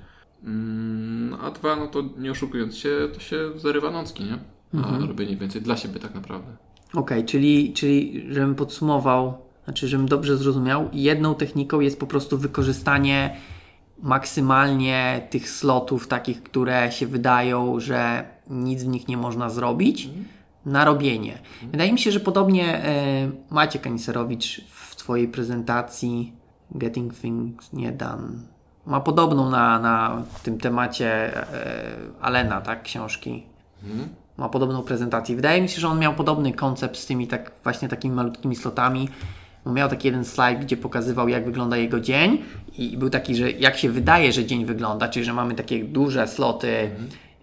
Mm, 0.44 1.34
a 1.40 1.50
dwa, 1.50 1.76
no 1.76 1.86
to 1.86 2.02
nie 2.18 2.30
oszukując 2.30 2.76
się, 2.76 3.08
to 3.14 3.20
się 3.20 3.38
zarywa 3.56 3.90
nocki, 3.90 4.24
nie? 4.24 4.38
A 4.74 4.76
Mhm. 4.76 5.08
robienie 5.08 5.36
więcej 5.36 5.62
dla 5.62 5.76
siebie 5.76 6.00
tak 6.00 6.14
naprawdę. 6.14 6.56
Okej, 6.94 7.24
czyli, 7.24 7.72
czyli 7.72 8.24
żebym 8.30 8.54
podsumował, 8.54 9.34
znaczy 9.64 9.88
żebym 9.88 10.08
dobrze 10.08 10.36
zrozumiał, 10.36 10.88
jedną 10.92 11.34
techniką 11.34 11.80
jest 11.80 12.00
po 12.00 12.06
prostu 12.06 12.38
wykorzystanie 12.38 13.36
maksymalnie 14.02 15.26
tych 15.30 15.50
slotów 15.50 16.08
takich, 16.08 16.42
które 16.42 16.92
się 16.92 17.06
wydają, 17.06 17.80
że 17.80 18.24
nic 18.50 18.82
w 18.82 18.88
nich 18.88 19.08
nie 19.08 19.16
można 19.16 19.50
zrobić, 19.50 20.08
na 20.66 20.84
robienie. 20.84 21.38
Wydaje 21.62 21.92
mi 21.92 21.98
się, 21.98 22.12
że 22.12 22.20
podobnie 22.20 22.84
e, 22.84 23.30
Maciek 23.50 23.86
Aniserowicz 23.86 24.64
w 24.70 24.96
Twojej 24.96 25.28
prezentacji 25.28 26.32
Getting 26.70 27.14
Things 27.14 27.72
Nie 27.72 27.92
Done 27.92 28.32
ma 28.86 29.00
podobną 29.00 29.50
na, 29.50 29.78
na 29.78 30.22
tym 30.42 30.58
temacie 30.58 31.36
e, 31.36 31.96
Alena, 32.20 32.60
tak, 32.60 32.82
książki 32.82 33.46
ma 34.36 34.48
podobną 34.48 34.82
prezentację. 34.82 35.36
Wydaje 35.36 35.62
mi 35.62 35.68
się, 35.68 35.80
że 35.80 35.88
on 35.88 35.98
miał 35.98 36.14
podobny 36.14 36.52
koncept 36.52 36.96
z 36.96 37.06
tymi 37.06 37.26
tak 37.26 37.52
właśnie 37.62 37.88
takimi 37.88 38.14
malutkimi 38.14 38.56
slotami. 38.56 39.08
Miał 39.66 39.88
taki 39.88 40.08
jeden 40.08 40.24
slajd, 40.24 40.60
gdzie 40.60 40.76
pokazywał, 40.76 41.28
jak 41.28 41.44
wygląda 41.44 41.76
jego 41.76 42.00
dzień 42.00 42.42
i 42.78 42.96
był 42.96 43.10
taki, 43.10 43.36
że 43.36 43.50
jak 43.50 43.76
się 43.78 43.90
wydaje, 43.90 44.32
że 44.32 44.44
dzień 44.44 44.64
wygląda, 44.64 45.08
czyli 45.08 45.24
że 45.24 45.32
mamy 45.32 45.54
takie 45.54 45.84
duże 45.84 46.28
sloty, 46.28 46.90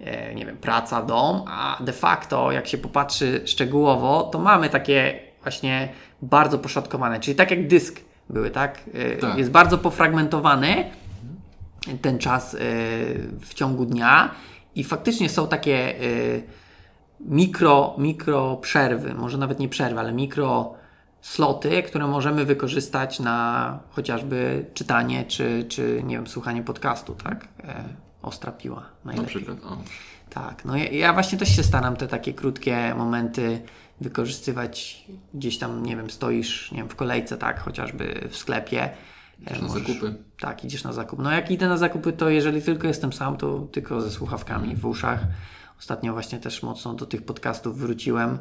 e, 0.02 0.36
nie 0.36 0.46
wiem, 0.46 0.58
praca, 0.58 1.02
dom, 1.02 1.42
a 1.48 1.78
de 1.84 1.94
facto, 1.94 2.52
jak 2.52 2.68
się 2.68 2.78
popatrzy 2.78 3.42
szczegółowo, 3.46 4.24
to 4.24 4.40
mamy 4.40 4.70
takie 4.70 5.20
właśnie 5.44 5.90
bardzo 6.22 6.60
poszatkowane, 6.60 7.20
czyli 7.20 7.36
tak 7.36 7.52
jak 7.52 7.68
dysk 7.68 8.00
były, 8.30 8.50
tak? 8.50 8.80
E, 8.94 9.16
Tak. 9.16 9.38
Jest 9.38 9.52
bardzo 9.52 9.78
pofragmentowany, 9.78 10.84
ten 12.02 12.20
czas 12.20 12.54
y, 12.54 12.58
w 13.42 13.54
ciągu 13.54 13.86
dnia 13.86 14.32
i 14.76 14.84
faktycznie 14.84 15.30
są 15.30 15.48
takie 15.48 15.94
mikro, 17.20 17.96
mikro 17.98 18.58
przerwy, 18.58 19.14
może 19.14 19.38
nawet 19.38 19.60
nie 19.60 19.70
przerwy, 19.70 20.00
ale 20.00 20.14
mikro 20.14 20.74
sloty, 21.28 21.84
które 21.84 22.08
możemy 22.08 22.46
wykorzystać 22.46 23.20
na 23.20 23.80
chociażby 23.90 24.66
czytanie 24.74 25.26
czy, 25.26 25.66
czy 25.70 26.02
nie 26.06 26.16
wiem, 26.16 26.28
słuchanie 26.28 26.64
podcastu, 26.64 27.16
tak? 27.24 27.48
E, 27.64 27.84
ostra 28.22 28.52
piła 28.52 28.80
Na 28.80 28.88
najlepiej. 29.12 29.36
przykład. 29.36 29.58
O. 29.64 29.78
Tak, 30.30 30.66
no 30.66 30.78
ja, 30.78 30.84
ja 30.92 31.14
właśnie 31.14 31.38
też 31.38 31.56
się 31.56 31.64
staram 31.64 31.96
te 31.96 32.08
takie 32.08 32.34
krótkie 32.34 32.96
momenty 32.98 33.62
wykorzystywać 34.02 35.06
gdzieś 35.34 35.58
tam, 35.58 35.84
nie 35.84 35.96
wiem, 35.96 36.10
stoisz, 36.10 36.72
nie 36.72 36.78
wiem, 36.78 36.90
w 36.90 36.96
kolejce, 36.96 37.38
tak, 37.38 37.60
chociażby 37.60 38.28
w 38.30 38.38
sklepie. 38.38 38.90
Idziesz 39.42 39.58
E, 39.60 39.62
na 39.62 39.70
zakupy. 39.70 40.16
Tak, 40.40 40.64
idziesz 40.66 40.84
na 40.84 40.94
zakup. 40.94 41.20
No 41.20 41.32
jak 41.32 41.52
idę 41.52 41.70
na 41.70 41.78
zakupy, 41.78 42.14
to 42.14 42.30
jeżeli 42.30 42.62
tylko 42.62 42.88
jestem 42.88 43.14
sam, 43.14 43.38
to 43.38 43.60
tylko 43.72 44.02
ze 44.02 44.12
słuchawkami 44.12 44.76
w 44.76 44.86
uszach. 44.86 45.20
Ostatnio 45.80 46.14
właśnie 46.14 46.40
też 46.40 46.64
mocno 46.64 46.94
do 46.94 47.06
tych 47.06 47.22
podcastów 47.26 47.80
wróciłem 47.80 48.40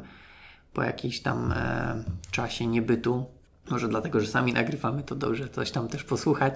po 0.77 0.83
jakimś 0.83 1.19
tam 1.19 1.51
e, 1.51 2.03
czasie 2.31 2.67
niebytu. 2.67 3.25
Może 3.69 3.87
dlatego, 3.87 4.19
że 4.19 4.27
sami 4.27 4.53
nagrywamy, 4.53 5.03
to 5.03 5.15
dobrze 5.15 5.49
coś 5.49 5.71
tam 5.71 5.87
też 5.87 6.03
posłuchać. 6.03 6.53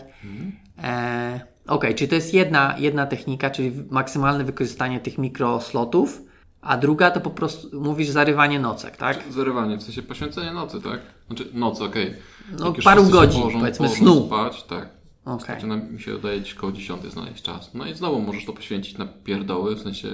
E, 0.84 1.42
Okej, 1.68 1.96
czyli 1.96 2.10
to 2.10 2.16
jest 2.16 2.34
jedna, 2.34 2.76
jedna 2.78 3.06
technika, 3.08 3.50
czyli 3.50 3.72
maksymalne 3.90 4.44
wykorzystanie 4.44 5.00
tych 5.00 5.18
mikroslotów, 5.18 6.22
a 6.62 6.78
druga 6.78 7.12
to 7.12 7.22
po 7.22 7.30
prostu 7.30 7.82
mówisz 7.82 8.10
zarywanie 8.10 8.60
nocek, 8.60 8.98
tak? 8.98 9.20
Zarywanie, 9.30 9.78
w 9.78 9.84
sensie 9.84 10.02
poświęcenie 10.04 10.54
nocy, 10.54 10.82
tak? 10.82 11.00
Znaczy 11.28 11.46
nocy, 11.54 11.84
okej. 11.84 12.16
No, 12.60 12.66
Jak 12.68 12.76
już 12.76 12.86
paru 12.86 13.04
godzin, 13.10 13.42
położą- 13.42 13.60
powiedzmy, 13.60 13.86
położą 13.88 14.04
snu. 14.06 14.26
spać, 14.28 14.64
tak. 14.64 14.90
Okej. 15.26 15.56
Zaczyna 15.56 15.76
mi 15.78 16.02
się 16.02 16.12
wydaje 16.14 16.40
gdzieś 16.40 16.54
koło 16.54 16.72
10 16.72 17.12
znaleźć 17.12 17.44
czas. 17.44 17.72
No 17.74 17.86
i 17.86 17.94
znowu 17.96 18.22
możesz 18.22 18.46
to 18.46 18.54
poświęcić 18.54 18.98
na 18.98 19.06
pierdoły, 19.06 19.76
w 19.76 19.80
sensie 19.82 20.08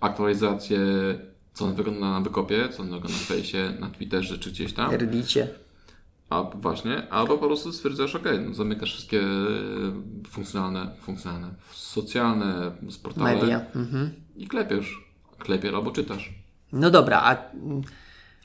aktualizację, 0.00 0.78
co 1.52 1.66
wygląda 1.66 2.10
na 2.10 2.20
wykopie, 2.20 2.68
co 2.68 2.82
wygląda 2.82 3.08
na 3.08 3.14
fejsie, 3.14 3.72
na 3.80 3.90
Twitterze 3.90 4.38
czy 4.38 4.50
gdzieś 4.50 4.72
tam. 4.72 4.94
Rdicie. 4.94 5.48
A 6.30 6.42
właśnie, 6.42 7.10
albo 7.10 7.38
po 7.38 7.46
prostu 7.46 7.72
stwierdzasz, 7.72 8.14
ok, 8.14 8.24
no, 8.46 8.54
zamykasz 8.54 8.92
wszystkie 8.92 9.20
e, 9.20 9.22
funkcjonalne, 10.28 10.90
funkcjonalne, 11.00 11.54
socjalne, 11.72 12.72
sportowe 12.90 13.34
Media. 13.34 13.60
Mhm. 13.74 14.10
i 14.36 14.46
klepiesz. 14.46 15.12
Klepiesz 15.38 15.74
albo 15.74 15.90
czytasz. 15.90 16.32
No 16.72 16.90
dobra, 16.90 17.20
a 17.24 17.36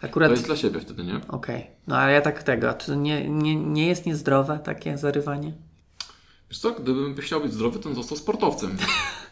akurat 0.02 0.30
To 0.30 0.34
jest 0.34 0.46
dla 0.46 0.56
siebie 0.56 0.80
wtedy, 0.80 1.04
nie? 1.04 1.22
Okej, 1.28 1.68
no 1.88 1.98
ale 1.98 2.14
ja 2.14 2.22
tak 2.22 2.44
tego, 2.44 2.74
czy 2.74 2.88
to 2.88 2.96
nie, 2.96 3.30
nie, 3.30 3.56
nie 3.56 3.88
jest 3.88 4.06
niezdrowe 4.06 4.60
takie 4.60 4.98
zarywanie? 4.98 5.54
Wiesz 6.50 6.60
co, 6.60 6.72
gdybym 6.72 7.16
chciał 7.16 7.42
być 7.42 7.54
zdrowy, 7.54 7.80
to 7.80 7.84
bym 7.84 7.96
został 7.96 8.18
sportowcem. 8.18 8.78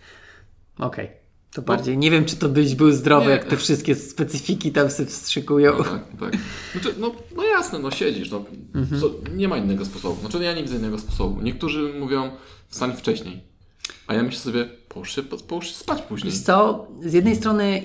Okej, 0.77 1.11
to 1.55 1.61
bardziej, 1.61 1.97
nie 1.97 2.11
wiem 2.11 2.25
czy 2.25 2.35
to 2.35 2.49
byś 2.49 2.75
był 2.75 2.91
zdrowy, 2.91 3.25
Nie. 3.25 3.31
jak 3.31 3.45
te 3.45 3.57
wszystkie 3.57 3.95
specyfiki 3.95 4.71
tam 4.71 4.89
się 4.89 5.05
wstrzykują. 5.05 5.77
No 5.77 5.83
tak, 5.83 6.01
tak. 6.19 6.33
Znaczy, 6.71 6.95
no, 6.99 7.15
no 7.35 7.43
jasne, 7.43 7.79
no 7.79 7.91
siedzisz, 7.91 8.31
no. 8.31 8.45
Co, 8.99 9.11
nie 9.35 9.47
ma 9.47 9.57
innego 9.57 9.85
sposobu. 9.85 10.21
Znaczy, 10.21 10.43
ja 10.43 10.53
nie 10.53 10.63
widzę 10.63 10.75
innego 10.75 10.99
sposobu. 10.99 11.41
Niektórzy 11.41 11.93
mówią, 11.99 12.31
wstań 12.67 12.97
wcześniej. 12.97 13.43
A 14.07 14.13
ja 14.13 14.23
myślę 14.23 14.39
sobie, 14.39 14.65
połóż 14.89 15.15
się, 15.15 15.23
połóż 15.23 15.67
się 15.67 15.73
spać 15.73 16.01
później. 16.01 16.33
Wiesz 16.33 16.41
co, 16.41 16.87
z 17.01 17.13
jednej 17.13 17.35
strony 17.35 17.83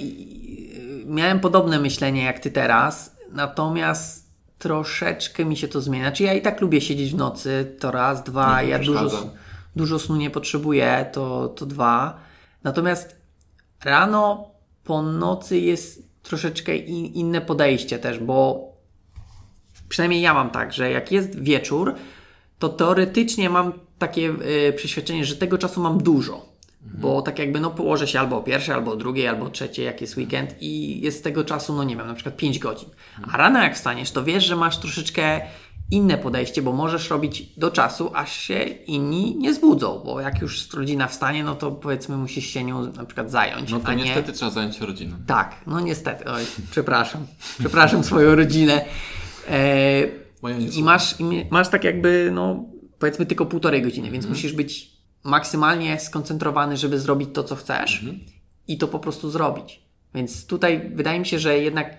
miałem 1.06 1.40
podobne 1.40 1.80
myślenie 1.80 2.22
jak 2.22 2.38
ty 2.38 2.50
teraz, 2.50 3.16
natomiast 3.32 4.30
troszeczkę 4.58 5.44
mi 5.44 5.56
się 5.56 5.68
to 5.68 5.80
zmienia. 5.80 6.04
Znaczy 6.04 6.22
ja 6.22 6.34
i 6.34 6.42
tak 6.42 6.60
lubię 6.60 6.80
siedzieć 6.80 7.12
w 7.12 7.16
nocy, 7.16 7.76
to 7.80 7.90
raz, 7.90 8.24
dwa, 8.24 8.62
Nie 8.62 8.68
ja 8.68 8.78
dużo, 8.78 9.30
dużo 9.76 9.98
snu 9.98 10.16
nie 10.16 10.30
potrzebuję, 10.30 11.10
to, 11.12 11.48
to 11.48 11.66
dwa. 11.66 12.20
Natomiast 12.64 13.19
rano 13.84 14.50
po 14.84 15.02
nocy 15.02 15.58
jest 15.58 16.10
troszeczkę 16.22 16.76
inne 16.76 17.40
podejście 17.40 17.98
też, 17.98 18.18
bo 18.18 18.68
przynajmniej 19.88 20.22
ja 20.22 20.34
mam 20.34 20.50
tak, 20.50 20.72
że 20.72 20.90
jak 20.90 21.12
jest 21.12 21.42
wieczór, 21.42 21.94
to 22.58 22.68
teoretycznie 22.68 23.50
mam 23.50 23.72
takie 23.98 24.34
y, 24.68 24.72
przeświadczenie, 24.72 25.24
że 25.24 25.36
tego 25.36 25.58
czasu 25.58 25.80
mam 25.80 25.98
dużo. 25.98 26.49
Bo 26.82 27.22
tak 27.22 27.38
jakby 27.38 27.60
no 27.60 27.70
położę 27.70 28.06
się 28.08 28.20
albo 28.20 28.36
o 28.36 28.42
pierwszej, 28.42 28.74
albo 28.74 28.92
o 28.92 28.96
drugiej, 28.96 29.26
albo 29.28 29.46
o 29.46 29.50
trzeciej, 29.50 29.86
jak 29.86 30.00
jest 30.00 30.16
weekend 30.16 30.54
i 30.60 31.00
jest 31.00 31.24
tego 31.24 31.44
czasu, 31.44 31.76
no 31.76 31.84
nie 31.84 31.96
wiem, 31.96 32.06
na 32.06 32.14
przykład 32.14 32.36
5 32.36 32.58
godzin. 32.58 32.88
A 33.32 33.36
rano 33.36 33.62
jak 33.62 33.74
wstaniesz, 33.74 34.10
to 34.10 34.24
wiesz, 34.24 34.44
że 34.44 34.56
masz 34.56 34.78
troszeczkę 34.78 35.40
inne 35.90 36.18
podejście, 36.18 36.62
bo 36.62 36.72
możesz 36.72 37.10
robić 37.10 37.42
do 37.56 37.70
czasu, 37.70 38.10
aż 38.14 38.32
się 38.32 38.58
inni 38.64 39.36
nie 39.36 39.54
zbudzą, 39.54 40.02
bo 40.04 40.20
jak 40.20 40.40
już 40.40 40.72
rodzina 40.74 41.06
wstanie, 41.06 41.44
no 41.44 41.54
to 41.54 41.70
powiedzmy 41.70 42.16
musisz 42.16 42.46
się 42.46 42.64
nią 42.64 42.92
na 42.92 43.04
przykład 43.04 43.30
zająć, 43.30 43.72
No 43.72 43.80
to 43.80 43.92
nie... 43.92 44.04
niestety 44.04 44.32
trzeba 44.32 44.50
zająć 44.50 44.76
się 44.76 44.86
rodziną. 44.86 45.16
Tak, 45.26 45.54
no 45.66 45.80
niestety, 45.80 46.24
oj, 46.24 46.42
przepraszam, 46.70 47.26
przepraszam 47.58 48.04
swoją 48.04 48.34
rodzinę. 48.34 48.84
E, 49.50 50.02
I 50.76 50.82
masz, 50.82 51.20
i 51.20 51.24
masz 51.50 51.68
tak 51.68 51.84
jakby, 51.84 52.30
no 52.34 52.64
powiedzmy 52.98 53.26
tylko 53.26 53.46
półtorej 53.46 53.82
godziny, 53.82 54.10
więc 54.10 54.26
musisz 54.26 54.52
być 54.52 54.99
maksymalnie 55.24 56.00
skoncentrowany, 56.00 56.76
żeby 56.76 56.98
zrobić 56.98 57.28
to, 57.32 57.44
co 57.44 57.56
chcesz 57.56 58.04
i 58.68 58.78
to 58.78 58.88
po 58.88 58.98
prostu 58.98 59.30
zrobić. 59.30 59.80
Więc 60.14 60.46
tutaj 60.46 60.90
wydaje 60.94 61.20
mi 61.20 61.26
się, 61.26 61.38
że 61.38 61.58
jednak 61.58 61.96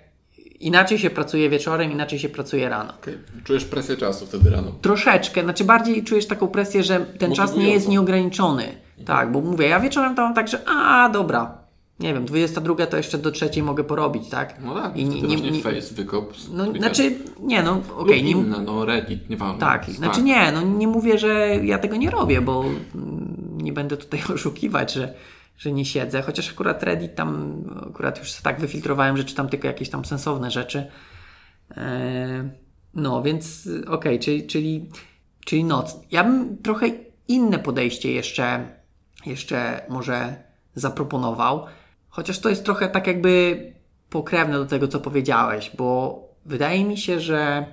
inaczej 0.59 0.99
się 0.99 1.09
pracuje 1.09 1.49
wieczorem, 1.49 1.91
inaczej 1.91 2.19
się 2.19 2.29
pracuje 2.29 2.69
rano. 2.69 2.93
Okej, 2.93 3.17
Czujesz 3.43 3.65
presję 3.65 3.97
czasu 3.97 4.25
wtedy 4.25 4.49
rano. 4.49 4.71
Troszeczkę, 4.81 5.43
znaczy 5.43 5.63
bardziej 5.63 6.03
czujesz 6.03 6.27
taką 6.27 6.47
presję, 6.47 6.83
że 6.83 6.99
ten 6.99 7.35
czas 7.35 7.55
nie 7.55 7.71
jest 7.71 7.87
nieograniczony. 7.87 8.63
Tak, 9.05 9.31
bo 9.31 9.41
mówię, 9.41 9.67
ja 9.67 9.79
wieczorem 9.79 10.15
to 10.15 10.21
mam 10.21 10.33
tak, 10.33 10.47
że 10.47 10.67
a 10.67 11.09
dobra, 11.09 11.57
nie 12.01 12.13
wiem, 12.13 12.25
22 12.25 12.85
to 12.85 12.97
jeszcze 12.97 13.17
do 13.17 13.31
trzeciej 13.31 13.63
mogę 13.63 13.83
porobić, 13.83 14.29
tak? 14.29 14.61
No 14.61 14.75
tak, 14.75 14.97
I 14.97 15.05
nie, 15.05 15.21
nie, 15.21 15.51
nie, 15.51 15.61
face, 15.61 15.95
wykop. 15.95 16.33
no, 16.51 16.63
Twitter. 16.63 16.81
znaczy, 16.81 17.15
nie 17.39 17.63
no, 17.63 17.81
okej, 17.97 18.23
nie, 18.23 18.31
inne, 18.31 18.59
no 18.59 18.85
Reddit, 18.85 19.29
nieważne. 19.29 19.59
tak, 19.59 19.89
znaczy 19.89 20.21
nie, 20.21 20.51
no 20.51 20.61
nie 20.61 20.87
mówię, 20.87 21.17
że 21.17 21.55
ja 21.63 21.77
tego 21.77 21.95
nie 21.95 22.09
robię, 22.09 22.41
bo 22.41 22.65
mm, 22.95 23.57
nie 23.61 23.73
będę 23.73 23.97
tutaj 23.97 24.19
oszukiwać, 24.35 24.93
że, 24.93 25.13
że 25.57 25.71
nie 25.71 25.85
siedzę, 25.85 26.21
chociaż 26.21 26.49
akurat 26.51 26.83
Reddit 26.83 27.15
tam, 27.15 27.63
akurat 27.89 28.19
już 28.19 28.33
tak 28.33 28.59
wyfiltrowałem, 28.59 29.17
że 29.17 29.23
czytam 29.23 29.49
tylko 29.49 29.67
jakieś 29.67 29.89
tam 29.89 30.05
sensowne 30.05 30.51
rzeczy. 30.51 30.87
Eee, 31.77 32.49
no, 32.93 33.21
więc 33.21 33.69
okej, 33.87 34.19
czyli, 34.19 34.47
czyli, 34.47 34.89
czyli 35.45 35.63
noc. 35.63 35.99
Ja 36.11 36.23
bym 36.23 36.57
trochę 36.57 36.87
inne 37.27 37.59
podejście 37.59 38.11
jeszcze, 38.11 38.67
jeszcze 39.25 39.81
może 39.89 40.35
zaproponował, 40.75 41.65
chociaż 42.11 42.39
to 42.39 42.49
jest 42.49 42.65
trochę 42.65 42.89
tak 42.89 43.07
jakby 43.07 43.63
pokrewne 44.09 44.53
do 44.53 44.65
tego, 44.65 44.87
co 44.87 44.99
powiedziałeś, 44.99 45.71
bo 45.77 46.19
wydaje 46.45 46.85
mi 46.85 46.97
się, 46.97 47.19
że 47.19 47.65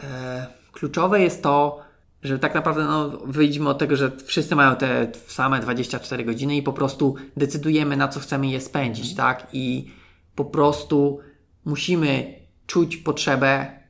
e, 0.00 0.46
kluczowe 0.72 1.20
jest 1.20 1.42
to, 1.42 1.80
że 2.22 2.38
tak 2.38 2.54
naprawdę 2.54 2.84
no, 2.84 3.08
wyjdźmy 3.24 3.68
od 3.68 3.78
tego, 3.78 3.96
że 3.96 4.10
wszyscy 4.24 4.56
mają 4.56 4.76
te 4.76 5.12
same 5.26 5.60
24 5.60 6.24
godziny 6.24 6.56
i 6.56 6.62
po 6.62 6.72
prostu 6.72 7.14
decydujemy, 7.36 7.96
na 7.96 8.08
co 8.08 8.20
chcemy 8.20 8.46
je 8.46 8.60
spędzić, 8.60 9.14
tak? 9.14 9.46
I 9.52 9.90
po 10.34 10.44
prostu 10.44 11.20
musimy 11.64 12.34
czuć 12.66 12.96
potrzebę, 12.96 13.82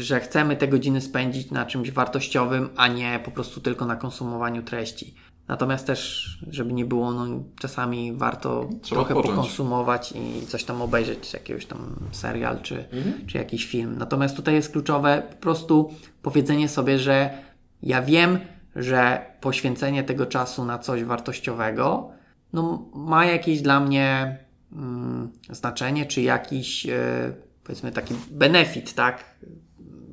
że 0.00 0.20
chcemy 0.20 0.56
te 0.56 0.68
godziny 0.68 1.00
spędzić 1.00 1.50
na 1.50 1.66
czymś 1.66 1.90
wartościowym, 1.90 2.68
a 2.76 2.88
nie 2.88 3.20
po 3.24 3.30
prostu 3.30 3.60
tylko 3.60 3.86
na 3.86 3.96
konsumowaniu 3.96 4.62
treści. 4.62 5.14
Natomiast 5.52 5.86
też, 5.86 6.28
żeby 6.50 6.72
nie 6.72 6.84
było, 6.84 7.12
no 7.12 7.26
czasami 7.60 8.12
warto 8.12 8.68
Trzeba 8.82 9.00
trochę 9.00 9.14
odpocząć. 9.14 9.36
pokonsumować 9.36 10.12
i 10.12 10.46
coś 10.46 10.64
tam 10.64 10.82
obejrzeć, 10.82 11.32
jakiegoś 11.32 11.66
tam 11.66 11.96
serial 12.12 12.62
czy, 12.62 12.84
czy 13.26 13.38
jakiś 13.38 13.66
film. 13.66 13.98
Natomiast 13.98 14.36
tutaj 14.36 14.54
jest 14.54 14.72
kluczowe 14.72 15.22
po 15.30 15.36
prostu 15.36 15.94
powiedzenie 16.22 16.68
sobie, 16.68 16.98
że 16.98 17.30
ja 17.82 18.02
wiem, 18.02 18.38
że 18.76 19.26
poświęcenie 19.40 20.04
tego 20.04 20.26
czasu 20.26 20.64
na 20.64 20.78
coś 20.78 21.04
wartościowego 21.04 22.10
no, 22.52 22.88
ma 22.94 23.24
jakieś 23.26 23.62
dla 23.62 23.80
mnie 23.80 24.38
mm, 24.72 25.32
znaczenie, 25.50 26.06
czy 26.06 26.22
jakiś 26.22 26.86
e, 26.86 27.32
powiedzmy 27.64 27.92
taki 27.92 28.14
benefit, 28.30 28.94
tak? 28.94 29.24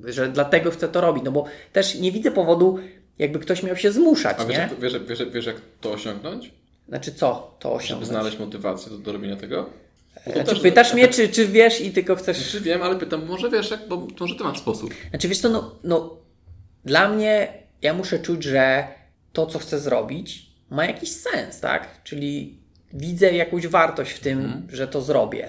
Że 0.06 0.30
dlatego 0.30 0.72
chcę 0.72 0.88
to 0.88 1.02
robić, 1.02 1.24
no 1.24 1.32
bo 1.32 1.46
też 1.74 2.00
nie 2.00 2.12
widzę 2.12 2.32
powodu, 2.32 2.80
jakby 3.20 3.40
ktoś 3.40 3.64
miał 3.64 3.76
się 3.76 3.92
zmuszać, 3.92 4.38
A 4.40 4.46
wiesz, 4.46 4.58
nie? 4.58 4.62
jak, 4.64 4.80
wiesz, 4.80 4.94
wiesz, 5.08 5.24
wiesz, 5.34 5.46
jak 5.46 5.56
to 5.82 5.92
osiągnąć? 5.92 6.52
Znaczy 6.88 7.14
co 7.14 7.56
to 7.60 7.70
Żeby 7.70 7.76
osiągnąć? 7.84 8.10
znaleźć 8.10 8.40
motywację 8.40 8.92
do, 8.92 8.98
do 8.98 9.12
robienia 9.12 9.36
tego? 9.36 9.70
To 10.26 10.32
Znaczy, 10.32 10.50
też- 10.50 10.60
pytasz 10.60 10.94
mnie, 10.94 11.08
czy, 11.08 11.30
czy 11.30 11.48
wiesz 11.48 11.82
i 11.82 11.92
tylko 11.92 12.16
chcesz... 12.16 12.52
Czy 12.52 12.62
wiem, 12.62 12.82
ale 12.82 12.96
pytam, 12.96 13.26
może 13.26 13.50
wiesz, 13.50 13.72
jak, 13.72 13.88
bo 13.88 14.08
może 14.20 14.36
ty 14.36 14.44
masz 14.44 14.60
sposób. 14.60 14.94
Znaczy 15.10 15.28
wiesz 15.28 15.40
co, 15.40 15.50
no, 15.50 15.76
no 15.84 16.18
dla 16.86 17.10
mnie 17.10 17.54
ja 17.82 17.94
muszę 17.94 18.20
czuć, 18.20 18.44
że 18.44 18.88
to, 19.34 19.46
co 19.46 19.60
chcę 19.60 19.80
zrobić, 19.80 20.46
ma 20.70 20.86
jakiś 20.86 21.12
sens, 21.12 21.60
tak? 21.60 22.04
Czyli 22.04 22.60
widzę 22.94 23.32
jakąś 23.34 23.68
wartość 23.68 24.12
w 24.12 24.20
tym, 24.20 24.68
że 24.72 24.88
to 24.88 25.02
zrobię. 25.02 25.48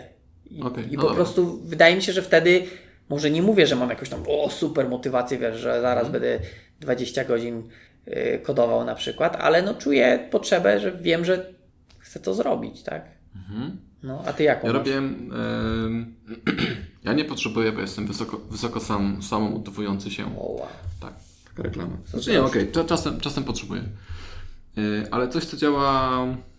I, 0.50 0.62
Okej, 0.62 0.84
i 0.84 0.96
no 0.96 0.96
po 0.96 1.00
dobra. 1.08 1.14
prostu 1.14 1.60
wydaje 1.62 1.96
mi 1.96 2.02
się, 2.02 2.12
że 2.12 2.22
wtedy 2.22 2.62
może 3.08 3.30
nie 3.30 3.42
mówię, 3.42 3.66
że 3.66 3.76
mam 3.76 3.90
jakąś 3.90 4.08
tam 4.08 4.22
o 4.28 4.50
super 4.50 4.88
motywację, 4.88 5.38
wiesz, 5.38 5.56
że 5.58 5.80
zaraz 5.80 6.08
będę 6.08 6.38
20 6.80 7.24
godzin 7.24 7.62
y, 8.08 8.40
kodował 8.42 8.84
na 8.84 8.94
przykład, 8.94 9.36
ale 9.36 9.62
no 9.62 9.74
czuję 9.74 10.28
potrzebę, 10.30 10.80
że 10.80 10.92
wiem, 10.92 11.24
że 11.24 11.52
chcę 11.98 12.20
to 12.20 12.34
zrobić, 12.34 12.82
tak? 12.82 13.04
No, 14.02 14.22
a 14.26 14.32
ty 14.32 14.42
jaką 14.42 14.66
Ja 14.66 14.72
masz? 14.72 14.78
robię. 14.78 15.02
ja 17.04 17.12
nie 17.12 17.24
potrzebuję, 17.24 17.72
bo 17.72 17.80
jestem 17.80 18.06
wysoko, 18.06 18.40
wysoko 18.50 18.80
sam, 18.80 19.22
samomotywujący 19.22 20.10
się. 20.10 20.38
O, 20.38 20.52
wow. 20.52 20.66
Tak, 21.00 21.14
taka 21.48 21.62
reklama. 21.62 21.96
Znaczy 22.06 22.30
nie, 22.30 22.42
okej, 22.42 22.72
cza- 22.72 22.86
czasem, 22.86 23.20
czasem 23.20 23.44
potrzebuję. 23.44 23.82
Yy, 24.76 25.06
Ale 25.10 25.28
coś, 25.28 25.44
co 25.44 25.56
działa 25.56 26.10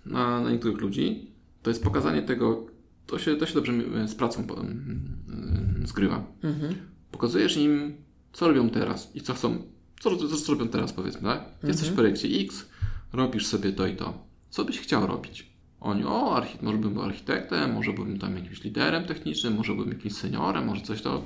na, 0.05 0.41
na 0.41 0.51
niektórych 0.51 0.77
ludzi, 0.81 1.31
to 1.63 1.69
jest 1.69 1.83
pokazanie 1.83 2.21
tego, 2.21 2.65
to 3.07 3.19
się, 3.19 3.35
to 3.35 3.45
się 3.45 3.53
dobrze 3.53 3.71
mi- 3.71 4.07
z 4.07 4.15
pracą 4.15 4.41
yy, 5.81 5.87
zgrywa. 5.87 6.23
Pokazujesz 7.11 7.57
im, 7.57 7.95
co 8.33 8.47
robią 8.47 8.69
teraz 8.69 9.11
i 9.15 9.21
co 9.21 9.33
chcą, 9.33 9.57
co, 10.01 10.17
co, 10.17 10.37
co 10.37 10.53
robią 10.53 10.67
teraz, 10.67 10.93
powiedzmy, 10.93 11.21
tak? 11.21 11.43
Jesteś 11.63 11.89
w 11.89 11.93
projekcie 11.93 12.27
X, 12.27 12.69
robisz 13.13 13.47
sobie 13.47 13.73
to 13.73 13.87
i 13.87 13.95
to. 13.95 14.27
Co 14.49 14.65
byś 14.65 14.79
chciał 14.79 15.07
robić? 15.07 15.51
Oni, 15.79 16.03
o, 16.03 16.35
archi- 16.35 16.57
może 16.61 16.77
bym 16.77 16.93
był 16.93 17.03
architektem, 17.03 17.73
może 17.73 17.93
bym 17.93 18.19
tam 18.19 18.35
jakimś 18.35 18.63
liderem 18.63 19.05
technicznym, 19.05 19.55
może 19.55 19.73
bym 19.75 19.89
jakimś 19.89 20.13
seniorem, 20.13 20.65
może 20.65 20.81
coś 20.81 21.01
to. 21.01 21.23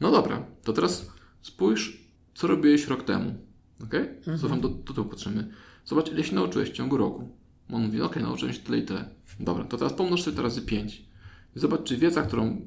No 0.00 0.10
dobra, 0.10 0.46
to 0.64 0.72
teraz 0.72 1.10
spójrz, 1.42 1.96
co 2.34 2.46
robiłeś 2.46 2.86
rok 2.88 3.02
temu. 3.02 3.34
Ok? 3.82 3.94
Cofam 4.40 4.60
do, 4.60 4.68
do 4.68 4.92
tyłu 4.94 5.06
patrzymy. 5.06 5.48
Zobacz, 5.84 6.12
ile 6.12 6.24
się 6.24 6.34
nauczyłeś 6.34 6.70
w 6.70 6.72
ciągu 6.72 6.96
roku. 6.96 7.28
On 7.72 7.82
mówi, 7.84 8.00
ok, 8.02 8.16
nauczyłem 8.16 8.54
się 8.54 8.60
tyle 8.60 8.78
i 8.78 8.82
tyle. 8.82 9.10
Dobra, 9.40 9.64
to 9.64 9.76
teraz 9.76 9.92
pomnóż 9.92 10.22
sobie 10.22 10.36
to 10.36 10.42
razy 10.42 10.62
5. 10.62 11.02
I 11.56 11.58
zobacz, 11.58 11.82
czy 11.84 11.96
wiedza, 11.96 12.22
którą 12.22 12.44
e, 12.46 12.60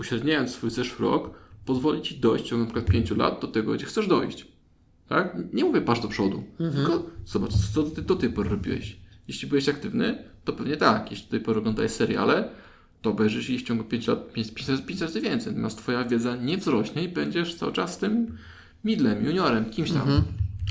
uśredniając 0.00 0.50
swój 0.50 0.70
zeszły 0.70 1.06
rok, 1.06 1.38
pozwoli 1.64 2.02
Ci 2.02 2.16
dojść 2.18 2.44
w 2.44 2.48
ciągu 2.48 2.64
na 2.64 2.70
przykład 2.70 2.92
5 2.92 3.10
lat 3.10 3.40
do 3.40 3.48
tego, 3.48 3.72
gdzie 3.72 3.86
chcesz 3.86 4.06
dojść. 4.06 4.53
Tak? 5.08 5.36
Nie 5.52 5.64
mówię 5.64 5.80
patrz 5.80 6.00
do 6.00 6.08
przodu, 6.08 6.44
tylko 6.58 7.02
zobacz, 7.26 7.52
co 7.74 7.82
ty 7.82 8.02
do 8.02 8.16
tej 8.16 8.30
pory 8.30 8.50
robiłeś. 8.50 8.96
Jeśli 9.28 9.48
byłeś 9.48 9.68
aktywny, 9.68 10.18
to 10.44 10.52
pewnie 10.52 10.76
tak. 10.76 11.10
Jeśli 11.10 11.24
do 11.24 11.30
tej 11.30 11.40
pory 11.40 11.58
oglądałeś 11.58 11.92
seriale, 11.92 12.48
to 13.02 13.10
obejrzysz 13.10 13.50
ich 13.50 13.60
w 13.60 13.64
ciągu 13.64 13.84
5 13.84 14.06
lat 14.06 14.32
5 14.32 14.68
razy, 14.68 14.82
5 14.82 15.00
razy 15.00 15.20
więcej. 15.20 15.52
Natomiast 15.52 15.78
Twoja 15.78 16.04
wiedza 16.04 16.36
nie 16.36 16.58
wzrośnie 16.58 17.04
i 17.04 17.08
będziesz 17.08 17.54
cały 17.54 17.72
czas 17.72 17.98
tym 17.98 18.38
midlem, 18.84 19.24
juniorem, 19.24 19.70
kimś 19.70 19.92
tam. 19.92 20.22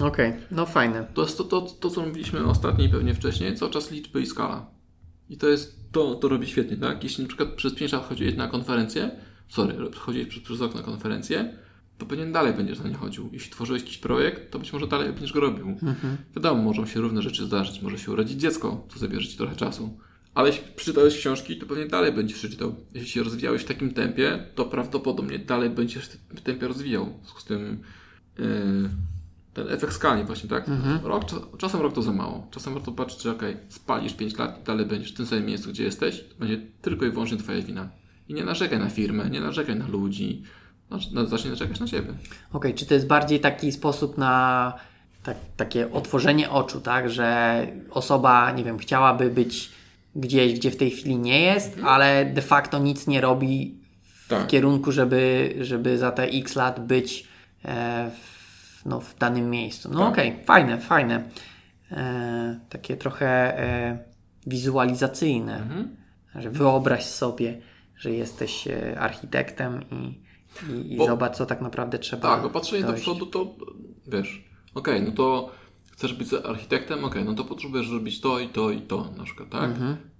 Okej, 0.02 0.34
no 0.52 0.66
fajne. 0.66 1.08
To 1.14 1.22
jest 1.22 1.38
to, 1.38 1.44
to, 1.44 1.62
to, 1.62 1.90
co 1.90 2.02
mówiliśmy 2.02 2.46
ostatnio 2.46 2.86
i 2.86 2.90
pewnie 2.90 3.14
wcześniej, 3.14 3.56
cały 3.56 3.72
czas 3.72 3.92
liczby 3.92 4.22
i 4.22 4.26
skala. 4.26 4.66
I 5.30 5.38
to 5.38 5.48
jest, 5.48 5.92
to, 5.92 6.16
to 6.16 6.28
robi 6.28 6.48
świetnie, 6.48 6.78
tak? 6.78 7.04
Jeśli 7.04 7.24
na 7.24 7.28
przykład 7.28 7.50
przez 7.50 7.74
5 7.74 7.92
lat 7.92 8.10
chodziłeś 8.10 8.36
na 8.36 8.48
konferencję, 8.48 9.12
sorry, 9.48 9.92
chodziłeś 9.96 10.28
przez, 10.28 10.44
przez 10.44 10.62
rok 10.62 10.76
na 10.76 10.82
konferencję, 10.82 11.54
to 11.98 12.06
pewnie 12.06 12.26
dalej 12.26 12.54
będziesz 12.54 12.80
na 12.80 12.90
nie 12.90 12.96
chodził. 12.96 13.30
Jeśli 13.34 13.52
tworzyłeś 13.52 13.82
jakiś 13.82 13.98
projekt, 13.98 14.52
to 14.52 14.60
być 14.60 14.74
może 14.74 14.88
dalej 14.88 15.14
będziesz 15.14 15.34
go 15.34 15.40
robił. 15.40 15.78
Wiadomo, 16.36 16.62
mogą 16.64 16.86
się 16.86 17.02
różne 17.02 17.22
rzeczy 17.22 17.46
zdarzyć, 17.46 17.82
może 17.82 17.98
się 17.98 18.12
urodzić 18.12 18.42
dziecko, 18.42 18.88
co 18.90 19.00
zabierze 19.00 19.28
Ci 19.28 19.38
trochę 19.38 19.56
czasu. 19.56 19.98
Ale 20.34 20.50
jeśli 20.50 20.64
przeczytałeś 20.76 21.18
książki, 21.18 21.58
to 21.58 21.66
pewnie 21.66 21.86
dalej 21.86 22.12
będziesz 22.12 22.42
czytał. 22.42 22.76
Jeśli 22.94 23.10
się 23.10 23.24
rozwijałeś 23.24 23.62
w 23.62 23.66
takim 23.66 23.94
tempie, 23.94 24.44
to 24.56 24.66
prawdopodobnie 24.66 25.40
dalej 25.40 25.70
będziesz 25.70 26.06
w 26.06 26.18
tym 26.28 26.38
tempie 26.38 26.68
rozwijał. 26.68 27.06
W 27.06 27.10
związku 27.22 27.40
z 27.42 27.46
tym 27.46 27.80
yy, 28.40 28.46
ten 29.54 29.70
efekt 29.70 29.94
skali 29.94 30.24
właśnie, 30.24 30.50
tak? 30.50 30.68
Rok, 31.04 31.24
cza- 31.26 31.58
czasem 31.58 31.82
rok 31.82 31.94
to 31.94 32.02
za 32.02 32.14
mało. 32.14 32.48
Czasem 32.52 32.74
warto 32.74 32.92
patrzeć, 32.92 33.22
że 33.22 33.32
okej, 33.32 33.58
spalisz 33.70 34.14
5 34.14 34.38
lat 34.38 34.62
i 34.62 34.64
dalej 34.64 34.86
będziesz 34.86 35.12
w 35.14 35.18
tym 35.18 35.26
samym 35.26 35.46
miejscu, 35.46 35.70
gdzie 35.70 35.84
jesteś, 35.84 36.24
to 36.30 36.36
będzie 36.40 36.62
tylko 36.82 37.06
i 37.06 37.10
wyłącznie 37.12 37.38
Twoja 37.38 37.62
wina. 37.62 37.90
I 38.30 38.34
nie 38.34 38.44
narzekaj 38.44 38.80
na 38.80 38.90
firmę, 38.90 39.30
nie 39.30 39.42
narzekaj 39.42 39.76
na 39.76 39.88
ludzi. 39.88 40.44
Na- 41.12 41.26
Zacznij 41.26 41.50
narzekać 41.52 41.80
na 41.80 41.88
siebie. 41.88 42.14
Okej, 42.54 42.74
czy 42.74 42.86
to 42.86 42.94
jest 42.94 43.08
bardziej 43.08 43.40
taki 43.40 43.72
sposób 43.72 44.18
na 44.18 44.74
tak, 45.24 45.38
takie 45.58 45.92
otworzenie 45.92 46.50
oczu, 46.50 46.82
tak? 46.82 47.10
Że 47.10 47.68
osoba, 47.92 48.52
nie 48.52 48.64
wiem, 48.64 48.78
chciałaby 48.78 49.30
być 49.30 49.70
gdzieś, 50.16 50.54
gdzie 50.54 50.72
w 50.72 50.78
tej 50.78 50.92
chwili 50.92 51.18
nie 51.18 51.42
jest, 51.42 51.78
ale 51.86 52.26
de 52.26 52.42
facto 52.42 52.80
nic 52.80 53.08
nie 53.08 53.22
robi 53.22 53.76
w 54.04 54.28
Tak. 54.28 54.48
kierunku, 54.48 54.92
żeby, 54.92 55.54
żeby 55.62 55.98
za 55.98 56.12
te 56.12 56.24
x 56.24 56.56
lat 56.56 56.88
być 56.88 57.28
e, 57.66 58.12
w, 58.12 58.86
no, 58.86 59.00
w 59.02 59.18
danym 59.18 59.50
miejscu. 59.50 59.90
No 59.94 60.00
Tak. 60.00 60.10
okej, 60.10 60.36
fajne, 60.46 60.78
fajne. 60.78 61.24
E, 61.92 62.60
takie 62.70 62.98
trochę 62.98 63.60
e, 63.60 63.98
wizualizacyjne. 64.48 65.56
Mhm. 65.58 65.96
Że 66.36 66.50
wyobraź 66.50 67.06
sobie, 67.06 67.58
że 67.98 68.12
jesteś 68.12 68.68
e, 68.68 69.00
architektem 69.00 69.82
i, 69.92 70.23
i, 70.86 70.98
Bo- 70.98 71.06
zobacz, 71.06 71.36
co 71.38 71.46
tak 71.46 71.62
naprawdę 71.62 72.00
trzeba. 72.00 72.22
Tak, 72.36 72.44
bo 72.44 72.50
patrzenie 72.50 72.82
do 72.82 72.88
dojść. 72.88 73.04
przodu 73.04 73.26
to 73.26 73.56
wiesz, 74.08 74.46
okej, 74.76 75.02
no 75.02 75.12
to 75.12 75.52
chcesz 75.92 76.14
być 76.14 76.28
architektem, 76.34 77.06
okej, 77.06 77.24
no 77.26 77.34
to 77.34 77.44
potrzebujesz 77.44 77.88
zrobić 77.90 78.22
to 78.22 78.40
i 78.40 78.48
to 78.50 78.72
i 78.72 78.82
to 78.82 79.12
na 79.18 79.24
przykład, 79.24 79.50
tak? 79.50 79.72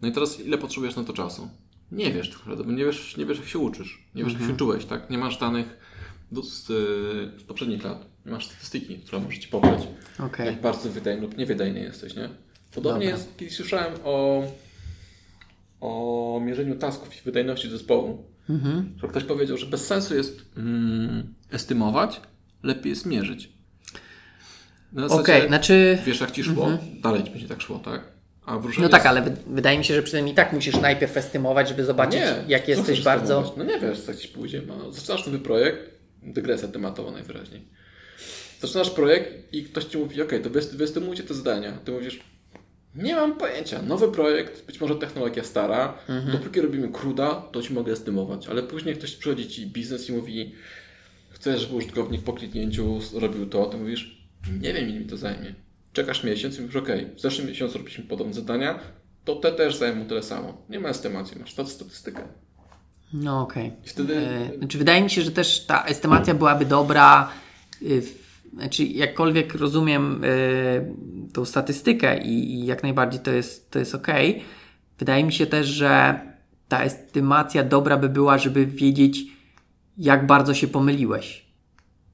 No 0.02 0.08
i 0.08 0.12
teraz 0.12 0.40
ile 0.40 0.58
potrzebujesz 0.58 0.96
na 0.96 1.04
to 1.04 1.14
czasu? 1.14 1.50
Nie 1.92 2.12
wiesz 2.12 2.30
tak 2.30 2.38
naprawdę, 2.40 2.64
bo 2.64 2.72
nie 2.72 2.86
wiesz, 2.86 3.18
nie 3.18 3.26
wiesz 3.26 3.38
jak 3.38 3.48
się 3.48 3.60
uczysz, 3.60 4.04
nie 4.16 4.24
wiesz 4.24 4.34
jak 4.34 4.42
się 4.42 4.58
czułeś, 4.58 4.86
tak? 4.86 5.10
Nie 5.10 5.18
masz 5.18 5.38
danych 5.38 5.78
do, 6.32 6.44
z, 6.44 6.70
y, 6.70 7.40
z 7.40 7.44
poprzednich 7.44 7.84
lat, 7.84 8.06
nie 8.26 8.32
masz 8.32 8.46
statystyki, 8.46 8.98
która 9.00 9.22
może 9.22 9.40
Ci 9.40 9.48
pobrać, 9.48 9.88
Okej. 10.20 10.46
jak 10.46 10.62
bardzo 10.62 10.90
wydajny 10.90 11.22
lub 11.22 11.38
niewydajny 11.38 11.80
jesteś, 11.80 12.16
nie? 12.16 12.30
Podobnie 12.76 13.06
Dobra. 13.06 13.18
jest, 13.18 13.38
kiedyś 13.38 13.56
słyszałem 13.56 13.94
o, 14.04 14.44
o 15.82 16.40
mierzeniu 16.46 16.76
tasków 16.76 17.16
i 17.18 17.22
wydajności 17.26 17.70
zespołu. 17.70 18.33
Mhm. 18.50 18.94
Że 19.02 19.08
ktoś 19.08 19.24
powiedział, 19.24 19.58
że 19.58 19.66
bez 19.66 19.88
sensu 19.88 20.16
jest 20.16 20.42
mm, 20.58 21.34
estymować, 21.52 22.22
lepiej 22.64 22.90
jest 22.90 23.06
mierzyć. 23.06 23.50
Na 24.94 25.06
Okej, 25.06 25.18
zasadzie, 25.26 25.48
znaczy. 25.48 25.98
wiesz 26.06 26.22
jak 26.22 26.32
ci 26.32 26.44
szło, 26.44 26.70
dalej 27.02 27.24
ci 27.24 27.30
będzie 27.32 27.48
tak 27.48 27.62
szło, 27.62 27.80
tak? 27.80 28.02
A 28.46 28.56
No 28.56 28.62
tak, 28.62 28.94
jest- 28.94 29.06
ale 29.06 29.22
wy- 29.22 29.36
wydaje 29.48 29.78
mi 29.78 29.86
się, 29.86 29.94
że 29.96 30.04
przynajmniej 30.04 30.36
tak 30.36 30.54
musisz 30.54 30.76
najpierw 30.82 31.18
estymować, 31.18 31.70
żeby 31.70 31.86
zobaczyć, 31.86 32.20
nie, 32.20 32.36
jak 32.48 32.66
co 32.66 32.72
jesteś 32.72 33.02
bardzo. 33.02 33.42
estymować? 33.42 33.58
No 33.58 33.74
nie 33.74 33.80
wiesz, 33.90 34.08
jak 34.08 34.18
ci 34.18 34.28
pójdzie. 34.28 34.62
No, 34.68 34.92
zaczynasz 34.92 35.26
nowy 35.26 35.40
projekt, 35.40 35.80
dygresja 36.24 36.68
tematowa 36.68 37.12
najwyraźniej. 37.12 37.62
Zaczynasz 38.62 38.90
projekt 38.90 39.54
i 39.54 39.64
ktoś 39.64 39.86
ci 39.86 39.98
mówi, 39.98 40.22
ok, 40.22 40.32
to 40.44 40.50
wyestymujcie 40.78 41.24
te 41.24 41.34
zdania. 41.34 41.72
Ty 41.72 41.92
mówisz, 41.92 42.20
nie 42.96 43.16
mam 43.16 43.38
pojęcia, 43.38 43.82
nowy 43.82 44.12
projekt, 44.12 44.66
być 44.66 44.82
może 44.82 44.96
technologia 44.96 45.44
stara, 45.44 45.94
Mhm. 46.10 46.32
dopóki 46.38 46.62
robimy 46.62 46.90
cruda, 46.90 47.32
to 47.52 47.62
ci 47.62 47.74
mogę 47.74 47.92
estymować, 47.94 48.48
ale 48.48 48.64
później 48.64 48.96
ktoś 48.96 49.16
przychodzi 49.16 49.48
ci 49.48 49.68
biznes 49.68 50.10
i 50.10 50.14
mówi, 50.14 50.56
chcesz, 51.30 51.62
żeby 51.62 51.76
użytkownik 51.76 52.22
po 52.24 52.34
kliknięciu 52.34 53.00
robił 53.14 53.46
to, 53.46 53.66
to 53.66 53.78
mówisz, 53.78 54.18
nie 54.62 54.74
wiem, 54.74 54.90
ile 54.90 55.00
mi 55.00 55.06
to 55.06 55.18
zajmie. 55.18 55.54
Czekasz 55.94 56.24
miesiąc 56.24 56.58
i 56.58 56.62
mówisz, 56.62 56.76
ok, 56.76 56.88
w 57.16 57.20
zeszłym 57.22 57.48
miesiącu 57.48 57.78
robiliśmy 57.78 58.04
podobne 58.04 58.34
zadania, 58.34 58.80
to 59.26 59.36
te 59.36 59.52
też 59.52 59.76
zajmą 59.76 60.06
tyle 60.06 60.24
samo. 60.24 60.66
Nie 60.70 60.80
ma 60.80 60.90
estymacji, 60.90 61.40
masz 61.40 61.54
stat- 61.54 61.70
statystykę. 61.70 62.22
No 63.14 63.42
okej. 63.42 63.72
I 63.86 63.90
wtedy... 63.90 64.16
E, 64.18 64.58
Znaczy, 64.58 64.78
wydaje 64.78 65.02
mi 65.04 65.10
się, 65.10 65.22
że 65.22 65.32
też 65.32 65.66
ta 65.66 65.86
estymacja 65.86 66.34
byłaby 66.34 66.66
dobra 66.66 67.30
y, 67.82 68.02
w, 68.02 68.23
znaczy 68.54 68.84
jakkolwiek 68.84 69.56
rozumiem 69.56 70.24
y, 70.24 70.96
tą 71.34 71.46
statystykę 71.46 72.24
i, 72.24 72.54
i, 72.54 72.66
jak 72.66 72.84
najbardziej 72.84 73.22
to 73.22 73.32
jest, 73.32 73.72
to 73.72 73.80
jest 73.80 73.96
ok, 73.96 74.08
wydaje 75.00 75.24
mi 75.24 75.34
się 75.34 75.46
też, 75.46 75.68
że 75.68 76.20
ta 76.68 76.84
estymacja 76.84 77.64
dobra 77.64 77.98
by 77.98 78.10
była, 78.10 78.38
żeby 78.38 78.66
wiedzieć, 78.66 79.24
jak 79.98 80.28
bardzo 80.28 80.54
się 80.54 80.68
pomyliłeś. 80.68 81.46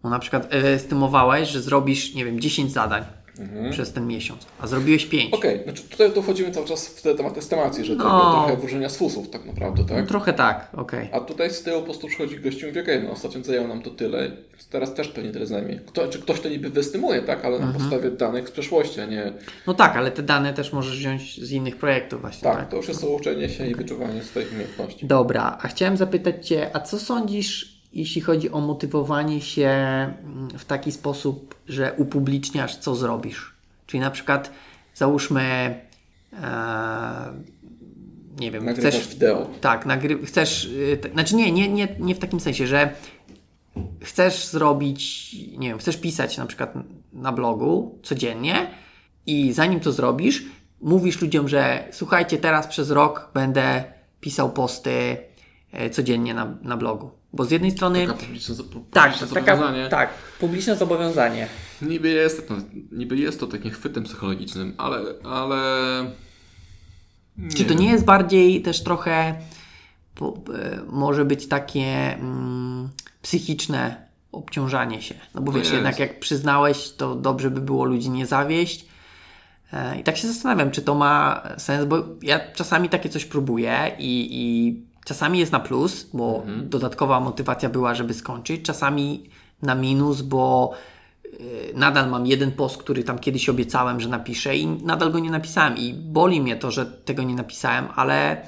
Bo 0.04 0.10
na 0.10 0.20
przykład 0.20 0.54
estymowałeś, 0.54 1.50
że 1.50 1.62
zrobisz, 1.62 2.16
nie 2.16 2.26
wiem, 2.26 2.40
10 2.40 2.72
zadań 2.72 3.04
mhm. 3.40 3.72
przez 3.72 3.94
ten 3.94 4.08
miesiąc, 4.08 4.46
a 4.60 4.68
zrobiłeś 4.68 5.06
5. 5.06 5.34
Okej, 5.34 5.54
okay. 5.54 5.64
znaczy 5.64 5.84
tutaj 5.90 6.12
dochodzimy 6.14 6.52
cały 6.52 6.66
czas 6.66 6.88
w 6.88 7.02
temat 7.18 7.38
estymacji, 7.38 7.86
że 7.86 7.96
to 7.96 8.04
no. 8.04 8.32
trochę 8.32 8.58
wróżenia 8.58 8.90
z 8.90 8.98
fusów 8.98 9.30
tak 9.30 9.46
naprawdę, 9.46 9.86
tak? 9.86 9.98
No, 9.98 10.08
trochę 10.08 10.34
tak, 10.34 10.70
okej. 10.74 11.08
Okay. 11.08 11.22
A 11.22 11.26
tutaj 11.26 11.52
z 11.52 11.64
tyłu 11.64 11.80
po 11.80 11.86
prostu 11.86 12.08
przychodzi 12.08 12.40
gościu 12.40 12.66
i 12.66 12.70
mówi, 12.70 12.82
okej, 12.82 12.98
okay, 12.98 13.08
no 13.08 13.14
ostatnio 13.14 13.44
zajęło 13.44 13.68
nam 13.68 13.82
to 13.82 13.90
tyle, 13.90 14.32
teraz 14.70 14.94
też 14.94 15.08
pewnie 15.08 15.32
tyle 15.32 15.46
zajmie. 15.46 15.80
Kto, 15.88 16.08
czy 16.08 16.20
ktoś 16.20 16.40
to 16.40 16.50
niby 16.50 16.70
wystymuje, 16.70 17.22
tak? 17.22 17.46
Ale 17.46 17.56
mhm. 17.56 17.74
na 17.74 17.80
podstawie 17.80 18.12
danych 18.12 18.50
z 18.50 18.52
przeszłości, 18.52 19.02
a 19.02 19.06
nie... 19.06 19.34
No 19.68 19.74
tak, 19.74 19.96
ale 19.96 20.12
te 20.12 20.24
dane 20.24 20.54
też 20.54 20.74
możesz 20.74 20.98
wziąć 20.98 21.46
z 21.46 21.52
innych 21.52 21.76
projektów 21.76 22.22
właśnie, 22.22 22.44
tak? 22.44 22.58
Tak, 22.58 22.70
to 22.70 22.78
już 22.78 22.88
jest 22.88 23.04
uczenie 23.04 23.50
się 23.50 23.68
i 23.68 23.76
wyczuwanie 23.76 24.24
swoich 24.24 24.52
umiejętności. 24.52 25.08
Dobra, 25.08 25.58
a 25.62 25.68
chciałem 25.68 25.98
zapytać 25.98 26.48
Cię, 26.48 26.70
a 26.74 26.80
co 26.80 27.00
sądzisz 27.00 27.79
jeśli 27.94 28.22
chodzi 28.22 28.52
o 28.52 28.62
motywowanie 28.62 29.42
się 29.42 29.68
mm, 29.68 30.50
w 30.58 30.66
taki 30.66 30.92
sposób, 30.92 31.56
że 31.68 31.94
upubliczniasz, 31.98 32.78
co 32.78 32.96
zrobisz. 32.96 33.54
Czyli 33.86 34.02
na 34.02 34.12
przykład 34.12 34.52
załóżmy, 34.94 35.42
e, 36.34 37.34
nie 38.40 38.52
wiem, 38.52 38.66
Nagrywasz 38.66 38.96
chcesz. 38.96 39.08
wideo. 39.08 39.50
Tak, 39.62 39.86
nagry, 39.86 40.26
chcesz. 40.26 40.70
E, 41.06 41.12
znaczy, 41.12 41.36
nie, 41.36 41.52
nie, 41.52 41.70
nie, 41.70 41.88
nie 42.00 42.16
w 42.16 42.20
takim 42.20 42.40
sensie, 42.40 42.68
że 42.68 42.94
chcesz 44.02 44.46
zrobić, 44.48 45.34
nie 45.58 45.70
wiem, 45.70 45.78
chcesz 45.78 45.98
pisać 45.98 46.38
na 46.38 46.46
przykład 46.46 46.74
na 47.14 47.32
blogu 47.32 48.00
codziennie 48.04 48.72
i 49.26 49.54
zanim 49.54 49.80
to 49.80 49.92
zrobisz, 49.92 50.44
mówisz 50.82 51.22
ludziom, 51.22 51.48
że 51.48 51.88
słuchajcie, 51.92 52.38
teraz 52.38 52.68
przez 52.68 52.92
rok 52.92 53.32
będę 53.34 53.84
pisał 54.20 54.52
posty 54.52 55.18
codziennie 55.92 56.34
na, 56.34 56.58
na 56.62 56.78
blogu. 56.78 57.12
Bo 57.34 57.46
z 57.46 57.52
jednej 57.52 57.72
strony. 57.72 58.08
Taka 58.08 58.20
publiczne, 58.20 58.56
publiczne 58.56 58.92
tak, 58.92 59.16
zobowiązanie. 59.18 59.84
Taka, 59.84 59.96
tak, 59.96 60.10
publiczne 60.40 60.76
zobowiązanie. 60.76 61.48
Niby 61.82 62.10
jest, 62.10 62.48
to, 62.48 62.56
niby 62.92 63.18
jest 63.18 63.40
to 63.40 63.48
takim 63.48 63.72
chwytem 63.72 64.04
psychologicznym, 64.04 64.74
ale. 64.78 65.00
ale... 65.24 65.60
Czy 67.56 67.66
to 67.66 67.74
nie 67.74 67.92
jest 67.92 68.06
bardziej 68.06 68.62
też 68.62 68.84
trochę. 68.84 69.36
Po, 70.16 70.42
e, 70.56 70.82
może 70.90 71.26
być 71.26 71.48
takie 71.48 72.14
mm, 72.14 72.90
psychiczne 73.22 74.10
obciążanie 74.32 75.02
się. 75.02 75.16
No 75.36 75.42
bo 75.42 75.52
wiesz, 75.52 75.62
jest. 75.62 75.74
jednak 75.74 76.00
jak 76.00 76.20
przyznałeś, 76.20 76.92
to 76.92 77.16
dobrze 77.16 77.52
by 77.52 77.62
było 77.62 77.86
ludzi 77.86 78.10
nie 78.10 78.26
zawieść. 78.26 78.86
E, 79.74 80.00
I 80.00 80.04
tak 80.04 80.18
się 80.18 80.28
zastanawiam, 80.28 80.72
czy 80.72 80.82
to 80.82 80.96
ma 80.96 81.44
sens, 81.58 81.86
bo 81.86 82.04
ja 82.22 82.52
czasami 82.54 82.90
takie 82.90 83.10
coś 83.10 83.26
próbuję 83.26 83.92
i, 84.00 84.28
i 84.32 84.89
Czasami 85.10 85.40
jest 85.40 85.52
na 85.52 85.60
plus, 85.60 86.10
bo 86.14 86.38
mhm. 86.38 86.70
dodatkowa 86.70 87.20
motywacja 87.20 87.70
była, 87.70 87.96
żeby 87.96 88.14
skończyć, 88.14 88.66
czasami 88.66 89.30
na 89.62 89.76
minus, 89.76 90.22
bo 90.22 90.74
y, 91.26 91.74
nadal 91.76 92.10
mam 92.10 92.26
jeden 92.26 92.52
post, 92.52 92.78
który 92.78 93.04
tam 93.04 93.20
kiedyś 93.20 93.50
obiecałem, 93.50 94.00
że 94.00 94.10
napiszę 94.10 94.58
i 94.58 94.68
nadal 94.68 95.12
go 95.12 95.20
nie 95.20 95.32
napisałem. 95.32 95.78
I 95.78 95.94
boli 95.94 96.42
mnie 96.42 96.56
to, 96.56 96.72
że 96.72 96.86
tego 96.86 97.24
nie 97.24 97.36
napisałem, 97.36 97.88
ale 97.96 98.46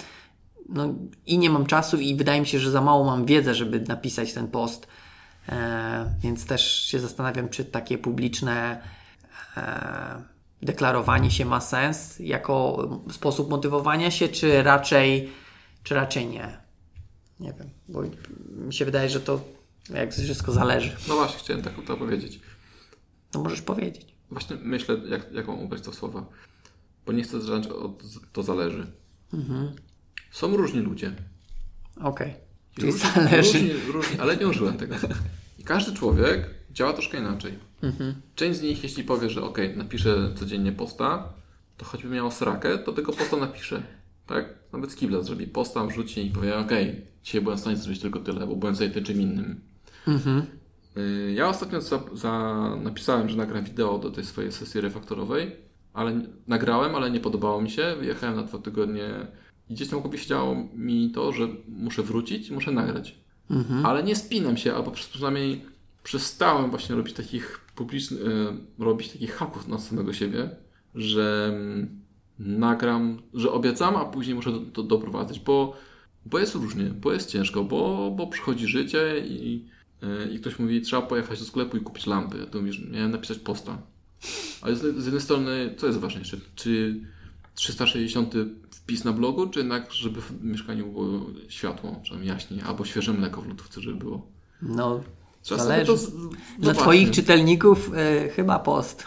no, 0.70 0.94
i 1.26 1.38
nie 1.38 1.50
mam 1.50 1.66
czasu 1.66 1.98
i 1.98 2.16
wydaje 2.16 2.42
mi 2.42 2.48
się, 2.48 2.60
że 2.60 2.72
za 2.72 2.82
mało 2.82 3.04
mam 3.04 3.26
wiedzy, 3.26 3.54
żeby 3.54 3.80
napisać 3.80 4.34
ten 4.34 4.48
post, 4.48 4.88
e, 5.50 6.06
więc 6.24 6.46
też 6.46 6.84
się 6.84 7.00
zastanawiam, 7.00 7.50
czy 7.50 7.66
takie 7.66 7.98
publiczne 7.98 8.82
e, 9.58 10.22
deklarowanie 10.62 11.32
się 11.32 11.46
ma 11.46 11.62
sens 11.62 12.20
jako 12.20 12.88
sposób 13.12 13.50
motywowania 13.50 14.12
się, 14.12 14.28
czy 14.28 14.64
raczej 14.64 15.30
czy 15.84 15.96
raczej 15.96 16.28
nie? 16.28 16.58
Nie 17.40 17.54
wiem, 17.54 17.70
bo 17.90 18.04
mi 18.66 18.74
się 18.74 18.86
wydaje, 18.86 19.10
że 19.10 19.20
to 19.20 19.44
jak 19.90 20.14
wszystko 20.14 20.52
zależy. 20.52 20.96
No 21.08 21.16
właśnie, 21.16 21.40
chciałem 21.40 21.64
tak 21.64 21.74
to 21.88 21.98
powiedzieć. 21.98 22.40
No 23.34 23.44
możesz 23.44 23.62
powiedzieć. 23.62 24.16
Właśnie 24.32 24.58
myślę, 24.62 24.98
jak, 25.10 25.32
jak 25.32 25.48
mam 25.48 25.60
ubrać 25.60 25.82
to 25.82 25.94
słowa. 25.94 26.26
Bo 27.06 27.12
nie 27.12 27.24
chcę 27.24 27.42
zacząć 27.42 27.68
od 27.68 28.04
to 28.34 28.44
zależy. 28.44 28.88
Mhm. 29.34 29.76
Są 30.32 30.58
różni 30.58 30.80
ludzie. 30.80 31.16
Okej. 31.96 32.30
Okay. 32.30 32.34
Czyli 32.76 32.92
różni, 32.92 33.10
zależy. 33.16 33.60
Różni, 33.60 33.92
różni, 33.92 34.20
ale 34.20 34.38
nie 34.38 34.48
użyłem 34.48 34.78
tego. 34.78 34.96
I 35.60 35.64
każdy 35.64 35.94
człowiek 35.94 36.50
działa 36.72 36.94
troszkę 36.94 37.18
inaczej. 37.18 37.60
Mhm. 37.82 38.22
Część 38.36 38.60
z 38.60 38.62
nich, 38.62 38.84
jeśli 38.84 39.04
powie, 39.04 39.30
że 39.30 39.44
ok, 39.44 39.58
napiszę 39.76 40.34
codziennie 40.36 40.72
posta, 40.72 41.34
to 41.78 41.86
choćby 41.86 42.10
miał 42.10 42.32
srakę, 42.32 42.78
to 42.78 42.92
tego 42.92 43.14
posta 43.14 43.38
napiszę 43.38 43.84
tak? 44.28 44.61
Nawet 44.74 44.92
Skibla 44.92 45.22
zrobi 45.22 45.48
posta, 45.48 45.86
wrzuci 45.86 46.28
i 46.28 46.32
powie, 46.32 46.58
ok, 46.58 46.72
dzisiaj 47.24 47.42
byłem 47.42 47.58
w 47.58 47.62
stanie 47.62 47.78
zrobić 47.78 48.02
tylko 48.02 48.20
tyle, 48.20 48.48
bo 48.48 48.56
byłem 48.56 48.76
zajęty 48.76 49.02
czym 49.02 49.22
innym. 49.22 49.62
Mhm. 50.08 50.46
Y, 50.98 51.34
ja 51.36 51.50
ostatnio 51.50 51.82
za, 51.82 52.00
za, 52.14 52.76
napisałem, 52.84 53.30
że 53.30 53.38
nagram 53.38 53.64
wideo 53.64 54.00
do 54.00 54.12
tej 54.12 54.26
swojej 54.26 54.52
sesji 54.52 54.82
refaktorowej, 54.82 55.56
ale 55.94 56.22
nagrałem, 56.48 56.96
ale 56.96 57.12
nie 57.12 57.20
podobało 57.20 57.62
mi 57.62 57.70
się. 57.70 57.96
Wyjechałem 58.00 58.36
na 58.36 58.44
dwa 58.44 58.58
tygodnie 58.58 59.10
i 59.70 59.74
gdzieś 59.74 59.90
tam 59.90 60.00
w 60.00 60.02
głowie 60.02 60.18
siedziało 60.18 60.56
mi 60.74 61.12
to, 61.12 61.32
że 61.32 61.48
muszę 61.68 62.04
wrócić 62.04 62.52
muszę 62.52 62.72
nagrać. 62.72 63.16
Mhm. 63.50 63.86
Ale 63.86 64.04
nie 64.04 64.16
spinam 64.16 64.58
się, 64.58 64.74
albo 64.74 64.92
przynajmniej 64.92 65.66
przestałem 66.04 66.70
właśnie 66.70 66.96
robić 66.96 67.14
takich 67.14 67.60
publicznych, 67.76 68.22
y, 68.22 68.84
robić 68.84 69.12
takich 69.12 69.34
haków 69.36 69.68
na 69.68 69.80
samego 69.80 70.14
siebie, 70.14 70.50
że 70.96 71.52
mm, 71.54 72.01
nagram, 72.40 73.22
że 73.34 73.52
obiecam, 73.52 73.96
a 73.96 74.06
później 74.06 74.36
muszę 74.36 74.52
to, 74.74 74.84
doprowadzić, 74.84 75.40
bo, 75.40 75.78
bo 76.26 76.40
jest 76.40 76.56
różnie, 76.56 76.84
bo 76.84 77.14
jest 77.14 77.30
ciężko, 77.30 77.64
bo, 77.64 78.12
bo 78.18 78.28
przychodzi 78.28 78.68
życie 78.68 79.24
i, 79.28 79.66
e, 80.04 80.32
i 80.32 80.40
ktoś 80.40 80.60
mówi, 80.60 80.82
trzeba 80.82 81.02
pojechać 81.02 81.40
do 81.40 81.46
sklepu 81.46 81.78
i 81.78 81.82
kupić 81.82 82.08
lampy. 82.08 82.44
A 82.44 82.46
to 82.46 82.60
mówisz, 82.60 82.82
miałem 82.92 83.12
napisać 83.12 83.38
posta. 83.38 83.78
Ale 84.62 84.76
z, 84.76 84.80
z 84.80 85.06
jednej 85.06 85.22
strony, 85.22 85.74
co 85.78 85.88
jest 85.88 86.00
ważniejsze? 86.00 86.38
Czy 86.56 87.00
360 87.54 88.34
wpis 88.72 89.04
na 89.04 89.14
blogu, 89.14 89.48
czy 89.48 89.60
jednak, 89.60 89.92
żeby 89.92 90.22
w 90.22 90.44
mieszkaniu 90.44 90.92
było 90.92 91.26
światło, 91.50 92.02
czy 92.04 92.26
jaśniej, 92.26 92.62
albo 92.62 92.86
świeże 92.86 93.14
mleko 93.14 93.42
w 93.42 93.48
lodówce, 93.48 93.82
żeby 93.82 93.98
było? 93.98 94.28
No, 94.62 95.04
Czasem 95.44 95.68
zależy. 95.68 95.94
To, 95.94 95.98
Dla 96.60 96.74
Twoich 96.74 97.12
czytelników 97.12 97.92
y, 98.26 98.30
chyba 98.30 98.60
post. 98.60 99.06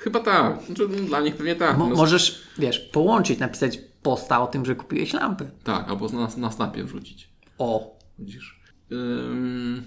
Chyba 0.00 0.20
tak. 0.20 0.62
Znaczy, 0.62 0.88
no, 0.88 1.08
dla 1.08 1.20
nich 1.20 1.36
pewnie 1.36 1.56
tak. 1.56 1.78
Mo 1.78 1.88
no, 1.88 1.96
możesz, 1.96 2.42
wiesz, 2.58 2.78
połączyć, 2.78 3.38
napisać 3.38 3.78
posta 4.02 4.42
o 4.42 4.46
tym, 4.46 4.66
że 4.66 4.74
kupiłeś 4.74 5.12
lampy. 5.12 5.50
Tak, 5.64 5.88
albo 5.88 6.08
na, 6.08 6.28
na 6.36 6.50
snapie 6.50 6.84
wrzucić. 6.84 7.30
O. 7.58 7.98
Widzisz. 8.18 8.60
Ym... 8.92 9.84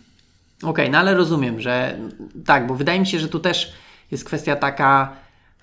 Okej, 0.58 0.70
okay, 0.70 0.90
no 0.90 0.98
ale 0.98 1.14
rozumiem, 1.14 1.62
że 1.62 2.00
tak, 2.46 2.68
bo 2.68 2.76
wydaje 2.76 3.00
mi 3.00 3.08
się, 3.08 3.20
że 3.20 3.28
tu 3.28 3.40
też 3.40 3.74
jest 4.12 4.26
kwestia 4.26 4.56
taka. 4.56 5.16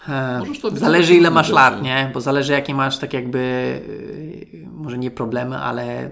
E, 0.09 0.43
zależy 0.73 1.15
ile 1.15 1.31
masz 1.31 1.51
lat, 1.51 1.83
nie? 1.83 2.11
Bo 2.15 2.21
zależy 2.21 2.53
jakie 2.53 2.75
masz 2.75 2.99
tak 2.99 3.13
jakby 3.13 3.39
e, 4.65 4.67
może 4.67 4.99
nie 4.99 5.11
problemy, 5.11 5.59
ale 5.59 6.11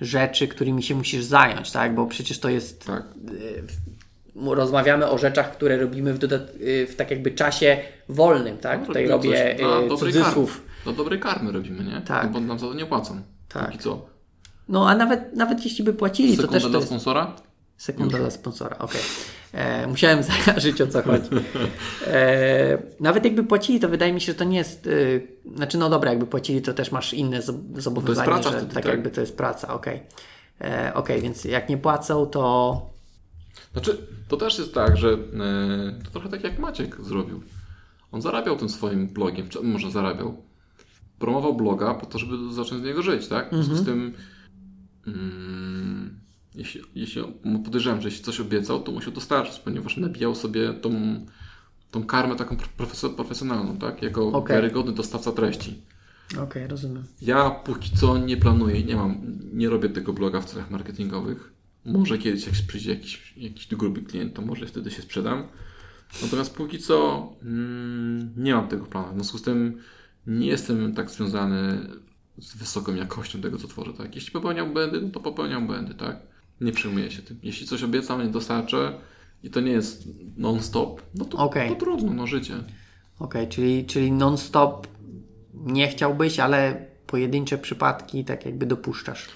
rzeczy, 0.00 0.48
którymi 0.48 0.82
się 0.82 0.94
musisz 0.94 1.24
zająć, 1.24 1.70
tak? 1.70 1.94
Bo 1.94 2.06
przecież 2.06 2.40
to 2.40 2.48
jest 2.48 2.86
tak. 2.86 3.04
E, 4.46 4.54
rozmawiamy 4.54 5.10
o 5.10 5.18
rzeczach, 5.18 5.52
które 5.52 5.76
robimy 5.76 6.14
w, 6.14 6.24
y, 6.24 6.86
w 6.86 6.96
tak 6.96 7.10
jakby 7.10 7.30
czasie 7.30 7.78
wolnym, 8.08 8.58
tak? 8.58 8.80
No, 8.80 8.86
Tutaj 8.86 9.08
robię 9.08 9.56
y, 9.60 9.96
cudzysłów. 9.98 10.62
Do 10.84 10.92
dobrej 10.92 11.20
karmy 11.20 11.52
robimy, 11.52 11.84
nie? 11.84 12.00
Tak. 12.00 12.24
No, 12.24 12.30
bo 12.30 12.40
nam 12.40 12.58
za 12.58 12.66
to 12.66 12.74
nie 12.74 12.86
płacą. 12.86 13.22
Tak. 13.48 13.74
I 13.74 13.78
co? 13.78 14.06
No 14.68 14.88
a 14.88 14.94
nawet, 14.94 15.36
nawet 15.36 15.64
jeśli 15.64 15.84
by 15.84 15.92
płacili, 15.92 16.36
Sekunda 16.36 16.48
to 16.48 16.52
też. 16.52 16.70
dla 16.70 16.80
to 16.80 16.86
sponsora? 16.86 17.32
Sekunda 17.76 18.18
Już. 18.18 18.20
dla 18.20 18.30
sponsora, 18.30 18.78
okej. 18.78 19.00
Okay. 19.00 19.60
E, 19.60 19.86
musiałem 19.86 20.22
zajarzyć 20.46 20.80
o 20.80 20.86
co 20.86 21.02
chodzi. 21.02 21.28
E, 22.06 22.78
nawet 23.00 23.24
jakby 23.24 23.44
płacili, 23.44 23.80
to 23.80 23.88
wydaje 23.88 24.12
mi 24.12 24.20
się, 24.20 24.32
że 24.32 24.38
to 24.38 24.44
nie 24.44 24.58
jest. 24.58 24.86
Y, 24.86 25.26
znaczy, 25.56 25.78
no 25.78 25.90
dobra, 25.90 26.10
jakby 26.10 26.26
płacili, 26.26 26.62
to 26.62 26.74
też 26.74 26.92
masz 26.92 27.14
inne 27.14 27.42
zobowiązania. 27.76 28.26
To 28.26 28.32
jest 28.32 28.42
praca, 28.42 28.50
że, 28.50 28.56
wtedy, 28.58 28.74
tak, 28.74 28.84
tak, 28.84 28.92
jakby 28.92 29.10
to 29.10 29.20
jest 29.20 29.36
praca, 29.36 29.74
okej. 29.74 29.96
Okay. 29.96 30.70
E, 30.70 30.94
okej, 30.94 31.16
okay, 31.16 31.20
więc 31.20 31.44
jak 31.44 31.68
nie 31.68 31.78
płacą, 31.78 32.26
to 32.26 32.80
znaczy, 33.72 34.06
to 34.28 34.36
też 34.36 34.58
jest 34.58 34.74
tak, 34.74 34.96
że 34.96 35.08
e, 35.12 35.18
to 36.04 36.10
trochę 36.10 36.28
tak 36.28 36.44
jak 36.44 36.58
Maciek 36.58 37.00
zrobił. 37.00 37.42
On 38.12 38.22
zarabiał 38.22 38.56
tym 38.56 38.68
swoim 38.68 39.06
blogiem, 39.06 39.48
czy 39.48 39.60
może 39.62 39.90
zarabiał. 39.90 40.42
Promował 41.18 41.54
bloga 41.54 41.94
po 41.94 42.06
to, 42.06 42.18
żeby 42.18 42.54
zacząć 42.54 42.82
z 42.82 42.84
niego 42.84 43.02
żyć, 43.02 43.28
tak? 43.28 43.48
W 43.50 43.54
związku 43.54 43.74
z 43.74 43.78
mhm. 43.78 43.86
tym, 43.86 44.14
mm, 45.14 46.20
jeśli, 46.54 46.82
jeśli 46.94 47.22
podejrzewam, 47.64 48.00
że 48.00 48.08
jeśli 48.08 48.24
coś 48.24 48.40
obiecał, 48.40 48.80
to 48.80 48.92
musiał 48.92 49.12
dostarczyć, 49.12 49.58
ponieważ 49.58 49.96
nabijał 49.96 50.34
sobie 50.34 50.74
tą, 50.74 50.90
tą 51.90 52.04
karmę 52.04 52.36
taką 52.36 52.56
profesjonalną, 53.16 53.76
tak? 53.76 54.02
Jako 54.02 54.28
okay. 54.28 54.56
wiarygodny 54.56 54.92
dostawca 54.92 55.32
treści. 55.32 55.82
Okej, 56.32 56.42
okay, 56.42 56.68
rozumiem. 56.68 57.04
Ja 57.22 57.50
póki 57.50 57.96
co 57.96 58.18
nie 58.18 58.36
planuję, 58.36 58.82
nie 58.82 58.96
mam, 58.96 59.38
nie 59.52 59.68
robię 59.68 59.88
tego 59.88 60.12
bloga 60.12 60.40
w 60.40 60.44
celach 60.44 60.70
marketingowych 60.70 61.57
Może 61.88 62.18
kiedyś 62.18 62.46
jak 62.46 62.54
przyjdzie 62.68 62.90
jakiś, 62.90 63.34
jakiś 63.36 63.66
gruby 63.66 64.02
klient, 64.02 64.34
to 64.34 64.42
może 64.42 64.66
wtedy 64.66 64.90
się 64.90 65.02
sprzedam. 65.02 65.48
Natomiast 66.22 66.54
póki 66.54 66.78
co 66.78 67.28
mm, 67.42 68.32
nie 68.36 68.54
mam 68.54 68.68
tego 68.68 68.86
planu. 68.86 69.12
W 69.12 69.14
związku 69.14 69.38
z 69.38 69.42
tym 69.42 69.78
nie 70.26 70.46
jestem 70.46 70.94
tak 70.94 71.10
związany 71.10 71.88
z 72.38 72.56
wysoką 72.56 72.94
jakością 72.94 73.40
tego, 73.40 73.58
co 73.58 73.68
tworzę. 73.68 73.92
Tak? 73.92 74.14
Jeśli 74.14 74.32
popełniam 74.32 74.72
błędy, 74.72 75.00
no 75.00 75.08
to 75.08 75.20
popełniam 75.20 75.66
błędy. 75.66 75.94
Tak? 75.94 76.16
Nie 76.60 76.72
przejmuję 76.72 77.10
się 77.10 77.22
tym. 77.22 77.38
Jeśli 77.42 77.66
coś 77.66 77.82
obiecam, 77.82 78.22
nie 78.22 78.28
dostarczę 78.28 78.98
i 79.42 79.50
to 79.50 79.60
nie 79.60 79.72
jest 79.72 80.08
non-stop, 80.36 81.02
no 81.14 81.24
to, 81.24 81.38
Okej. 81.38 81.68
to 81.68 81.74
trudno, 81.74 82.12
no 82.12 82.26
życie. 82.26 82.54
Okej, 83.18 83.48
czyli, 83.48 83.86
czyli 83.86 84.12
non-stop 84.12 84.86
nie 85.54 85.88
chciałbyś, 85.88 86.40
ale 86.40 86.86
pojedyncze 87.06 87.58
przypadki 87.58 88.24
tak 88.24 88.44
jakby 88.44 88.66
dopuszczasz. 88.66 89.28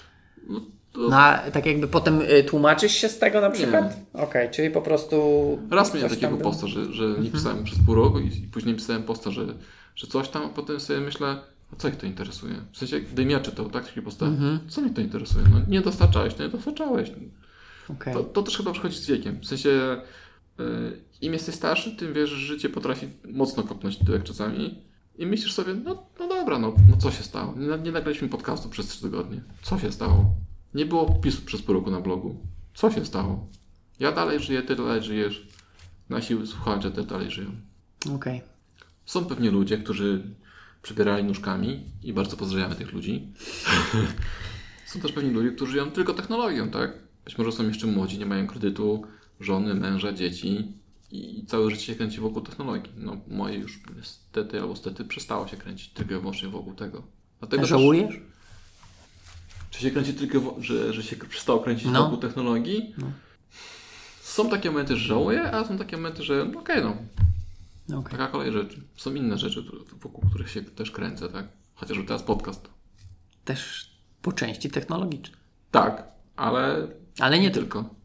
No, 0.49 0.61
to 0.93 0.99
No, 1.09 1.17
a 1.17 1.51
tak 1.51 1.65
jakby 1.65 1.87
potem 1.87 2.21
y, 2.21 2.43
tłumaczysz 2.43 2.91
się 2.91 3.09
z 3.09 3.19
tego 3.19 3.41
na 3.41 3.49
przykład? 3.49 3.97
Okej, 4.13 4.49
czyli 4.51 4.69
po 4.69 4.81
prostu. 4.81 5.17
Raz 5.71 5.93
miałem 5.93 6.09
takiego 6.09 6.37
posta, 6.37 6.67
że, 6.67 6.93
że 6.93 7.03
nie 7.19 7.29
pisałem 7.29 7.63
przez 7.63 7.79
pół 7.85 7.95
roku 7.95 8.19
i, 8.19 8.27
i 8.27 8.47
później 8.47 8.75
pisałem 8.75 9.03
posta, 9.03 9.31
że, 9.31 9.45
że 9.95 10.07
coś 10.07 10.29
tam, 10.29 10.43
a 10.45 10.49
potem 10.49 10.79
sobie 10.79 10.99
myślę, 10.99 11.27
a 11.73 11.75
co 11.77 11.87
ich 11.87 11.95
to 11.95 12.05
interesuje? 12.05 12.55
W 12.71 12.77
sensie, 12.77 12.99
gdybym 13.01 13.29
ja 13.29 13.39
czytał, 13.39 13.69
tak, 13.69 13.87
taki 13.87 14.01
posta, 14.01 14.25
co 14.67 14.81
mnie 14.81 14.93
to 14.93 15.01
interesuje? 15.01 15.45
No 15.51 15.61
nie 15.67 15.81
dostarczałeś, 15.81 16.39
nie 16.39 16.49
dostarczałeś. 16.49 17.11
Okej. 17.89 18.13
To, 18.13 18.23
to 18.23 18.43
też 18.43 18.57
chyba 18.57 18.71
przychodzi 18.71 18.97
z 18.97 19.07
wiekiem. 19.07 19.39
W 19.41 19.45
sensie, 19.45 19.97
y, 20.59 20.63
im 21.21 21.33
jesteś 21.33 21.55
starszy, 21.55 21.91
tym 21.91 22.13
wiesz, 22.13 22.29
że 22.29 22.37
życie 22.37 22.69
potrafi 22.69 23.07
mocno 23.25 23.63
kopnąć 23.63 23.97
tyłek 23.97 24.23
czasami 24.23 24.81
i 25.17 25.25
myślisz 25.25 25.53
sobie, 25.53 25.73
no, 25.73 26.03
no 26.19 26.27
dobra, 26.27 26.59
no, 26.59 26.73
no 26.89 26.97
co 26.97 27.11
się 27.11 27.23
stało? 27.23 27.53
Nie, 27.57 27.83
nie 27.83 27.91
nagraliśmy 27.91 28.29
podcastu 28.29 28.69
przez 28.69 28.87
3 28.87 29.01
tygodnie. 29.01 29.41
Co 29.61 29.79
się 29.79 29.91
stało? 29.91 30.25
Nie 30.75 30.85
było 30.85 31.13
wpisu 31.13 31.41
przez 31.41 31.61
pół 31.61 31.73
roku 31.73 31.91
na 31.91 32.01
blogu. 32.01 32.37
Co 32.73 32.91
się 32.91 33.05
stało? 33.05 33.47
Ja 33.99 34.11
dalej 34.11 34.39
żyję, 34.39 34.61
ty 34.61 34.75
dalej 34.75 35.03
żyjesz. 35.03 35.47
Nasi 36.09 36.47
słuchacze 36.47 36.91
też 36.91 37.05
dalej 37.05 37.31
żyją. 37.31 37.51
Okej. 38.15 38.41
Są 39.05 39.25
pewnie 39.25 39.51
ludzie, 39.51 39.77
którzy 39.77 40.23
przebierali 40.81 41.23
nóżkami 41.23 41.83
i 42.03 42.13
bardzo 42.13 42.37
pozdrawiamy 42.37 42.75
tych 42.75 42.93
ludzi. 42.93 43.27
są 44.85 44.99
też 44.99 45.11
pewni 45.11 45.29
ludzie, 45.31 45.51
którzy 45.51 45.71
żyją 45.71 45.91
tylko 45.91 46.13
technologią, 46.13 46.69
tak? 46.69 46.91
Być 47.25 47.37
może 47.37 47.51
są 47.51 47.67
jeszcze 47.67 47.87
młodzi, 47.87 48.19
nie 48.19 48.25
mają 48.25 48.47
kredytu, 48.47 49.03
żony, 49.39 49.73
męża, 49.73 50.13
dzieci 50.13 50.67
i 51.11 51.45
całe 51.47 51.71
życie 51.71 51.85
się 51.85 51.95
kręci 51.95 52.19
wokół 52.19 52.41
technologii. 52.41 52.93
No 52.97 53.17
moje 53.27 53.57
już 53.57 53.79
niestety 53.95 54.61
albo 54.61 54.75
stety 54.75 55.05
przestało 55.05 55.47
się 55.47 55.57
kręcić 55.57 55.89
tylko 55.89 56.13
i 56.13 56.17
wyłącznie 56.17 56.49
wokół 56.49 56.73
tego. 56.73 57.03
Dlatego 57.39 57.61
też- 57.61 57.69
Żałujesz? 57.69 58.19
Czy 59.73 59.79
się 59.81 59.91
kręci 59.91 60.13
tylko, 60.13 60.55
że, 60.61 60.93
że 60.93 61.03
się 61.03 61.15
przestało 61.15 61.59
kręcić 61.59 61.87
No. 61.91 62.03
wokół 62.03 62.17
technologii? 62.17 62.95
Są 64.21 64.49
takie 64.49 64.71
momenty, 64.71 64.95
że 64.95 65.05
żałuję, 65.07 65.51
a 65.51 65.65
są 65.65 65.77
takie 65.77 65.97
momenty, 65.97 66.23
że 66.23 66.45
no 66.53 66.59
okej, 66.59 66.83
no, 66.83 67.99
Okej. 67.99 68.11
taka 68.11 68.27
kolej 68.27 68.51
rzeczy. 68.51 68.81
Są 68.95 69.13
inne 69.13 69.37
rzeczy, 69.37 69.63
wokół 70.01 70.29
których 70.29 70.49
się 70.49 70.61
też 70.61 70.91
kręcę, 70.91 71.29
tak? 71.29 71.45
Chociażby 71.75 72.03
teraz 72.03 72.23
podcast. 72.23 72.69
Też 73.45 73.89
po 74.21 74.31
części 74.31 74.69
technologiczne. 74.69 75.37
Tak, 75.71 76.03
ale 76.35 76.87
Ale 77.19 77.37
nie 77.37 77.43
nie 77.43 77.51
tylko. 77.51 77.79
tylko. 77.83 77.95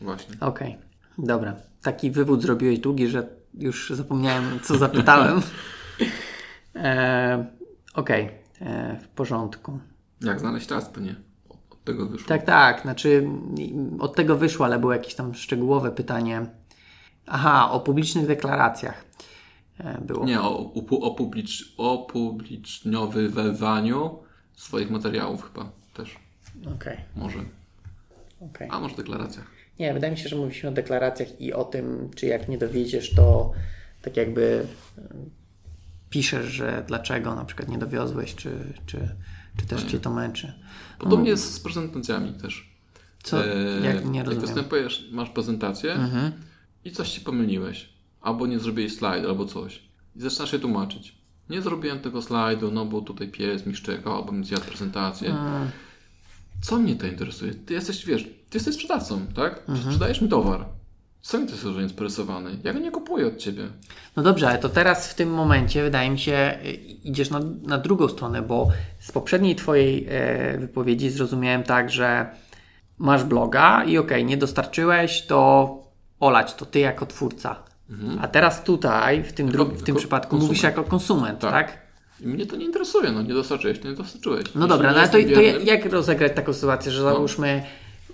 Właśnie. 0.00 0.34
Okej. 0.40 0.76
Dobra. 1.18 1.56
Taki 1.82 2.10
wywód 2.10 2.42
zrobiłeś 2.42 2.78
długi, 2.78 3.08
że 3.08 3.28
już 3.54 3.90
zapomniałem, 3.90 4.60
co 4.62 4.78
zapytałem. 4.78 5.42
e, 6.74 7.46
Okej. 7.94 8.30
E, 8.60 8.98
W 9.02 9.08
porządku. 9.08 9.78
Jak 10.22 10.40
znaleźć 10.40 10.66
czas, 10.66 10.92
to 10.92 11.00
nie. 11.00 11.14
Od, 11.48 11.84
tego 11.84 12.06
wyszło. 12.06 12.28
Tak, 12.28 12.44
tak. 12.46 12.82
Znaczy, 12.82 13.28
od 13.98 14.16
tego 14.16 14.36
wyszło, 14.36 14.66
ale 14.66 14.78
było 14.78 14.92
jakieś 14.92 15.14
tam 15.14 15.34
szczegółowe 15.34 15.90
pytanie. 15.90 16.46
Aha, 17.26 17.70
o 17.70 17.80
publicznych 17.80 18.26
deklaracjach 18.26 19.04
e, 19.78 20.00
było. 20.00 20.24
Nie, 20.24 20.40
o, 20.40 20.72
upu- 20.74 20.98
o, 21.02 21.10
publicz, 21.14 21.74
o 21.78 21.98
publiczniowywaniu 21.98 24.18
swoich 24.56 24.90
materiałów 24.90 25.42
chyba 25.42 25.70
też. 25.94 26.16
Okej, 26.74 26.96
Może. 27.16 27.38
okej. 28.40 28.68
A 28.70 28.80
może 28.80 28.96
deklaracjach. 28.96 29.46
Nie, 29.78 29.94
wydaje 29.94 30.10
mi 30.12 30.18
się, 30.18 30.28
że 30.28 30.36
mówiliśmy 30.36 30.68
o 30.68 30.72
deklaracjach 30.72 31.40
i 31.40 31.52
o 31.52 31.64
tym, 31.64 32.10
czy 32.16 32.26
jak 32.26 32.48
nie 32.48 32.58
dowiedziesz, 32.58 33.14
to 33.14 33.52
tak 34.02 34.16
jakby 34.16 34.66
e, 34.98 35.02
piszesz, 36.10 36.46
że 36.46 36.84
dlaczego 36.86 37.34
na 37.34 37.44
przykład 37.44 37.68
nie 37.68 37.78
dowiozłeś, 37.78 38.34
czy, 38.34 38.50
czy, 38.86 39.08
czy 39.56 39.66
też 39.66 39.84
cię 39.84 40.00
to 40.00 40.10
męczy. 40.10 40.52
Podobnie 40.98 41.30
jest 41.30 41.54
z 41.54 41.60
prezentacjami 41.60 42.32
też. 42.32 42.72
Co? 43.22 43.46
E, 43.46 43.48
jak 43.80 43.84
nie 43.84 43.90
jak 43.90 44.04
rozumiem. 44.04 44.28
Mhm. 44.28 44.40
występujesz, 44.40 45.08
masz 45.12 45.30
prezentację 45.30 45.98
i 46.84 46.90
coś 46.90 47.10
ci 47.10 47.20
pomyliłeś. 47.20 47.88
Albo 48.20 48.46
nie 48.46 48.58
zrobiłeś 48.58 48.96
slajd, 48.96 49.26
albo 49.26 49.44
coś. 49.44 49.82
I 50.16 50.20
zaczynasz 50.20 50.50
się 50.50 50.58
tłumaczyć. 50.58 51.14
Nie 51.50 51.62
zrobiłem 51.62 52.00
tego 52.00 52.22
slajdu, 52.22 52.70
no 52.70 52.84
bo 52.84 53.00
tutaj 53.00 53.28
pies 53.28 53.66
mi 53.66 53.76
szczekał, 53.76 54.16
albo 54.16 54.32
mi 54.32 54.44
zjadł 54.44 54.64
prezentację. 54.64 55.34
Co 56.62 56.78
mnie 56.78 56.96
to 56.96 57.06
interesuje? 57.06 57.54
Ty 57.54 57.74
jesteś, 57.74 58.06
wiesz, 58.06 58.22
ty 58.22 58.58
jesteś 58.58 58.74
sprzedawcą, 58.74 59.26
tak? 59.26 59.58
Mhm. 59.58 59.82
Sprzedajesz 59.82 60.20
mi 60.20 60.28
towar. 60.28 60.66
Co 61.22 61.38
mi 61.38 61.46
że 61.74 61.82
jest 61.82 61.96
presowany? 61.96 62.50
Ja 62.64 62.72
go 62.72 62.78
nie 62.78 62.90
kupuję 62.90 63.26
od 63.26 63.36
ciebie. 63.36 63.62
No 64.16 64.22
dobrze, 64.22 64.48
ale 64.48 64.58
to 64.58 64.68
teraz 64.68 65.10
w 65.10 65.14
tym 65.14 65.30
momencie 65.30 65.82
wydaje 65.82 66.10
mi 66.10 66.18
się 66.18 66.58
idziesz 67.04 67.30
na, 67.30 67.40
na 67.62 67.78
drugą 67.78 68.08
stronę, 68.08 68.42
bo 68.42 68.68
z 68.98 69.12
poprzedniej 69.12 69.56
twojej 69.56 70.06
e, 70.10 70.58
wypowiedzi 70.58 71.10
zrozumiałem 71.10 71.62
tak, 71.62 71.90
że 71.90 72.26
masz 72.98 73.24
bloga 73.24 73.84
i 73.84 73.98
okej, 73.98 74.24
nie 74.24 74.36
dostarczyłeś, 74.36 75.22
to 75.26 75.78
olać, 76.20 76.54
to 76.54 76.66
ty 76.66 76.78
jako 76.78 77.06
twórca. 77.06 77.56
A 78.20 78.28
teraz 78.28 78.64
tutaj, 78.64 79.22
w 79.22 79.32
tym, 79.32 79.46
Jako- 79.48 79.64
w 79.64 79.82
tym 79.82 79.96
przypadku, 79.96 80.30
konsument. 80.30 80.48
mówisz 80.48 80.62
jako 80.62 80.84
konsument, 80.84 81.38
tak? 81.40 81.52
Tak. 81.52 81.78
I 82.20 82.26
mnie 82.26 82.46
to 82.46 82.56
nie 82.56 82.64
interesuje, 82.64 83.12
no 83.12 83.22
nie 83.22 83.34
dostarczyłeś, 83.34 83.78
to 83.78 83.88
nie 83.88 83.94
dostarczyłeś. 83.94 84.44
No 84.44 84.50
Jeśli 84.60 84.68
dobra, 84.68 84.92
no 84.92 84.98
ale 84.98 85.08
to, 85.08 85.18
to 85.34 85.40
jak 85.64 85.92
rozegrać 85.92 86.32
taką 86.34 86.52
sytuację, 86.52 86.92
że 86.92 87.02
załóżmy, 87.02 87.62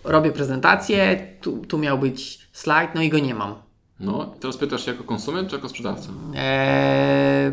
robię 0.09 0.31
prezentację, 0.33 1.27
tu, 1.41 1.59
tu 1.67 1.79
miał 1.79 1.99
być 1.99 2.49
slajd, 2.53 2.91
no 2.95 3.03
i 3.03 3.09
go 3.09 3.19
nie 3.19 3.35
mam. 3.35 3.55
No, 4.01 4.35
i 4.37 4.41
teraz 4.41 4.57
pytasz 4.57 4.85
się 4.85 4.91
jako 4.91 5.05
konsument 5.05 5.49
czy 5.49 5.57
jako 5.57 5.69
sprzedawca? 5.69 6.09
Eee, 6.35 7.53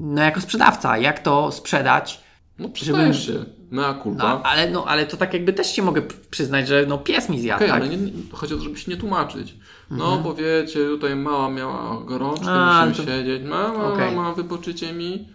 no 0.00 0.22
jako 0.22 0.40
sprzedawca, 0.40 0.98
jak 0.98 1.18
to 1.20 1.52
sprzedać? 1.52 2.20
No 2.58 2.68
przyznajesz 2.68 3.26
się, 3.26 3.44
mea 3.70 3.94
culpa. 4.02 4.22
No, 4.34 4.42
ale, 4.42 4.70
no, 4.70 4.84
ale 4.84 5.06
to 5.06 5.16
tak 5.16 5.32
jakby 5.34 5.52
też 5.52 5.74
się 5.74 5.82
mogę 5.82 6.02
przyznać, 6.30 6.68
że 6.68 6.84
no 6.88 6.98
pies 6.98 7.28
mi 7.28 7.40
zjadł, 7.40 7.58
Okej, 7.64 7.68
tak? 7.68 7.82
ale 7.82 7.88
nie, 7.96 8.12
chodzi 8.32 8.54
o 8.54 8.56
to, 8.56 8.62
żeby 8.62 8.78
się 8.78 8.90
nie 8.90 8.96
tłumaczyć. 8.96 9.54
No, 9.90 10.18
bo 10.18 10.34
wiecie, 10.34 10.78
tutaj 10.86 11.16
mała 11.16 11.50
miała 11.50 12.00
gorączkę, 12.04 12.46
Mhm. 12.46 12.68
A, 12.68 12.86
musimy 12.86 13.06
to- 13.06 13.12
siedzieć. 13.12 13.42
Mama, 13.42 13.84
Okej. 13.92 14.16
mama, 14.16 14.32
wypoczycie 14.34 14.92
mi. 14.92 15.28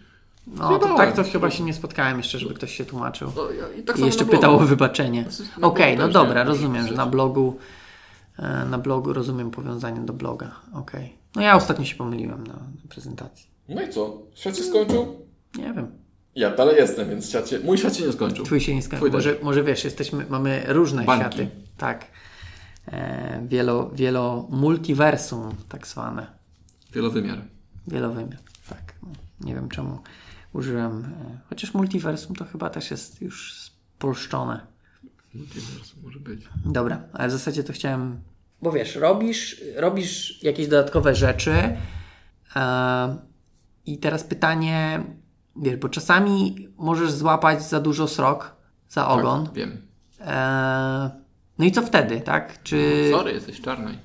No 0.55 0.79
to 0.79 0.97
tak 0.97 1.15
to 1.15 1.23
chyba 1.23 1.51
się 1.51 1.63
nie 1.63 1.73
spotkałem 1.73 2.17
jeszcze, 2.17 2.39
żeby 2.39 2.53
ktoś 2.53 2.75
się 2.77 2.85
tłumaczył. 2.85 3.31
No, 3.35 3.51
ja, 3.51 3.73
I 3.79 3.83
tak 3.83 3.99
I 3.99 4.05
jeszcze 4.05 4.25
pytał 4.25 4.55
o 4.55 4.59
wybaczenie. 4.59 5.25
Okej, 5.61 5.95
blogu 5.95 6.13
no 6.13 6.13
dobra, 6.13 6.43
nie, 6.43 6.49
rozumiem, 6.49 6.87
że 6.87 6.93
na 6.93 7.05
blogu 7.05 7.57
e, 8.39 8.65
na 8.65 8.77
blogu 8.77 9.13
rozumiem 9.13 9.51
powiązanie 9.51 10.01
do 10.01 10.13
bloga. 10.13 10.51
Okej. 10.73 11.13
No 11.35 11.41
ja 11.41 11.55
ostatnio 11.55 11.85
się 11.85 11.95
pomyliłem 11.95 12.47
na 12.47 12.59
prezentacji. 12.89 13.47
No 13.69 13.81
i 13.81 13.89
co? 13.89 14.21
Świat 14.35 14.57
się 14.57 14.63
skończył? 14.63 15.25
Nie 15.57 15.73
wiem. 15.73 15.91
Ja 16.35 16.55
dalej 16.55 16.75
jestem, 16.75 17.09
więc 17.09 17.29
świat 17.29 17.49
się, 17.49 17.59
mój 17.59 17.77
świat 17.77 17.95
się 17.95 18.05
nie 18.05 18.13
skończył. 18.13 18.45
Twój 18.45 18.61
się 18.61 18.75
nie 18.75 18.81
skończył. 18.81 19.11
Może, 19.11 19.35
może 19.43 19.63
wiesz, 19.63 19.83
jesteśmy, 19.83 20.25
mamy 20.29 20.63
różne 20.67 21.03
Bańki. 21.03 21.25
światy. 21.25 21.49
Tak. 21.77 22.05
E, 22.87 23.43
wielo, 23.47 23.89
wielo 23.93 24.47
multiversum 24.49 25.55
tak 25.69 25.87
zwane. 25.87 26.27
Wielowymiar. 26.93 27.41
Wielowymiar. 27.87 28.39
Tak. 28.69 28.93
Nie 29.41 29.55
wiem 29.55 29.69
czemu 29.69 29.99
użyłem. 30.53 31.05
E, 31.05 31.37
chociaż 31.49 31.73
multiversum 31.73 32.35
to 32.35 32.45
chyba 32.45 32.69
też 32.69 32.91
jest 32.91 33.21
już 33.21 33.53
spolszczone. 33.61 34.67
Multiversum 35.33 36.03
może 36.03 36.19
być. 36.19 36.41
Dobra, 36.65 37.03
ale 37.13 37.27
w 37.27 37.31
zasadzie 37.31 37.63
to 37.63 37.73
chciałem. 37.73 38.21
Bo 38.61 38.71
wiesz, 38.71 38.95
robisz, 38.95 39.61
robisz 39.75 40.43
jakieś 40.43 40.67
dodatkowe 40.67 41.15
rzeczy. 41.15 41.53
E, 42.55 43.17
I 43.85 43.97
teraz 43.97 44.23
pytanie, 44.23 45.03
wiesz, 45.55 45.75
bo 45.75 45.89
czasami 45.89 46.67
możesz 46.77 47.11
złapać 47.11 47.63
za 47.63 47.79
dużo 47.79 48.07
srok, 48.07 48.55
za 48.89 49.07
ogon. 49.07 49.45
Tak, 49.45 49.53
wiem. 49.53 49.81
E, 50.21 51.11
no 51.59 51.65
i 51.65 51.71
co 51.71 51.81
wtedy, 51.81 52.21
tak? 52.21 52.63
Czy. 52.63 53.09
Sorry, 53.11 53.31
jesteś 53.31 53.61
czarnej. 53.61 53.97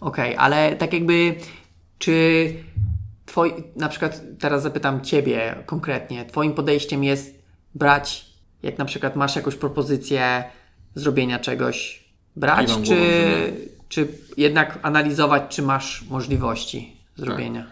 Okej, 0.00 0.36
ale 0.36 0.76
tak 0.76 0.92
jakby, 0.92 1.36
czy 1.98 2.54
twoi, 3.30 3.52
na 3.76 3.88
przykład 3.88 4.22
teraz 4.38 4.62
zapytam 4.62 5.00
Ciebie 5.00 5.56
konkretnie, 5.66 6.24
Twoim 6.24 6.52
podejściem 6.52 7.04
jest 7.04 7.42
brać, 7.74 8.26
jak 8.62 8.78
na 8.78 8.84
przykład 8.84 9.16
masz 9.16 9.36
jakąś 9.36 9.54
propozycję 9.54 10.44
zrobienia 10.94 11.38
czegoś, 11.38 12.04
brać, 12.36 12.68
czy, 12.68 12.74
głową, 12.74 12.94
że 12.94 13.52
czy 13.88 14.08
jednak 14.36 14.78
analizować, 14.82 15.42
czy 15.48 15.62
masz 15.62 16.04
możliwości 16.10 16.96
zrobienia? 17.16 17.66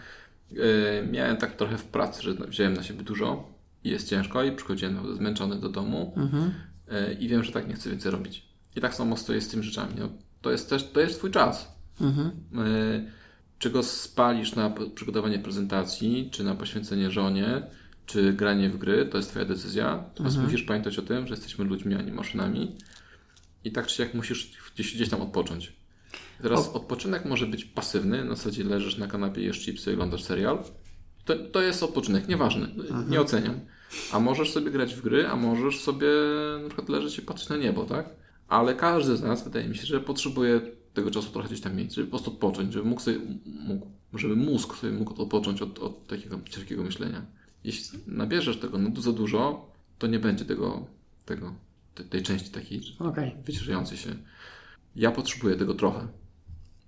Yy, 0.51 1.07
miałem 1.11 1.37
tak 1.37 1.55
trochę 1.55 1.77
w 1.77 1.83
pracy, 1.83 2.21
że 2.21 2.33
wziąłem 2.33 2.73
na 2.73 2.83
siebie 2.83 3.03
dużo 3.03 3.49
i 3.83 3.89
jest 3.89 4.09
ciężko 4.09 4.43
i 4.43 4.51
przychodziłem 4.51 5.15
zmęczony 5.15 5.55
do 5.59 5.69
domu 5.69 6.13
Mhm. 6.17 6.53
yy, 6.91 7.13
i 7.13 7.27
wiem, 7.27 7.43
że 7.43 7.51
tak 7.51 7.67
nie 7.67 7.73
chcę 7.73 7.89
więcej 7.89 8.11
robić. 8.11 8.45
I 8.75 8.81
tak 8.81 8.95
samo 8.95 9.17
stoję 9.17 9.41
z 9.41 9.49
tymi 9.49 9.63
rzeczami. 9.63 9.93
No, 9.99 10.09
to 10.41 10.51
jest 10.51 10.69
też, 10.69 10.91
to 10.91 10.99
jest 10.99 11.17
twój 11.17 11.31
czas. 11.31 11.75
Mhm. 12.01 12.31
Czy 12.53 13.18
go 13.67 13.83
spalisz 13.83 14.55
na 14.55 14.73
przygotowanie 14.95 15.39
prezentacji, 15.39 16.29
czy 16.31 16.43
na 16.43 16.55
poświęcenie 16.55 17.11
żonie, 17.11 17.63
czy 18.05 18.33
granie 18.33 18.69
w 18.69 18.77
gry, 18.77 19.05
to 19.05 19.17
jest 19.17 19.29
twoja 19.29 19.45
decyzja. 19.45 19.85
Natomiast 19.85 20.35
mhm. 20.35 20.45
musisz 20.45 20.67
pamiętać 20.67 20.99
o 20.99 21.01
tym, 21.01 21.27
że 21.27 21.33
jesteśmy 21.33 21.65
ludźmi, 21.65 21.95
a 21.95 22.01
nie 22.01 22.11
maszynami. 22.11 22.75
I 23.63 23.71
tak 23.71 23.87
czy 23.87 23.95
siak 23.95 24.13
musisz 24.13 24.51
gdzieś, 24.75 24.95
gdzieś 24.95 25.09
tam 25.09 25.21
odpocząć. 25.21 25.73
Teraz 26.41 26.67
o. 26.67 26.73
odpoczynek 26.73 27.25
może 27.25 27.47
być 27.47 27.65
pasywny, 27.65 28.25
na 28.25 28.35
zasadzie 28.35 28.63
leżysz 28.63 28.97
na 28.97 29.07
kanapie, 29.07 29.41
jesz 29.41 29.59
chipsy 29.59 29.91
i 29.91 29.93
oglądasz 29.93 30.23
serial. 30.23 30.63
To, 31.25 31.35
to 31.35 31.61
jest 31.61 31.83
odpoczynek, 31.83 32.27
nieważny, 32.27 32.65
mhm. 32.65 33.09
nie 33.09 33.21
oceniam. 33.21 33.59
A 34.11 34.19
możesz 34.19 34.51
sobie 34.51 34.71
grać 34.71 34.95
w 34.95 35.01
gry, 35.01 35.27
a 35.27 35.35
możesz 35.35 35.79
sobie 35.79 36.07
na 36.61 36.67
przykład 36.67 36.89
leżeć 36.89 37.19
i 37.19 37.21
patrzeć 37.21 37.49
na 37.49 37.57
niebo, 37.57 37.85
tak? 37.85 38.09
Ale 38.47 38.75
każdy 38.75 39.17
z 39.17 39.21
nas, 39.21 39.43
wydaje 39.43 39.69
mi 39.69 39.77
się, 39.77 39.85
że 39.85 39.99
potrzebuje 39.99 40.61
tego 40.99 41.11
czasu 41.11 41.31
trochę 41.31 41.47
gdzieś 41.47 41.61
tam 41.61 41.75
mieć, 41.75 41.95
żeby 41.95 42.07
po 42.07 42.17
prostu 42.17 42.31
odpocząć, 42.31 42.73
żeby 42.73 42.89
mógł 42.89 43.01
sobie, 43.01 43.19
mógł, 43.45 43.87
żeby 44.13 44.35
mózg 44.35 44.75
sobie 44.75 44.93
mógł 44.93 45.21
odpocząć 45.21 45.61
od, 45.61 45.79
od 45.79 46.07
takiego 46.07 46.39
ciężkiego 46.49 46.83
myślenia. 46.83 47.25
Jeśli 47.63 47.99
nabierzesz 48.07 48.59
tego 48.59 48.77
no, 48.77 49.01
za 49.01 49.11
dużo, 49.11 49.71
to 49.99 50.07
nie 50.07 50.19
będzie 50.19 50.45
tego, 50.45 50.87
tego 51.25 51.53
tej, 51.95 52.05
tej 52.05 52.23
części 52.23 52.49
takiej 52.49 52.81
okay. 52.99 53.31
wyciszającej 53.45 53.97
się. 53.97 54.09
Ja 54.95 55.11
potrzebuję 55.11 55.55
tego 55.55 55.73
trochę. 55.73 56.07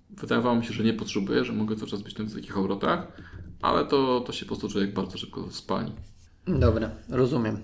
Wydawało 0.09 0.55
mi 0.55 0.65
się, 0.65 0.73
że 0.73 0.83
nie 0.83 0.93
potrzebuję, 0.93 1.45
że 1.45 1.53
mogę 1.53 1.75
cały 1.75 1.91
czas 1.91 2.01
być 2.01 2.17
na 2.17 2.25
wysokich 2.25 2.57
obrotach, 2.57 3.07
ale 3.61 3.85
to, 3.85 4.21
to 4.21 4.33
się 4.33 4.45
po 4.45 4.49
prostu 4.49 4.69
człowiek 4.69 4.93
bardzo 4.93 5.17
szybko 5.17 5.51
spali. 5.51 5.91
Dobra, 6.47 6.91
rozumiem. 7.09 7.61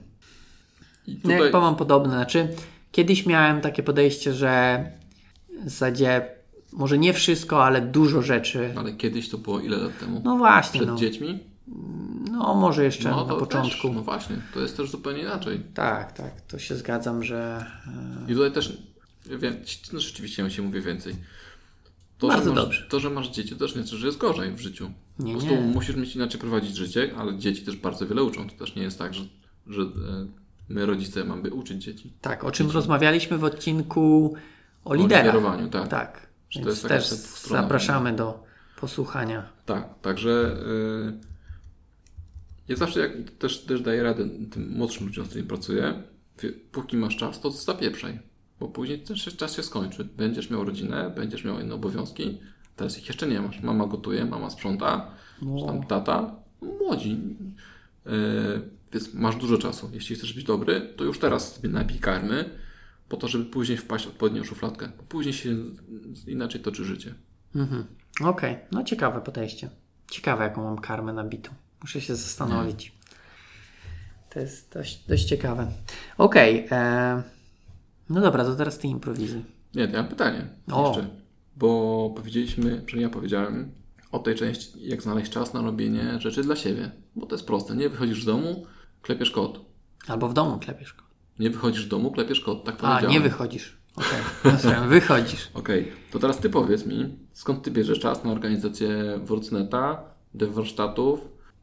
I 1.08 1.14
no 1.14 1.22
tutaj... 1.22 1.38
No 1.38 1.44
jak 1.44 1.54
mam 1.54 1.76
podobne, 1.76 2.14
znaczy 2.14 2.48
kiedyś 2.92 3.26
miałem 3.26 3.62
takie 3.62 3.84
podejście, 3.84 4.34
że 4.34 4.84
w 5.62 5.64
zasadzie 5.64 6.37
może 6.74 6.98
nie 6.98 7.14
wszystko, 7.14 7.66
ale 7.66 7.82
dużo 7.82 8.22
rzeczy. 8.22 8.74
Ale 8.78 8.94
kiedyś 8.94 9.30
to 9.30 9.38
było 9.38 9.60
ile 9.60 9.78
lat 9.78 10.00
temu? 10.00 10.22
No 10.24 10.38
właśnie. 10.38 10.80
Przed 10.80 10.90
no. 10.90 10.98
dziećmi? 10.98 11.40
No, 12.32 12.56
może 12.56 12.84
jeszcze 12.84 13.10
no, 13.10 13.26
na 13.26 13.36
początku. 13.36 13.88
Też, 13.88 13.96
no 13.96 14.04
właśnie, 14.04 14.36
to 14.54 14.60
jest 14.60 14.78
też 14.78 14.90
zupełnie 14.90 15.22
inaczej. 15.22 15.62
Tak, 15.74 16.12
tak, 16.12 16.42
to 16.42 16.60
się 16.60 16.76
zgadzam, 16.76 17.24
że. 17.24 17.66
I 18.28 18.34
tutaj 18.34 18.52
też, 18.52 18.78
ja 19.30 19.38
wiem, 19.38 19.56
no 19.94 20.00
rzeczywiście 20.00 20.44
ja 20.44 20.50
się 20.50 20.62
mówię 20.62 20.82
więcej. 20.82 21.16
To, 22.18 22.28
Bardzo 22.28 22.50
że 22.50 22.56
masz, 22.56 22.64
dobrze. 22.64 22.86
To, 22.90 23.00
że 23.00 23.10
masz 23.10 23.30
dzieci, 23.30 23.50
to 23.50 23.56
też 23.56 23.76
nie 23.76 23.82
znaczy, 23.82 23.98
że 23.98 24.08
jest 24.08 24.20
gorzej 24.20 24.52
w 24.52 24.60
życiu. 24.60 24.92
Nie, 25.20 25.34
po 25.34 25.40
prostu 25.40 25.56
nie. 25.56 25.62
musisz 25.62 25.96
mieć 25.96 26.16
inaczej 26.16 26.42
prowadzić 26.42 26.76
życie, 26.76 27.12
ale 27.18 27.38
dzieci 27.38 27.62
też 27.62 27.76
bardzo 27.76 28.08
wiele 28.08 28.24
uczą. 28.24 28.50
To 28.50 28.56
też 28.56 28.76
nie 28.76 28.84
jest 28.84 29.00
tak, 29.00 29.14
że, 29.14 29.24
że 29.68 29.82
e, 29.82 29.88
my 30.70 30.86
rodzice 30.86 31.24
mamy 31.24 31.54
uczyć 31.54 31.84
dzieci. 31.84 32.14
Tak, 32.22 32.44
o 32.44 32.52
czym 32.52 32.66
dzieci. 32.66 32.76
rozmawialiśmy 32.76 33.38
w 33.38 33.44
odcinku 33.44 34.36
o 34.86 34.94
liderach. 34.94 35.24
O 35.24 35.28
liderowaniu, 35.28 35.70
tak. 35.70 35.88
Tak, 35.88 36.27
Więc 36.56 36.66
to 36.66 36.70
jest 36.70 36.88
też 36.88 37.08
zapraszamy 37.50 38.16
do 38.16 38.44
posłuchania. 38.80 39.50
Tak, 39.66 40.00
także 40.02 40.58
yy, 41.10 41.14
ja 42.68 42.76
zawsze 42.76 43.00
jak 43.00 43.32
też, 43.32 43.62
też 43.62 43.82
daję 43.82 44.04
radę 44.04 44.30
tym 44.52 44.70
młodszym 44.70 45.06
ludziom, 45.06 45.26
z 45.26 45.28
którymi 45.28 45.50
pracuję, 45.50 46.04
póki 46.72 46.98
masz 46.98 47.16
czas, 47.16 47.42
to 47.42 47.52
zapieprzaj. 47.52 48.20
Bo 48.60 48.68
później 48.68 49.00
ten 49.00 49.16
czas 49.16 49.56
się 49.56 49.64
skończy. 49.64 50.06
Będziesz 50.06 50.50
miał 50.50 50.64
rodzinę, 50.64 51.14
będziesz 51.16 51.44
miał 51.44 51.60
inne 51.60 51.76
obowiązki. 51.76 52.40
Teraz 52.76 52.98
ich 52.98 53.08
jeszcze 53.08 53.28
nie 53.28 53.42
masz. 53.42 53.62
Mama 53.62 53.88
gotuje, 53.88 54.26
mama 54.26 54.50
sprząta, 54.50 55.12
no. 55.42 55.66
tam 55.66 55.84
tata, 55.84 56.36
młodzi. 56.62 57.18
Yy, 58.06 58.12
więc 58.94 59.14
masz 59.14 59.36
dużo 59.36 59.58
czasu. 59.58 59.90
Jeśli 59.94 60.16
chcesz 60.16 60.34
być 60.34 60.44
dobry, 60.44 60.94
to 60.96 61.04
już 61.04 61.20
teraz 61.20 61.56
sobie 61.56 61.70
nabij 61.70 62.00
karmy, 62.00 62.50
po 63.10 63.18
to, 63.18 63.28
żeby 63.28 63.46
później 63.46 63.78
wpaść 63.78 64.06
w 64.06 64.10
odpowiednią 64.10 64.44
szufladkę. 64.44 64.90
Później 65.10 65.34
się 65.34 65.56
inaczej 66.28 66.62
toczy 66.62 66.86
życie. 66.86 67.16
Mhm. 67.56 67.86
Okej, 68.22 68.54
okay. 68.54 68.66
no 68.72 68.84
ciekawe 68.84 69.22
podejście. 69.22 69.70
Ciekawe, 70.12 70.44
jaką 70.44 70.64
mam 70.64 70.78
karmę 70.78 71.14
nabitą. 71.14 71.52
Muszę 71.82 72.02
się 72.02 72.16
zastanowić. 72.16 72.98
To 74.30 74.40
jest 74.40 74.74
dość, 74.74 75.08
dość 75.08 75.26
ciekawe. 75.26 75.72
Okej. 76.18 76.66
Okay, 76.66 76.78
e, 76.78 77.24
no 78.10 78.22
dobra, 78.22 78.44
to 78.44 78.56
teraz 78.56 78.78
ty 78.78 78.88
improwizuj. 78.88 79.46
Nie, 79.76 79.82
ja 79.82 80.02
mam 80.02 80.08
pytanie 80.08 80.48
o. 80.72 80.88
jeszcze. 80.88 81.08
Bo 81.56 82.14
powiedzieliśmy, 82.16 82.82
czy 82.86 82.98
ja 82.98 83.10
powiedziałem 83.10 83.72
o 84.12 84.20
tej 84.20 84.36
części, 84.36 84.88
jak 84.88 85.02
znaleźć 85.02 85.32
czas 85.32 85.54
na 85.54 85.62
robienie 85.62 86.20
rzeczy 86.20 86.44
dla 86.44 86.56
siebie. 86.56 86.92
Bo 87.16 87.26
to 87.26 87.36
jest 87.36 87.48
proste. 87.48 87.76
Nie 87.76 87.90
wychodzisz 87.90 88.24
z 88.24 88.26
domu, 88.26 88.66
klepiesz 89.02 89.32
kod. 89.32 89.60
Albo 90.08 90.30
w 90.30 90.34
domu 90.34 90.60
klepiesz 90.60 90.94
kod. 90.94 91.07
Nie 91.40 91.50
wychodzisz 91.50 91.86
z 91.86 91.88
domu, 91.88 92.12
klepiesz 92.12 92.42
kod. 92.42 92.64
Tak 92.64 92.78
powiedziałem. 92.78 93.10
A, 93.10 93.14
nie 93.14 93.20
wychodzisz. 93.20 93.78
Okej, 93.96 94.56
okay. 94.60 94.88
wychodzisz. 95.00 95.50
Okej, 95.54 95.82
okay. 95.84 95.94
to 96.12 96.20
teraz 96.20 96.38
ty 96.38 96.50
powiedz 96.50 96.86
mi, 96.86 97.18
skąd 97.34 97.64
ty 97.64 97.72
bierzesz 97.72 98.00
czas 98.00 98.24
na 98.24 98.32
organizację 98.32 99.20
WordNeta, 99.24 100.04
dev 100.34 100.54
warsztatów, 100.54 101.20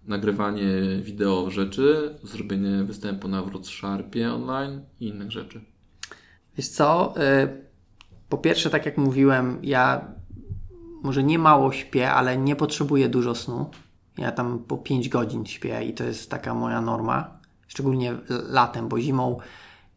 nagrywanie 0.06 0.66
wideo 1.02 1.50
rzeczy, 1.50 2.18
zrobienie 2.22 2.84
występu 2.84 3.28
na 3.28 3.42
Sharpie 3.62 4.32
online 4.32 4.80
i 5.00 5.08
innych 5.08 5.30
rzeczy. 5.30 5.60
Wiesz 6.56 6.68
co? 6.68 7.14
Y, 7.42 7.64
po 8.28 8.38
pierwsze, 8.38 8.70
tak 8.70 8.86
jak 8.86 8.98
mówiłem, 8.98 9.58
ja 9.62 10.14
może 11.02 11.22
nie 11.22 11.38
mało 11.38 11.72
śpię, 11.72 12.10
ale 12.10 12.38
nie 12.38 12.56
potrzebuję 12.56 13.08
dużo 13.08 13.34
snu. 13.34 13.70
Ja 14.18 14.32
tam 14.32 14.58
po 14.58 14.78
5 14.78 15.08
godzin 15.08 15.46
śpię 15.46 15.84
i 15.84 15.94
to 15.94 16.04
jest 16.04 16.30
taka 16.30 16.54
moja 16.54 16.80
norma. 16.80 17.33
Szczególnie 17.68 18.14
latem, 18.28 18.88
bo 18.88 19.00
zimą 19.00 19.38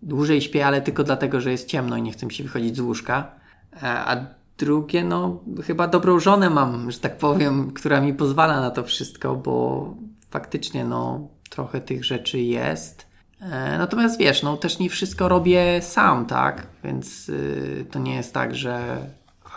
dłużej 0.01 0.41
śpię, 0.41 0.67
ale 0.67 0.81
tylko 0.81 1.03
dlatego, 1.03 1.41
że 1.41 1.51
jest 1.51 1.67
ciemno 1.67 1.97
i 1.97 2.01
nie 2.01 2.11
chcę 2.11 2.25
mi 2.25 2.33
się 2.33 2.43
wychodzić 2.43 2.75
z 2.75 2.79
łóżka. 2.79 3.31
E, 3.73 3.85
a 3.85 4.25
drugie, 4.57 5.03
no 5.03 5.43
chyba 5.63 5.87
dobrą 5.87 6.19
żonę 6.19 6.49
mam, 6.49 6.91
że 6.91 6.99
tak 6.99 7.17
powiem, 7.17 7.71
która 7.71 8.01
mi 8.01 8.13
pozwala 8.13 8.61
na 8.61 8.71
to 8.71 8.83
wszystko, 8.83 9.35
bo 9.35 9.95
faktycznie 10.29 10.85
no 10.85 11.27
trochę 11.49 11.81
tych 11.81 12.05
rzeczy 12.05 12.39
jest. 12.39 13.07
E, 13.41 13.77
natomiast 13.77 14.19
wiesz, 14.19 14.43
no 14.43 14.57
też 14.57 14.79
nie 14.79 14.89
wszystko 14.89 15.27
robię 15.27 15.81
sam, 15.81 16.25
tak? 16.25 16.67
Więc 16.83 17.27
yy, 17.27 17.85
to 17.91 17.99
nie 17.99 18.15
jest 18.15 18.33
tak, 18.33 18.55
że 18.55 18.97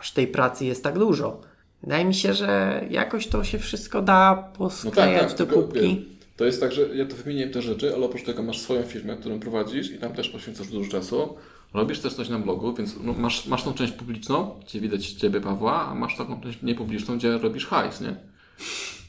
aż 0.01 0.13
tej 0.13 0.27
pracy 0.27 0.65
jest 0.65 0.85
tak 0.85 0.99
dużo. 0.99 1.41
Wydaje 1.83 2.05
mi 2.05 2.15
się, 2.15 2.35
że 2.35 2.81
jakoś 2.91 3.29
to 3.29 3.45
się 3.45 3.59
wszystko 3.59 4.03
da 4.03 4.51
posklejać 4.59 5.23
no 5.23 5.29
tak, 5.29 5.39
tak, 5.39 5.49
do 5.49 5.55
kubki. 5.55 6.20
To 6.41 6.45
jest 6.47 6.61
tak, 6.61 6.73
że 6.73 6.97
ja 6.97 7.07
to 7.07 7.17
wymieniłem 7.17 7.53
te 7.53 7.63
rzeczy, 7.63 7.95
ale 7.95 8.07
oprócz 8.07 8.25
tego 8.25 8.43
masz 8.43 8.61
swoją 8.61 8.83
firmę, 8.83 9.17
którą 9.17 9.41
prowadzisz 9.41 9.91
i 9.91 9.99
tam 9.99 10.13
też 10.13 10.29
poświęcasz 10.29 10.69
dużo 10.69 10.91
czasu. 10.91 11.37
Robisz 11.75 11.99
też 12.01 12.15
coś 12.15 12.29
na 12.29 12.39
blogu, 12.39 12.75
więc 12.75 12.95
no, 13.03 13.13
masz, 13.13 13.47
masz 13.47 13.63
tą 13.63 13.75
część 13.75 13.93
publiczną, 13.93 14.61
gdzie 14.67 14.81
widać 14.81 15.07
Ciebie, 15.07 15.41
Pawła, 15.41 15.89
a 15.89 15.95
masz 15.95 16.17
taką 16.17 16.41
część 16.41 16.63
niepubliczną, 16.63 17.19
gdzie 17.19 17.39
robisz 17.39 17.67
hajs, 17.67 18.01
nie? 18.01 18.17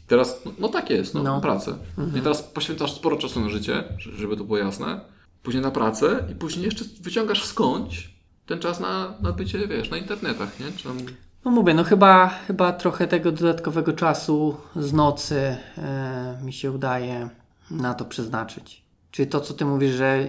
Teraz, 0.08 0.42
no, 0.46 0.52
no 0.60 0.70
tak 0.70 0.90
jest, 0.90 1.14
no, 1.14 1.24
no. 1.24 1.42
pracę. 1.42 1.78
Mhm. 1.98 2.18
I 2.18 2.22
teraz 2.22 2.44
poświęcasz 2.44 2.94
sporo 2.94 3.18
czasu 3.18 3.40
na 3.40 3.50
życie, 3.50 3.84
żeby 3.98 4.38
to 4.38 4.44
było 4.44 4.58
jasne, 4.58 5.02
później 5.44 5.64
na 5.64 5.72
pracę 5.72 6.28
i 6.32 6.36
później 6.36 6.66
jeszcze 6.66 6.86
wyciągasz 7.02 7.46
skądś 7.46 8.10
ten 8.46 8.60
czas 8.60 8.80
na, 8.80 9.14
na 9.22 9.32
bycie, 9.32 9.68
wiesz, 9.68 9.90
na 9.90 9.98
internetach, 9.98 10.60
nie? 10.60 10.66
Czy 10.78 10.84
tam... 10.84 10.98
No 11.46 11.52
mówię, 11.52 11.74
no 11.74 11.84
chyba, 11.84 12.28
chyba 12.28 12.74
trochę 12.74 13.08
tego 13.08 13.32
dodatkowego 13.32 13.94
czasu 13.94 14.58
z 14.76 14.94
nocy 14.94 15.58
e, 15.78 16.38
mi 16.44 16.54
się 16.54 16.72
udaje 16.72 17.30
na 17.72 17.94
to 17.94 18.06
przeznaczyć. 18.06 18.84
Czyli 19.12 19.28
to, 19.28 19.40
co 19.42 19.54
ty 19.54 19.66
mówisz, 19.66 19.92
że 19.92 20.28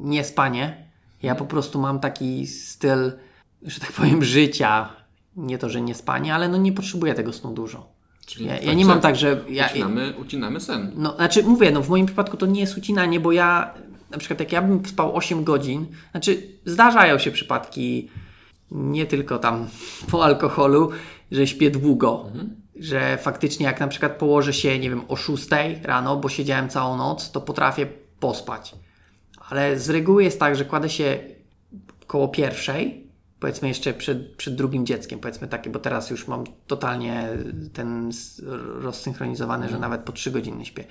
nie 0.00 0.24
spanie, 0.24 0.86
ja 1.22 1.34
po 1.34 1.44
prostu 1.44 1.78
mam 1.78 2.00
taki 2.00 2.46
styl, 2.46 3.12
że 3.62 3.80
tak 3.80 3.92
powiem, 3.92 4.24
życia. 4.24 4.88
Nie 5.36 5.58
to, 5.58 5.68
że 5.68 5.80
nie 5.80 5.94
spanie, 5.94 6.34
ale 6.34 6.48
no 6.48 6.56
nie 6.56 6.72
potrzebuję 6.72 7.14
tego 7.14 7.32
snu 7.32 7.52
dużo. 7.52 7.92
Czyli 8.26 8.46
ja, 8.46 8.58
ja 8.58 8.74
nie 8.74 8.84
mam 8.84 9.00
tak, 9.00 9.16
że. 9.16 9.44
Ja, 9.48 9.66
ucinamy, 9.66 10.14
ucinamy 10.20 10.60
sen. 10.60 10.92
No, 10.96 11.16
znaczy 11.16 11.42
mówię, 11.42 11.70
no 11.70 11.82
w 11.82 11.88
moim 11.88 12.06
przypadku 12.06 12.36
to 12.36 12.46
nie 12.46 12.60
jest 12.60 12.78
ucinanie, 12.78 13.20
bo 13.20 13.32
ja 13.32 13.74
na 14.10 14.18
przykład 14.18 14.40
jak 14.40 14.52
ja 14.52 14.62
bym 14.62 14.86
spał 14.86 15.16
8 15.16 15.44
godzin, 15.44 15.86
znaczy 16.10 16.42
zdarzają 16.64 17.18
się 17.18 17.30
przypadki 17.30 18.08
nie 18.74 19.06
tylko 19.06 19.38
tam 19.38 19.68
po 20.10 20.24
alkoholu, 20.24 20.90
że 21.32 21.46
śpię 21.46 21.70
długo. 21.70 22.24
Mhm. 22.26 22.56
Że 22.76 23.18
faktycznie 23.18 23.66
jak 23.66 23.80
na 23.80 23.88
przykład 23.88 24.12
położę 24.12 24.52
się, 24.52 24.78
nie 24.78 24.90
wiem, 24.90 25.02
o 25.08 25.16
6 25.16 25.48
rano, 25.82 26.16
bo 26.16 26.28
siedziałem 26.28 26.68
całą 26.68 26.96
noc, 26.96 27.30
to 27.30 27.40
potrafię 27.40 27.86
pospać. 28.20 28.74
Ale 29.48 29.78
z 29.78 29.90
reguły 29.90 30.24
jest 30.24 30.40
tak, 30.40 30.56
że 30.56 30.64
kładę 30.64 30.90
się 30.90 31.18
koło 32.06 32.28
pierwszej, 32.28 33.06
powiedzmy 33.40 33.68
jeszcze 33.68 33.94
przed, 33.94 34.36
przed 34.36 34.54
drugim 34.54 34.86
dzieckiem, 34.86 35.18
powiedzmy 35.18 35.48
takie, 35.48 35.70
bo 35.70 35.78
teraz 35.78 36.10
już 36.10 36.28
mam 36.28 36.44
totalnie 36.66 37.28
ten 37.72 38.10
rozsynchronizowany, 38.80 39.68
że 39.68 39.78
nawet 39.78 40.00
po 40.00 40.12
3 40.12 40.30
godziny 40.30 40.64
śpię. 40.64 40.84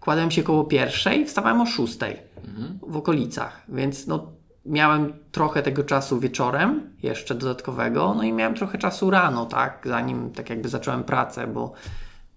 Kładłem 0.00 0.30
się 0.30 0.42
koło 0.42 0.64
pierwszej, 0.64 1.26
wstawałem 1.26 1.60
o 1.60 1.66
szóstej 1.66 2.16
mhm. 2.48 2.78
w 2.82 2.96
okolicach, 2.96 3.62
więc 3.68 4.06
no 4.06 4.32
miałem 4.66 5.12
trochę 5.32 5.62
tego 5.62 5.84
czasu 5.84 6.20
wieczorem, 6.20 6.96
jeszcze 7.02 7.34
dodatkowego, 7.34 8.14
no 8.14 8.22
i 8.22 8.32
miałem 8.32 8.54
trochę 8.54 8.78
czasu 8.78 9.10
rano, 9.10 9.46
tak, 9.46 9.82
zanim 9.84 10.30
tak 10.30 10.50
jakby 10.50 10.68
zacząłem 10.68 11.04
pracę, 11.04 11.46
bo 11.46 11.72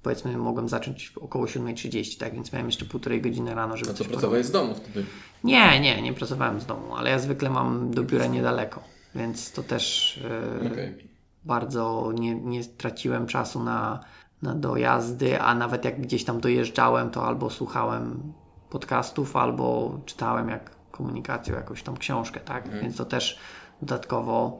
powiedzmy 0.04 0.38
mogłem 0.38 0.70
zacząć 0.70 1.14
około 1.22 1.46
7.30, 1.46 2.20
tak, 2.20 2.34
więc 2.34 2.54
miałem 2.54 2.68
jeszcze 2.68 2.86
półtorej 2.86 3.22
godziny 3.22 3.56
rano, 3.56 3.78
żeby 3.78 3.92
A 3.92 3.94
co, 3.94 4.06
pracowałeś 4.06 4.46
z 4.46 4.52
domu 4.52 4.76
wtedy? 4.76 5.06
Nie, 5.44 5.80
nie, 5.80 6.02
nie 6.02 6.14
pracowałem 6.14 6.62
z 6.62 6.66
domu, 6.66 6.96
ale 6.96 7.10
ja 7.10 7.20
zwykle 7.20 7.50
mam 7.50 7.92
do 7.92 8.04
biura 8.04 8.26
niedaleko, 8.26 8.84
więc 9.16 9.52
to 9.52 9.64
też 9.64 10.18
e, 10.64 10.72
Okej. 10.72 11.10
bardzo 11.44 12.12
nie, 12.20 12.36
nie 12.36 12.64
traciłem 12.64 13.28
czasu 13.28 13.64
na, 13.64 14.00
na 14.42 14.56
dojazdy, 14.56 15.42
a 15.42 15.56
nawet 15.56 15.86
jak 15.86 16.02
gdzieś 16.02 16.24
tam 16.24 16.40
dojeżdżałem, 16.40 17.10
to 17.10 17.26
albo 17.26 17.50
słuchałem 17.50 18.34
podcastów, 18.70 19.36
albo 19.36 19.98
czytałem 20.06 20.50
jak 20.50 20.77
komunikacją 20.98 21.56
jakąś 21.56 21.84
tam 21.84 21.98
książkę, 21.98 22.40
tak? 22.40 22.82
Więc 22.82 22.98
to 22.98 23.06
też 23.06 23.38
dodatkowo 23.82 24.60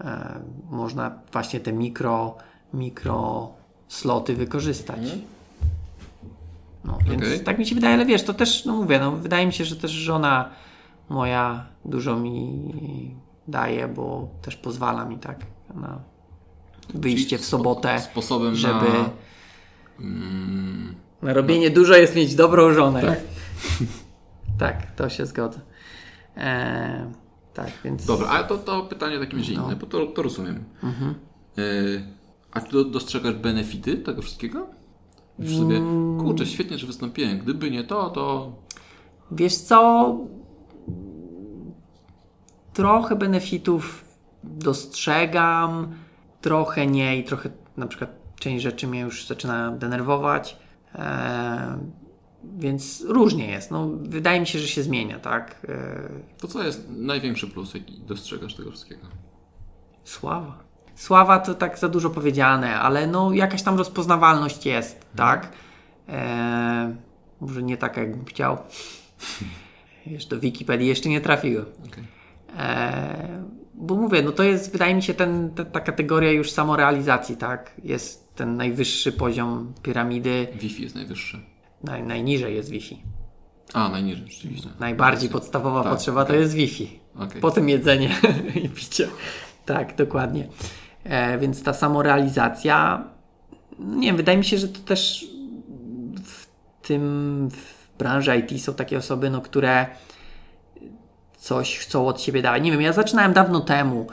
e, 0.00 0.40
można 0.70 1.18
właśnie 1.32 1.60
te 1.60 1.72
mikro, 1.72 2.36
mikro 2.74 3.50
sloty 3.88 4.34
wykorzystać. 4.34 5.00
No, 6.84 6.98
więc 7.04 7.22
Okej. 7.22 7.40
tak 7.40 7.58
mi 7.58 7.66
się 7.66 7.74
wydaje, 7.74 7.94
ale 7.94 8.06
wiesz, 8.06 8.22
to 8.22 8.34
też, 8.34 8.64
no 8.64 8.72
mówię, 8.76 8.98
no, 8.98 9.12
wydaje 9.12 9.46
mi 9.46 9.52
się, 9.52 9.64
że 9.64 9.76
też 9.76 9.90
żona 9.90 10.50
moja 11.08 11.66
dużo 11.84 12.16
mi 12.16 13.14
daje, 13.48 13.88
bo 13.88 14.28
też 14.42 14.56
pozwala 14.56 15.04
mi 15.04 15.18
tak 15.18 15.36
na 15.74 15.98
wyjście 16.94 17.38
w 17.38 17.44
sobotę, 17.44 18.00
Sposobem 18.00 18.54
żeby... 18.54 18.86
na... 18.88 19.10
Mm, 20.00 20.94
Na 21.22 21.32
robienie 21.32 21.70
dużo 21.70 21.94
jest 21.94 22.16
mieć 22.16 22.34
dobrą 22.34 22.74
żonę. 22.74 23.02
Tak, 23.02 23.20
to 24.96 25.08
się 25.08 25.26
zgodzę. 25.26 25.60
Eee, 26.36 27.04
tak, 27.54 27.70
więc... 27.84 28.06
dobra, 28.06 28.28
a 28.28 28.42
to, 28.42 28.58
to 28.58 28.82
pytanie 28.82 29.18
takim 29.18 29.38
razie 29.38 29.54
No. 29.56 29.64
inne, 29.66 29.76
bo 29.76 29.86
to, 29.86 30.06
to 30.06 30.22
rozumiem. 30.22 30.64
Mhm. 30.82 31.14
E, 31.58 31.62
a 32.52 32.60
czy 32.60 32.72
do, 32.72 32.84
dostrzegasz 32.84 33.34
benefity 33.34 33.96
tego 33.96 34.22
wszystkiego? 34.22 34.66
Już 35.38 35.56
sobie, 35.56 35.76
Mm. 35.76 36.20
kurczę, 36.20 36.46
świetnie, 36.46 36.78
że 36.78 36.86
wystąpiłem. 36.86 37.38
Gdyby 37.38 37.70
nie 37.70 37.84
to, 37.84 38.10
to... 38.10 38.52
Wiesz 39.30 39.56
co? 39.56 40.16
Trochę 42.72 43.16
benefitów 43.16 44.04
dostrzegam, 44.44 45.94
trochę 46.40 46.86
nie 46.86 47.18
i 47.18 47.24
trochę 47.24 47.50
na 47.76 47.86
przykład 47.86 48.10
część 48.40 48.62
rzeczy 48.62 48.86
mnie 48.86 49.00
już 49.00 49.26
zaczyna 49.26 49.70
denerwować. 49.70 50.56
Eee, 50.94 51.02
więc 52.58 53.04
różnie 53.08 53.50
jest. 53.50 53.70
No, 53.70 53.88
wydaje 54.02 54.40
mi 54.40 54.46
się, 54.46 54.58
że 54.58 54.68
się 54.68 54.82
zmienia, 54.82 55.18
tak? 55.18 55.66
Eee, 55.68 55.78
To 56.38 56.48
co 56.48 56.62
jest 56.62 56.86
największy 56.90 57.46
plus, 57.48 57.74
jaki 57.74 58.00
dostrzegasz 58.00 58.54
tego 58.54 58.70
wszystkiego? 58.70 59.06
Sława. 60.04 60.58
Sława 60.94 61.38
to 61.38 61.54
tak 61.54 61.78
za 61.78 61.88
dużo 61.88 62.10
powiedziane, 62.10 62.80
ale 62.80 63.06
no 63.06 63.32
jakaś 63.32 63.62
tam 63.62 63.78
rozpoznawalność 63.78 64.66
jest, 64.66 65.06
tak? 65.16 65.52
Eee, 66.08 66.94
może 67.40 67.62
nie 67.62 67.76
taka, 67.76 68.00
jakbym 68.00 68.24
chciał. 68.24 68.56
Wiesz, 70.06 70.26
do 70.26 70.40
Wikipedii 70.40 70.88
jeszcze 70.88 71.08
nie 71.08 71.20
trafiłem. 71.20 71.66
Okej. 71.86 72.04
Eee, 72.58 73.42
bo 73.74 73.94
mówię, 73.96 74.22
no 74.22 74.32
to 74.32 74.42
jest, 74.42 74.72
wydaje 74.72 74.94
mi 74.94 75.02
się, 75.02 75.14
ten, 75.14 75.50
ta, 75.54 75.64
ta 75.64 75.80
kategoria 75.80 76.30
już 76.32 76.50
samorealizacji, 76.50 77.36
tak? 77.36 77.72
Jest 77.84 78.34
ten 78.34 78.56
najwyższy 78.56 79.12
poziom 79.12 79.72
piramidy, 79.82 80.46
Wi-Fi 80.54 80.82
jest 80.82 80.94
najwyższe. 80.94 81.38
Naj, 81.84 82.02
najniżej 82.02 82.54
jest 82.54 82.70
Wi-Fi. 82.70 83.02
A, 83.72 83.88
najniżej, 83.88 84.28
rzeczywiście. 84.28 84.68
Najbardziej 84.80 85.30
podstawowa 85.30 85.82
Tak, 85.82 85.92
potrzeba 85.92 86.24
to 86.24 86.28
okej. 86.28 86.40
jest 86.40 86.54
Wi-Fi. 86.54 87.00
Okej. 87.18 87.40
Potem 87.40 87.68
jedzenie 87.68 88.16
i 88.64 88.68
picie. 88.68 89.08
Tak, 89.66 89.96
dokładnie. 89.96 90.48
E, 91.04 91.38
więc 91.38 91.62
ta 91.62 91.72
samorealizacja, 91.72 93.04
nie 93.78 94.06
wiem, 94.06 94.16
wydaje 94.16 94.38
mi 94.38 94.44
się, 94.44 94.58
że 94.58 94.68
to 94.68 94.80
też 94.80 95.26
w 96.24 96.46
tym, 96.82 97.48
w 97.50 97.98
branży 97.98 98.36
IT 98.36 98.62
są 98.62 98.74
takie 98.74 98.98
osoby, 98.98 99.30
no, 99.30 99.40
które 99.40 99.86
coś 101.36 101.78
chcą 101.78 102.06
od 102.06 102.20
siebie 102.20 102.42
dawać. 102.42 102.62
Nie 102.62 102.72
wiem, 102.72 102.80
ja 102.82 102.92
zaczynałem 102.92 103.32
dawno 103.32 103.60
temu, 103.60 104.06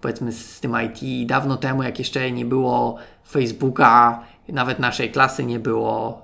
powiedzmy 0.00 0.32
z 0.32 0.60
tym 0.60 0.76
IT, 0.86 1.28
dawno 1.28 1.56
temu, 1.56 1.82
jak 1.82 1.98
jeszcze 1.98 2.30
nie 2.30 2.44
było 2.44 2.96
Facebooka, 3.30 4.22
nawet 4.48 4.78
naszej 4.78 5.10
klasy 5.12 5.44
nie 5.44 5.58
było, 5.58 6.22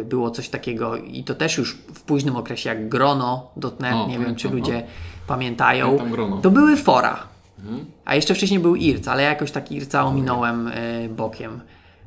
e, 0.00 0.04
było 0.04 0.30
coś 0.30 0.48
takiego 0.48 0.96
i 0.96 1.24
to 1.24 1.34
też 1.34 1.58
już 1.58 1.74
w 1.74 2.02
późnym 2.02 2.36
okresie, 2.36 2.68
jak 2.70 2.88
Grono.net, 2.88 3.94
O, 3.94 4.06
nie 4.06 4.18
wiem, 4.18 4.34
czy 4.36 4.48
ludzie 4.48 4.82
pamiętają, 5.26 5.86
Pamiętam 5.86 6.10
Grono. 6.10 6.36
to 6.40 6.50
były 6.50 6.76
fora. 6.76 7.26
A 8.04 8.14
jeszcze 8.14 8.34
wcześniej 8.34 8.60
był 8.60 8.76
IRC, 8.76 9.08
ale 9.08 9.22
ja 9.22 9.28
jakoś 9.28 9.50
tak 9.50 9.72
IRCa 9.72 10.04
ominąłem 10.04 10.68
e, 10.68 11.08
bokiem. 11.08 11.60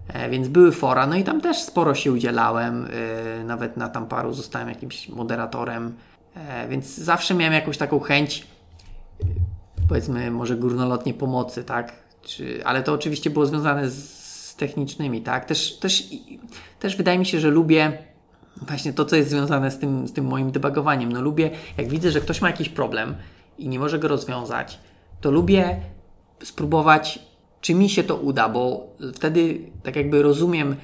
E, 0.07 0.30
więc 0.30 0.47
były 0.47 0.72
fora, 0.72 1.07
no 1.07 1.16
i 1.16 1.24
tam 1.24 1.41
też 1.41 1.57
sporo 1.57 1.95
się 1.95 2.11
udzielałem. 2.11 2.88
Nawet 3.45 3.78
na 3.78 3.89
tam 3.89 4.07
paru 4.07 4.34
zostałem 4.34 4.70
jakimś 4.70 5.09
moderatorem. 5.09 5.93
Więc 6.70 6.97
zawsze 6.97 7.34
miałem 7.34 7.53
jakąś 7.53 7.78
taką 7.78 7.99
chęć, 7.99 8.47
powiedzmy, 9.89 10.32
może 10.32 10.55
górnolotnie 10.55 11.13
pomocy, 11.13 11.63
tak? 11.63 11.93
Czy, 12.22 12.66
ale 12.66 12.84
to 12.84 12.93
oczywiście 12.93 13.30
było 13.30 13.45
związane 13.45 13.89
z, 13.89 14.14
technicznymi, 14.56 15.22
tak? 15.22 15.45
Też, 15.45 15.78
też, 15.80 16.08
też 16.80 16.95
wydaje 16.95 17.20
mi 17.20 17.26
się, 17.26 17.39
że 17.39 17.49
lubię 17.49 17.97
właśnie 18.62 18.93
to, 18.93 19.06
co 19.06 19.16
jest 19.16 19.30
związane 19.30 19.72
z 19.72 19.80
tym, 19.80 20.08
z 20.08 20.14
tym 20.14 20.26
moim 20.26 20.51
debugowaniem. 20.51 21.12
No 21.12 21.22
lubię, 21.22 21.51
jak 21.78 21.88
widzę, 21.88 22.12
że 22.12 22.22
ktoś 22.22 22.41
ma 22.41 22.49
jakiś 22.49 22.70
problem 22.70 23.16
i 23.58 23.70
nie 23.70 23.80
może 23.80 23.99
go 23.99 24.08
rozwiązać, 24.08 24.80
to 25.22 25.32
lubię 25.32 25.80
spróbować, 26.43 27.20
czy 27.62 27.74
mi 27.74 27.89
się 27.89 28.03
to 28.03 28.16
uda, 28.16 28.49
bo 28.49 28.88
wtedy 29.14 29.60
tak 29.84 29.95
jakby 29.95 30.22
rozumiem 30.22 30.76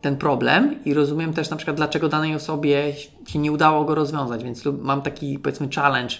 ten 0.00 0.16
problem 0.16 0.84
i 0.84 0.94
rozumiem 0.94 1.32
też 1.32 1.50
na 1.50 1.56
przykład, 1.56 1.76
dlaczego 1.76 2.08
danej 2.08 2.34
osobie 2.34 2.92
się 3.26 3.38
nie 3.38 3.52
udało 3.52 3.84
go 3.84 3.94
rozwiązać, 3.94 4.44
więc 4.44 4.64
mam 4.66 5.02
taki 5.02 5.38
powiedzmy 5.38 5.68
challenge, 5.74 6.14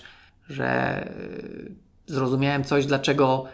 że 0.49 1.03
y, 1.07 1.73
zrozumiałem 2.07 2.65
coś, 2.65 2.87
dlaczego 2.87 3.45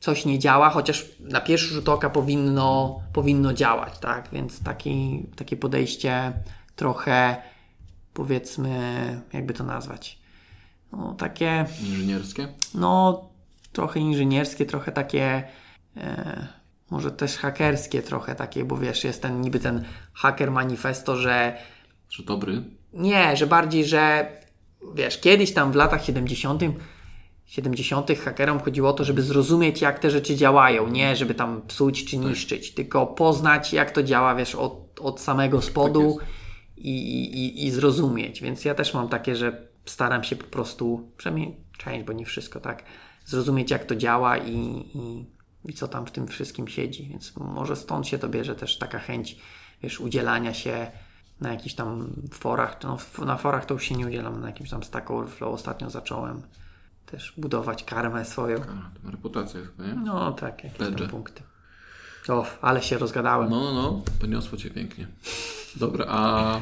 coś 0.00 0.24
nie 0.24 0.38
działa, 0.38 0.70
chociaż 0.70 1.06
na 1.20 1.40
pierwszy 1.40 1.74
rzut 1.74 1.88
oka 1.88 2.10
powinno, 2.10 3.00
powinno 3.12 3.52
działać, 3.52 3.98
tak? 3.98 4.28
Więc 4.32 4.62
taki, 4.62 5.26
takie 5.36 5.56
podejście 5.56 6.32
trochę 6.76 7.36
powiedzmy, 8.14 8.80
jakby 9.32 9.54
to 9.54 9.64
nazwać, 9.64 10.18
no 10.92 11.14
takie 11.14 11.64
Inżynierskie? 11.80 12.48
no 12.74 13.24
trochę 13.72 14.00
inżynierskie, 14.00 14.66
trochę 14.66 14.92
takie 14.92 15.44
e, 15.96 16.46
może 16.90 17.10
też 17.10 17.36
hakerskie 17.36 18.02
trochę 18.02 18.34
takie, 18.34 18.64
bo 18.64 18.76
wiesz, 18.76 19.04
jest 19.04 19.22
ten 19.22 19.40
niby 19.40 19.60
ten 19.60 19.84
hacker 20.12 20.50
manifesto, 20.50 21.16
że 21.16 21.58
Że 22.10 22.22
dobry? 22.22 22.62
nie, 22.92 23.36
że 23.36 23.46
bardziej, 23.46 23.84
że 23.84 24.32
wiesz, 24.94 25.18
kiedyś 25.18 25.52
tam 25.54 25.72
w 25.72 25.74
latach 25.74 26.04
70 26.04 26.62
70 27.46 28.10
hakerom 28.18 28.60
chodziło 28.60 28.88
o 28.88 28.92
to, 28.92 29.04
żeby 29.04 29.22
zrozumieć, 29.22 29.80
jak 29.80 29.98
te 29.98 30.10
rzeczy 30.10 30.36
działają, 30.36 30.88
nie 30.88 31.16
żeby 31.16 31.34
tam 31.34 31.62
psuć 31.62 32.04
czy 32.04 32.18
niszczyć, 32.18 32.74
tylko 32.74 33.06
poznać, 33.06 33.72
jak 33.72 33.90
to 33.90 34.02
działa, 34.02 34.34
wiesz, 34.34 34.54
od, 34.54 35.00
od 35.00 35.20
samego 35.20 35.62
spodu 35.62 36.18
i, 36.76 36.90
i, 36.90 37.66
i 37.66 37.70
zrozumieć. 37.70 38.42
Więc 38.42 38.64
ja 38.64 38.74
też 38.74 38.94
mam 38.94 39.08
takie, 39.08 39.36
że 39.36 39.68
staram 39.84 40.24
się 40.24 40.36
po 40.36 40.44
prostu, 40.44 41.10
przynajmniej 41.16 41.56
część, 41.78 42.06
bo 42.06 42.12
nie 42.12 42.24
wszystko, 42.24 42.60
tak, 42.60 42.82
zrozumieć, 43.24 43.70
jak 43.70 43.84
to 43.84 43.96
działa 43.96 44.38
i, 44.38 44.56
i, 44.94 45.26
i 45.64 45.72
co 45.72 45.88
tam 45.88 46.06
w 46.06 46.10
tym 46.10 46.26
wszystkim 46.26 46.68
siedzi. 46.68 47.08
Więc 47.08 47.36
może 47.36 47.76
stąd 47.76 48.06
się 48.06 48.18
to 48.18 48.28
bierze 48.28 48.54
też 48.54 48.78
taka 48.78 48.98
chęć, 48.98 49.36
wiesz, 49.82 50.00
udzielania 50.00 50.54
się 50.54 50.90
na 51.40 51.50
jakichś 51.50 51.74
tam 51.74 52.12
forach. 52.32 52.76
No, 52.82 52.98
na 53.26 53.36
forach 53.36 53.66
to 53.66 53.74
już 53.74 53.84
się 53.84 53.94
nie 53.94 54.06
udzielam, 54.06 54.40
na 54.40 54.46
jakimś 54.46 54.70
tam 54.70 54.82
Stack 54.82 55.10
Overflow 55.10 55.54
ostatnio 55.54 55.90
zacząłem 55.90 56.42
też 57.06 57.34
budować 57.36 57.84
karmę 57.84 58.24
swoją. 58.24 58.60
A, 59.04 59.10
reputację 59.10 59.60
chyba, 59.60 59.88
nie? 59.88 59.94
No 59.94 60.32
tak, 60.32 60.64
jakieś 60.64 61.08
punkty. 61.10 61.42
O, 62.28 62.46
ale 62.60 62.82
się 62.82 62.98
rozgadałem. 62.98 63.50
No, 63.50 63.60
no, 63.60 63.72
no, 63.72 64.02
poniosło 64.20 64.58
cię 64.58 64.70
pięknie. 64.70 65.06
Dobra, 65.76 66.04
a... 66.08 66.60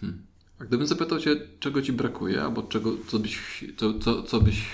Hmm. 0.00 0.26
A 0.60 0.64
gdybym 0.64 0.86
zapytał 0.86 1.18
cię, 1.18 1.36
czego 1.60 1.82
ci 1.82 1.92
brakuje, 1.92 2.42
albo 2.42 2.62
czego, 2.62 2.92
co 3.08 3.18
byś, 3.18 3.64
co, 3.76 3.98
co, 3.98 4.22
co 4.22 4.40
byś 4.40 4.64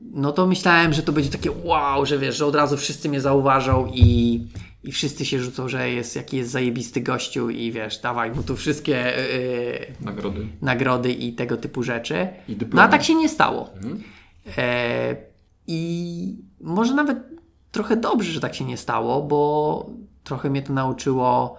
no 0.01 0.33
to 0.33 0.47
myślałem, 0.47 0.93
że 0.93 1.03
to 1.03 1.13
będzie 1.13 1.31
takie 1.31 1.51
wow, 1.65 2.07
że 2.07 2.19
wiesz, 2.19 2.37
że 2.37 2.47
od 2.47 2.55
razu 2.55 2.77
wszyscy 2.77 3.09
mnie 3.09 3.21
zauważą 3.21 3.87
i, 3.95 4.41
i 4.85 4.93
wszyscy 4.93 5.25
się 5.25 5.39
rzucą, 5.39 5.69
że 5.69 5.91
jest 5.91 6.17
jaki 6.17 6.37
jest 6.37 6.51
zajebisty 6.51 7.01
gościu 7.01 7.51
i 7.51 7.73
wiesz, 7.73 7.99
dawaj 7.99 8.33
mu 8.33 8.43
tu 8.43 8.57
wszystkie 8.57 8.93
yy, 8.93 10.07
Nagrody. 10.07 10.47
nagrody 10.63 11.13
i 11.13 11.33
tego 11.33 11.57
typu 11.57 11.83
rzeczy. 11.83 12.29
No 12.73 12.83
a 12.83 12.89
tak 12.89 13.05
się 13.05 13.15
nie 13.15 13.29
stało. 13.29 13.71
Mhm. 13.75 14.03
E, 14.59 15.17
I 15.67 16.37
może 16.61 16.95
nawet 16.95 17.19
trochę 17.73 17.97
dobrze, 17.97 18.33
że 18.33 18.41
tak 18.41 18.55
się 18.55 18.65
nie 18.65 18.77
stało, 18.77 19.23
bo 19.23 19.91
trochę 20.25 20.51
mnie 20.51 20.63
to 20.63 20.73
nauczyło 20.73 21.57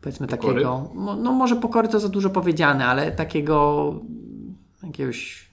powiedzmy 0.00 0.26
Pokory? 0.26 0.52
takiego, 0.54 0.90
no 0.94 1.32
może 1.32 1.56
pokory 1.56 1.88
to 1.88 2.00
za 2.00 2.08
dużo 2.08 2.30
powiedziane, 2.30 2.86
ale 2.86 3.12
takiego 3.12 3.94
jakiegoś 4.82 5.50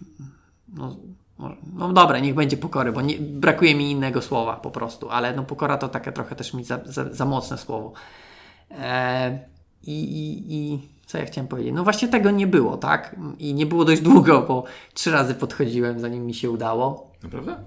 no, 0.73 0.97
no 1.73 1.93
dobra, 1.93 2.19
niech 2.19 2.35
będzie 2.35 2.57
pokory, 2.57 2.91
bo 2.91 3.01
nie, 3.01 3.17
brakuje 3.19 3.75
mi 3.75 3.91
innego 3.91 4.21
słowa 4.21 4.55
po 4.55 4.71
prostu, 4.71 5.09
ale 5.09 5.35
no 5.35 5.43
pokora 5.43 5.77
to 5.77 5.89
takie 5.89 6.11
trochę 6.11 6.35
też 6.35 6.53
mi 6.53 6.63
za, 6.63 6.79
za, 6.85 7.13
za 7.13 7.25
mocne 7.25 7.57
słowo. 7.57 7.93
E, 8.71 9.39
i, 9.83 10.03
i, 10.03 10.55
I 10.55 10.79
co 11.05 11.17
ja 11.17 11.25
chciałem 11.25 11.47
powiedzieć? 11.47 11.73
No 11.75 11.83
właśnie 11.83 12.07
tego 12.07 12.31
nie 12.31 12.47
było, 12.47 12.77
tak? 12.77 13.15
I 13.39 13.53
nie 13.53 13.65
było 13.65 13.85
dość 13.85 14.01
długo, 14.01 14.41
bo 14.41 14.63
trzy 14.93 15.11
razy 15.11 15.35
podchodziłem, 15.35 15.99
zanim 15.99 16.25
mi 16.25 16.33
się 16.33 16.51
udało. 16.51 17.11
Naprawdę? 17.23 17.57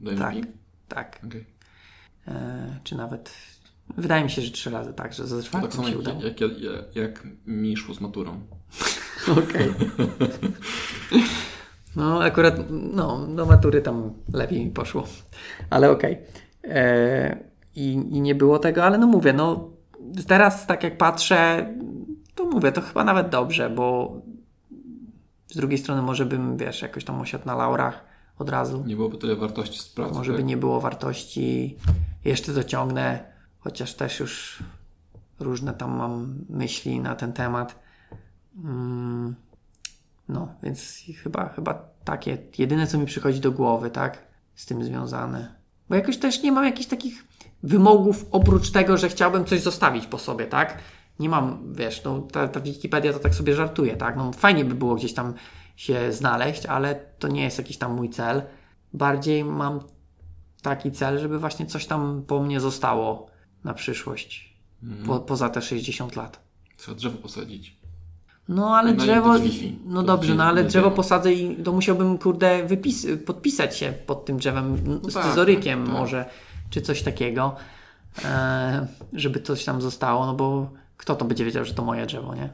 Daj 0.00 0.16
Tak, 0.16 0.34
mi? 0.34 0.42
tak. 0.88 1.20
Okej. 1.26 1.44
E, 2.28 2.78
czy 2.84 2.96
nawet, 2.96 3.32
wydaje 3.96 4.24
mi 4.24 4.30
się, 4.30 4.42
że 4.42 4.50
trzy 4.50 4.70
razy, 4.70 4.92
tak, 4.94 5.12
że 5.14 5.26
ze 5.26 5.36
To 5.36 5.42
tak 5.42 5.48
czwartym 5.50 5.70
samo 5.72 5.84
się 5.84 5.90
jak, 5.90 6.00
udało. 6.00 6.22
jak, 6.22 6.40
jak, 6.40 6.52
jak 6.96 7.26
mi 7.46 7.76
szło 7.76 7.94
z 7.94 8.00
maturą. 8.00 8.40
Okej. 9.44 9.74
No 11.98 12.22
akurat, 12.22 12.54
no, 12.70 13.26
do 13.26 13.46
matury 13.46 13.82
tam 13.82 14.12
lepiej 14.32 14.64
mi 14.64 14.70
poszło, 14.70 15.04
ale 15.70 15.90
okej. 15.90 16.18
E, 16.64 17.38
I, 17.74 17.92
I 17.92 18.20
nie 18.20 18.34
było 18.34 18.58
tego, 18.58 18.84
ale 18.84 18.98
no 18.98 19.06
mówię, 19.06 19.32
no 19.32 19.70
teraz 20.26 20.66
tak 20.66 20.82
jak 20.82 20.98
patrzę, 20.98 21.68
to 22.34 22.44
mówię, 22.44 22.72
to 22.72 22.80
chyba 22.80 23.04
nawet 23.04 23.28
dobrze, 23.28 23.70
bo 23.70 24.16
z 25.46 25.56
drugiej 25.56 25.78
strony 25.78 26.02
może 26.02 26.26
bym, 26.26 26.56
wiesz, 26.56 26.82
jakoś 26.82 27.04
tam 27.04 27.20
osiadł 27.20 27.46
na 27.46 27.54
laurach 27.54 28.04
od 28.38 28.50
razu. 28.50 28.84
Nie 28.86 28.96
byłoby 28.96 29.18
tyle 29.18 29.36
wartości 29.36 29.78
z 29.78 29.88
pracy. 29.88 30.14
Może 30.14 30.32
tak? 30.32 30.40
by 30.40 30.44
nie 30.44 30.56
było 30.56 30.80
wartości. 30.80 31.76
Jeszcze 32.24 32.52
dociągnę, 32.52 33.24
chociaż 33.58 33.94
też 33.94 34.20
już 34.20 34.62
różne 35.40 35.74
tam 35.74 35.96
mam 35.96 36.34
myśli 36.48 37.00
na 37.00 37.14
ten 37.14 37.32
temat. 37.32 37.78
Mm, 38.64 39.34
No, 40.28 40.48
więc 40.62 41.02
chyba, 41.22 41.48
chyba 41.48 41.74
takie, 42.04 42.38
jedyne 42.58 42.86
co 42.86 42.98
mi 42.98 43.06
przychodzi 43.06 43.40
do 43.40 43.52
głowy, 43.52 43.90
tak, 43.90 44.26
z 44.54 44.66
tym 44.66 44.84
związane. 44.84 45.54
Bo 45.88 45.94
jakoś 45.94 46.18
też 46.18 46.42
nie 46.42 46.52
mam 46.52 46.64
jakichś 46.64 46.88
takich 46.88 47.24
wymogów 47.62 48.26
oprócz 48.30 48.70
tego, 48.70 48.96
że 48.96 49.08
chciałbym 49.08 49.44
coś 49.44 49.60
zostawić 49.60 50.06
po 50.06 50.18
sobie, 50.18 50.46
tak? 50.46 50.78
Nie 51.18 51.28
mam, 51.28 51.74
wiesz, 51.74 52.04
no, 52.04 52.20
ta, 52.20 52.48
ta 52.48 52.60
Wikipedia 52.60 53.12
to 53.12 53.18
tak 53.18 53.34
sobie 53.34 53.54
żartuje, 53.54 53.96
tak? 53.96 54.16
No, 54.16 54.32
fajnie 54.32 54.64
by 54.64 54.74
było 54.74 54.94
gdzieś 54.94 55.14
tam 55.14 55.34
się 55.76 56.12
znaleźć, 56.12 56.66
ale 56.66 56.94
to 56.94 57.28
nie 57.28 57.42
jest 57.42 57.58
jakiś 57.58 57.78
tam 57.78 57.94
mój 57.94 58.10
cel. 58.10 58.42
Bardziej 58.92 59.44
mam 59.44 59.80
taki 60.62 60.92
cel, 60.92 61.18
żeby 61.18 61.38
właśnie 61.38 61.66
coś 61.66 61.86
tam 61.86 62.22
po 62.26 62.42
mnie 62.42 62.60
zostało 62.60 63.30
na 63.64 63.74
przyszłość. 63.74 64.58
Mhm. 64.82 65.06
Po, 65.06 65.20
poza 65.20 65.48
te 65.48 65.62
60 65.62 66.16
lat. 66.16 66.40
Trzeba 66.76 66.96
drzewo 66.96 67.18
posadzić. 67.18 67.77
No 68.48 68.76
ale 68.76 68.92
No 68.94 69.04
drzewo. 69.04 69.34
No 69.86 70.02
dobrze, 70.02 70.34
no 70.34 70.44
ale 70.44 70.64
drzewo 70.64 70.90
posadzę 70.90 71.32
i 71.32 71.56
to 71.56 71.72
musiałbym, 71.72 72.18
kurde, 72.18 72.66
wypis, 72.66 73.06
podpisać 73.26 73.76
się 73.76 73.92
pod 74.06 74.24
tym 74.24 74.38
drzewem 74.38 74.76
z 75.02 75.14
tak, 75.14 75.24
scyzorykiem 75.24 75.84
tak. 75.84 75.92
może, 75.94 76.24
czy 76.70 76.82
coś 76.82 77.02
takiego, 77.02 77.56
e, 78.24 78.86
żeby 79.12 79.40
coś 79.40 79.64
tam 79.64 79.82
zostało, 79.82 80.26
no 80.26 80.34
bo 80.34 80.70
kto 80.96 81.14
to 81.14 81.24
będzie 81.24 81.44
wiedział, 81.44 81.64
że 81.64 81.74
to 81.74 81.84
moje 81.84 82.06
drzewo, 82.06 82.34
nie? 82.34 82.48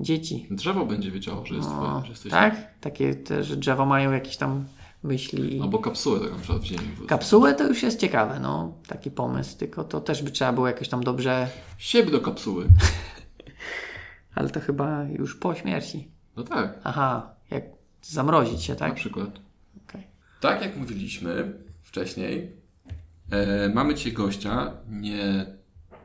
Dzieci. 0.00 0.46
Drzewo 0.50 0.86
będzie 0.86 1.10
wiedziało, 1.10 1.46
że 1.46 1.54
jest 1.54 1.68
No, 1.68 1.76
twoje, 1.76 2.02
że 2.04 2.10
jesteś 2.10 2.32
tak? 2.32 2.80
Takie 2.80 3.14
te, 3.14 3.44
że 3.44 3.56
drzewa 3.56 3.86
mają 3.86 4.12
jakieś 4.12 4.36
tam 4.36 4.64
myśli. 5.02 5.60
Albo 5.62 5.78
kapsułę 5.78 6.20
taką 6.20 6.32
na 6.32 6.38
przykład 6.38 6.62
w 6.62 6.64
ziemi. 6.64 6.82
Kapsułę 7.08 7.54
to 7.54 7.68
już 7.68 7.82
jest 7.82 8.00
ciekawe, 8.00 8.40
no, 8.40 8.72
taki 8.86 9.10
pomysł, 9.10 9.58
tylko 9.58 9.84
to 9.84 10.00
też 10.00 10.22
by 10.22 10.30
trzeba 10.30 10.52
było 10.52 10.66
jakoś 10.66 10.88
tam 10.88 11.04
dobrze, 11.04 11.48
Siebie 11.78 12.10
do 12.10 12.20
kapsuły. 12.20 12.66
ale 14.34 14.50
to 14.50 14.60
chyba 14.60 15.04
już 15.04 15.34
po 15.36 15.54
śmierci. 15.54 16.08
No 16.36 16.42
tak, 16.44 16.78
Aha, 16.84 17.34
jak 17.50 17.64
zamrozić 18.02 18.62
się, 18.62 18.72
na 18.72 18.78
tak? 18.78 18.94
przykład. 18.94 19.40
Okej. 19.88 20.02
Tak 20.40 20.62
jak 20.62 20.76
mówiliśmy 20.76 21.52
wcześniej, 21.82 22.52
e, 23.30 23.68
mamy 23.68 23.94
dzisiaj 23.94 24.12
gościa 24.12 24.72
nie, 24.88 25.46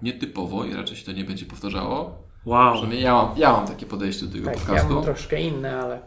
nietypowo 0.02 0.66
i 0.66 0.74
raczej 0.74 0.98
się 0.98 1.06
to 1.06 1.12
nie 1.12 1.24
będzie 1.24 1.46
powtarzało. 1.46 2.24
Wow. 2.46 2.74
Przynajmniej 2.74 3.04
ja 3.04 3.14
mam, 3.14 3.38
ja 3.38 3.52
mam 3.52 3.68
takie 3.68 3.86
podejście 3.86 4.26
do 4.26 4.32
tego 4.32 4.46
Tak, 4.46 4.56
ja 4.56 4.60
podcastu. 4.60 4.94
mam 4.94 5.04
troszkę 5.04 5.42
inne, 5.42 5.80
ale 5.80 6.00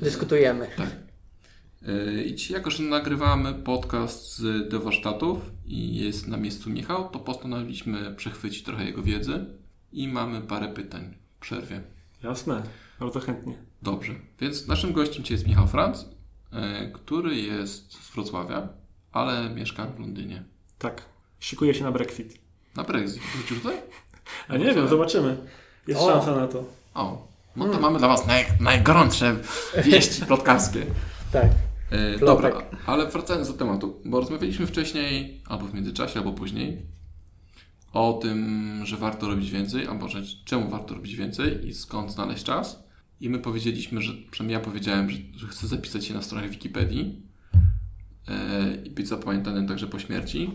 dyskutujemy. 0.00 0.66
E, 1.88 2.22
I 2.24 2.34
dzisiaj, 2.34 2.56
jako 2.56 2.70
że 2.70 2.82
nagrywamy 2.82 3.54
podcast 3.54 4.36
z 4.36 4.68
do 4.68 4.80
warsztatów 4.80 5.50
i 5.66 5.96
jest 5.96 6.28
na 6.28 6.36
miejscu 6.36 6.70
Michał, 6.70 7.08
to 7.08 7.18
postanowiliśmy 7.18 8.14
przechwycić 8.14 8.62
trochę 8.62 8.84
jego 8.84 9.02
wiedzy 9.02 9.44
i 9.92 10.08
mamy 10.08 10.40
parę 10.40 10.68
pytań 10.68 11.14
przerwie. 11.44 11.80
Jasne, 12.22 12.62
bardzo 13.00 13.20
chętnie. 13.20 13.54
Dobrze, 13.82 14.12
więc 14.40 14.66
naszym 14.68 14.92
gościem 14.92 15.22
dzisiaj 15.22 15.34
jest 15.34 15.46
Michał 15.46 15.66
Franc, 15.66 16.04
e, 16.52 16.90
który 16.92 17.36
jest 17.36 17.92
z 17.92 18.10
Wrocławia, 18.14 18.68
ale 19.12 19.50
mieszka 19.50 19.86
w 19.86 20.00
Londynie. 20.00 20.42
Tak, 20.78 21.02
szykuję 21.40 21.74
się 21.74 21.84
na 21.84 21.92
Brexit. 21.92 22.38
Na 22.76 22.84
Brexit. 22.84 23.22
Wrócił 23.34 23.56
tutaj? 23.56 23.76
A 24.48 24.56
nie 24.56 24.74
wiem, 24.74 24.88
zobaczymy. 24.88 25.36
Jest 25.88 26.00
O. 26.00 26.08
szansa 26.08 26.36
na 26.36 26.48
to. 26.48 26.64
O, 26.94 27.28
no 27.56 27.68
to 27.68 27.80
mamy 27.80 27.98
dla 27.98 28.08
Was 28.08 28.26
naj, 28.26 28.44
najgorętsze 28.60 29.36
wieści 29.84 30.22
plotkarskie. 30.26 30.86
Tak. 31.32 31.44
E, 31.90 32.18
Plotek. 32.18 32.52
dobra, 32.54 32.62
ale 32.86 33.06
wracając 33.06 33.48
do 33.48 33.54
tematu, 33.54 34.00
bo 34.04 34.20
rozmawialiśmy 34.20 34.66
wcześniej, 34.66 35.40
albo 35.48 35.66
w 35.66 35.74
międzyczasie, 35.74 36.18
albo 36.18 36.32
później, 36.32 36.82
o 37.94 38.12
tym, 38.12 38.80
że 38.84 38.96
warto 38.96 39.28
robić 39.28 39.50
więcej, 39.50 39.86
albo 39.86 40.08
że 40.08 40.22
czemu 40.44 40.70
warto 40.70 40.94
robić 40.94 41.16
więcej 41.16 41.66
i 41.66 41.74
skąd 41.74 42.12
znaleźć 42.12 42.44
czas. 42.44 42.84
I 43.20 43.30
my 43.30 43.38
powiedzieliśmy, 43.38 44.02
że 44.02 44.12
przynajmniej 44.30 44.58
ja 44.58 44.64
powiedziałem, 44.64 45.10
że, 45.10 45.18
że 45.36 45.46
chcę 45.46 45.66
zapisać 45.66 46.04
się 46.04 46.14
na 46.14 46.22
stronę 46.22 46.48
Wikipedii 46.48 47.22
e, 48.28 48.76
i 48.84 48.90
być 48.90 49.08
zapamiętanym 49.08 49.68
także 49.68 49.86
po 49.86 49.98
śmierci. 49.98 50.50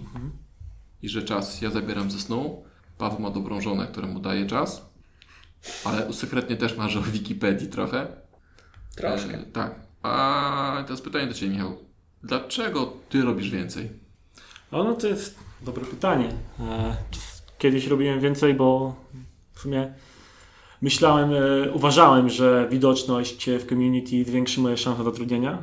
I 1.02 1.10
że 1.10 1.24
czas 1.24 1.62
ja 1.62 1.72
zabieram 1.72 2.12
ze 2.12 2.20
snu. 2.20 2.64
Paweł 2.98 3.20
ma 3.20 3.30
dobrą 3.30 3.62
żonę, 3.62 3.88
która 3.88 4.08
mu 4.08 4.20
daje 4.20 4.46
czas. 4.46 4.90
Ale 5.86 6.14
sekretnie 6.14 6.58
też 6.58 6.78
marzy 6.78 7.00
o 7.00 7.02
Wikipedii 7.02 7.68
trochę. 7.68 8.08
Troszkę. 8.96 9.40
E, 9.40 9.44
tak. 9.44 9.76
A 10.04 10.84
teraz 10.86 11.02
pytanie 11.02 11.28
do 11.28 11.34
Ciebie, 11.34 11.52
Michał. 11.52 11.78
Dlaczego 12.24 12.94
Ty 13.10 13.22
robisz 13.22 13.50
więcej? 13.50 13.90
O, 14.72 14.84
no 14.84 14.94
to 14.94 15.08
jest 15.08 15.40
dobre 15.62 15.86
pytanie. 15.86 16.30
E, 16.60 16.96
czy 17.12 17.20
Kiedyś 17.60 17.88
robiłem 17.88 18.20
więcej, 18.20 18.53
bo 18.53 18.95
w 19.53 19.60
sumie 19.60 19.93
myślałem, 20.82 21.30
e, 21.34 21.72
uważałem, 21.72 22.30
że 22.30 22.68
widoczność 22.72 23.49
w 23.49 23.66
community 23.70 24.24
zwiększy 24.26 24.62
moje 24.62 24.78
szanse 24.78 25.03
zatrudnienia 25.03 25.57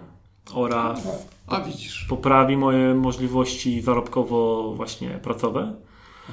oraz 0.55 1.01
A 1.47 1.61
widzisz. 1.61 2.07
poprawi 2.09 2.57
moje 2.57 2.95
możliwości 2.95 3.81
zarobkowo 3.83 4.73
właśnie 4.77 5.09
pracowe. 5.09 5.73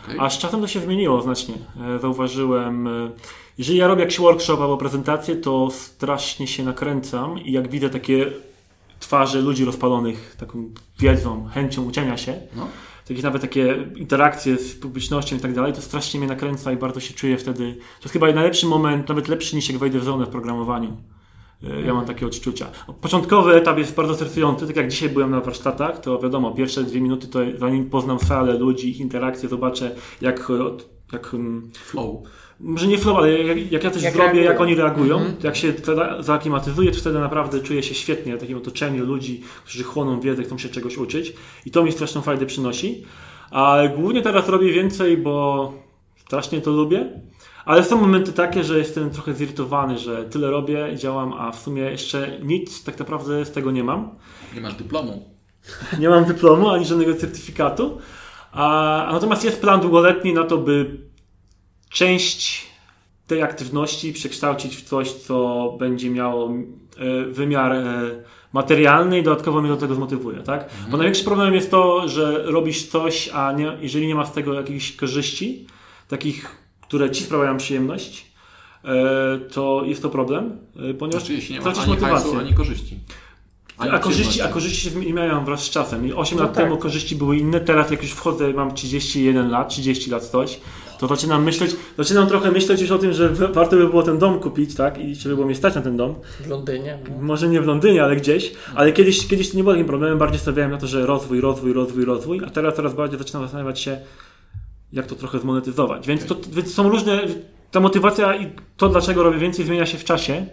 Okej. 0.03 0.15
A 0.19 0.29
z 0.29 0.37
czasem 0.37 0.61
to 0.61 0.67
się 0.67 0.79
zmieniło 0.79 1.21
znacznie. 1.21 1.55
E, 1.95 1.99
Zauważyłem, 1.99 2.87
e, 2.87 3.11
jeżeli 3.57 3.77
ja 3.79 3.87
robię 3.87 4.01
jakiś 4.01 4.19
workshop 4.19 4.57
albo 4.61 4.77
prezentację, 4.77 5.35
to 5.35 5.69
strasznie 5.71 6.47
się 6.47 6.63
nakręcam 6.63 7.39
i 7.39 7.51
jak 7.51 7.69
widzę 7.69 7.89
takie 7.89 8.31
twarze 8.99 9.41
ludzi 9.41 9.65
rozpalonych 9.65 10.35
taką 10.39 10.69
wiedzą, 10.99 11.47
chęcią 11.53 11.83
uczenia 11.83 12.17
się, 12.17 12.33
No. 12.55 12.67
Jakieś 13.09 13.23
nawet 13.23 13.41
takie 13.41 13.89
interakcje 13.95 14.57
z 14.57 14.75
publicznością 14.75 15.35
i 15.35 15.39
tak 15.39 15.53
dalej, 15.53 15.73
to 15.73 15.81
strasznie 15.81 16.19
mnie 16.19 16.29
nakręca 16.29 16.71
i 16.71 16.77
bardzo 16.77 16.99
się 16.99 17.13
czuję 17.13 17.37
wtedy. 17.37 17.73
To 17.73 18.03
jest 18.03 18.13
chyba 18.13 18.31
najlepszy 18.31 18.65
moment, 18.65 19.09
nawet 19.09 19.27
lepszy 19.27 19.55
niż 19.55 19.69
jak 19.69 19.77
wejdę 19.77 19.99
w 19.99 20.03
zonę 20.03 20.25
w 20.25 20.29
programowaniu. 20.29 20.97
E, 21.63 21.81
Ja 21.81 21.93
mam 21.93 22.05
takie 22.05 22.25
odczucia. 22.25 22.67
Początkowy 23.01 23.55
etap 23.55 23.77
jest 23.77 23.95
bardzo 23.95 24.15
stresujący, 24.15 24.67
tak 24.67 24.75
jak 24.75 24.87
dzisiaj 24.87 25.09
byłem 25.09 25.31
na 25.31 25.41
warsztatach, 25.41 25.99
to 25.99 26.19
wiadomo, 26.19 26.51
pierwsze 26.51 26.83
dwie 26.83 27.01
minuty 27.01 27.27
to 27.27 27.39
zanim 27.57 27.89
poznam 27.89 28.19
salę 28.19 28.57
ludzi, 28.57 28.89
ich 28.89 28.99
interakcje, 28.99 29.49
zobaczę 29.49 29.95
jak, 30.21 30.49
e, 30.49 30.53
jak 31.13 31.33
mm, 31.33 31.71
Flow. 31.73 32.23
Może 32.63 32.87
nie 32.87 32.97
flow, 32.97 33.17
ale 33.17 33.31
jak, 33.43 33.71
jak 33.71 33.83
ja 33.83 33.91
coś 33.91 34.03
Jak 34.03 34.13
zrobię, 34.13 34.27
reagują. 34.27 34.51
jak 34.51 34.61
oni 34.61 34.75
reagują, 34.75 35.15
Mhm. 35.17 35.35
to 35.37 35.47
jak 35.47 35.55
się 35.55 35.73
za- 35.83 36.21
zaaklimatyzuję, 36.21 36.91
to 36.91 36.97
wtedy 36.99 37.19
naprawdę 37.19 37.59
czuję 37.59 37.83
się 37.83 37.95
świetnie 37.95 38.37
w 38.37 38.39
takim 38.39 38.57
otoczeniu 38.57 39.05
ludzi, 39.05 39.41
którzy 39.65 39.83
chłoną 39.83 40.19
wiedzę, 40.19 40.43
chcą 40.43 40.57
się 40.57 40.69
czegoś 40.69 40.97
uczyć 40.97 41.33
i 41.65 41.71
to 41.71 41.83
mi 41.83 41.91
straszną 41.91 42.21
fajdę 42.21 42.45
przynosi. 42.45 43.03
A 43.51 43.77
głównie 43.97 44.21
teraz 44.21 44.49
robię 44.49 44.71
więcej, 44.73 45.17
bo 45.17 45.73
strasznie 46.17 46.61
to 46.61 46.71
lubię, 46.71 47.21
Ale 47.65 47.83
są 47.83 48.01
momenty 48.01 48.33
takie, 48.33 48.63
że 48.63 48.77
jestem 48.77 49.09
trochę 49.09 49.33
zirytowany, 49.33 49.97
że 49.97 50.23
tyle 50.23 50.51
robię, 50.51 50.89
działam, 50.95 51.33
a 51.33 51.51
w 51.51 51.59
sumie 51.59 51.81
jeszcze 51.81 52.39
nic 52.43 52.83
tak 52.83 52.99
naprawdę 52.99 53.45
z 53.45 53.51
tego 53.51 53.71
nie 53.71 53.83
mam. 53.83 54.09
Nie 54.55 54.61
masz 54.61 54.73
dyplomu. 54.73 55.29
Nie 55.99 56.09
mam 56.09 56.25
dyplomu 56.25 56.69
ani 56.69 56.85
żadnego 56.85 57.13
certyfikatu. 57.15 57.97
A, 58.51 59.05
a 59.05 59.13
natomiast 59.13 59.43
jest 59.43 59.61
plan 59.61 59.81
długoletni 59.81 60.33
na 60.33 60.43
to, 60.43 60.57
by 60.57 60.97
część 61.93 62.65
tej 63.27 63.41
aktywności 63.41 64.13
przekształcić 64.13 64.77
w 64.77 64.81
coś, 64.83 65.11
co 65.11 65.75
będzie 65.79 66.09
miało 66.09 66.49
e, 66.49 67.25
wymiar 67.25 67.71
e, 67.71 68.11
materialny 68.53 69.19
i 69.19 69.23
dodatkowo 69.23 69.61
mnie 69.61 69.69
do 69.69 69.77
tego 69.77 69.95
zmotywuje, 69.95 70.37
tak? 70.37 70.69
Bo 70.91 70.97
największy 70.97 71.23
problem 71.23 71.53
jest 71.53 71.71
to, 71.71 72.07
że 72.09 72.43
robisz 72.45 72.87
coś, 72.87 73.29
a 73.33 73.51
nie, 73.51 73.77
jeżeli 73.81 74.07
nie 74.07 74.15
ma 74.15 74.25
z 74.25 74.31
tego 74.33 74.53
jakichś 74.53 74.95
korzyści, 74.95 75.67
takich, 76.07 76.55
które 76.81 77.11
ci 77.11 77.23
sprawiają 77.23 77.57
przyjemność, 77.57 78.25
e, 78.85 79.39
to 79.53 79.83
jest 79.85 80.01
to 80.01 80.09
problem, 80.09 80.57
ponieważ 80.99 81.21
Znaczy, 81.21 81.33
jeśli 81.33 81.55
nie 81.55 81.61
masz 81.61 81.63
tracisz 81.63 81.83
ani 81.83 81.91
motywację. 81.91 82.31
hajsu, 82.31 82.39
ani 82.39 82.53
korzyści. 82.53 82.99
Ani 83.77 83.91
A 83.91 83.99
korzyści, 83.99 84.41
a 84.41 84.47
korzyści 84.47 84.81
się 84.81 84.89
zmieniają 84.89 85.45
wraz 85.45 85.63
z 85.63 85.69
czasem. 85.69 86.07
I 86.07 86.13
8 86.13 86.37
No 86.37 86.43
lat 86.43 86.53
tak. 86.53 86.63
temu 86.63 86.77
korzyści 86.77 87.15
były 87.15 87.37
inne, 87.37 87.59
teraz 87.59 87.91
jak 87.91 88.01
już 88.01 88.11
wchodzę, 88.11 88.53
mam 88.53 88.73
31 88.73 89.49
lat, 89.49 89.69
30 89.69 90.09
lat 90.11 90.23
coś, 90.25 90.59
to 91.07 91.15
zaczynam 91.15 91.43
myśleć, 91.43 91.75
zaczynam 91.97 92.27
trochę 92.27 92.51
myśleć 92.51 92.81
już 92.81 92.91
o 92.91 92.97
tym, 92.97 93.13
że 93.13 93.29
warto 93.29 93.75
by 93.75 93.87
było 93.87 94.03
ten 94.03 94.17
dom 94.17 94.39
kupić, 94.39 94.75
tak? 94.75 94.97
I 94.97 95.15
żeby 95.15 95.35
było 95.35 95.47
mnie 95.47 95.55
stać 95.55 95.75
na 95.75 95.81
ten 95.81 95.97
dom. 95.97 96.15
W 96.39 96.47
Londynie. 96.47 96.99
no. 97.09 97.21
Może 97.21 97.47
nie 97.47 97.61
w 97.61 97.65
Londynie, 97.65 98.03
ale 98.03 98.15
gdzieś. 98.15 98.53
Ale 98.75 98.91
kiedyś, 98.91 99.27
kiedyś 99.27 99.51
to 99.51 99.57
nie 99.57 99.63
było 99.63 99.73
takim 99.73 99.87
problemem, 99.87 100.17
bardziej 100.17 100.39
stawiałem 100.39 100.71
na 100.71 100.77
to, 100.77 100.87
że 100.87 101.05
rozwój, 101.05 101.41
rozwój, 101.41 101.73
rozwój, 101.73 102.05
rozwój, 102.05 102.41
a 102.47 102.49
teraz 102.49 102.75
coraz 102.75 102.93
bardziej 102.93 103.19
zaczynam 103.19 103.43
zastanawiać 103.43 103.79
się, 103.79 103.97
jak 104.93 105.05
to 105.05 105.15
trochę 105.15 105.39
zmonetyzować. 105.39 106.07
Więc, 106.07 106.25
to, 106.25 106.35
więc 106.51 106.73
są 106.73 106.89
różne, 106.89 107.21
ta 107.71 107.79
motywacja 107.79 108.35
i 108.35 108.51
to, 108.77 108.89
dlaczego 108.89 109.23
robię 109.23 109.37
więcej, 109.37 109.65
zmienia 109.65 109.85
się 109.85 109.97
w 109.97 110.03
czasie. 110.03 110.45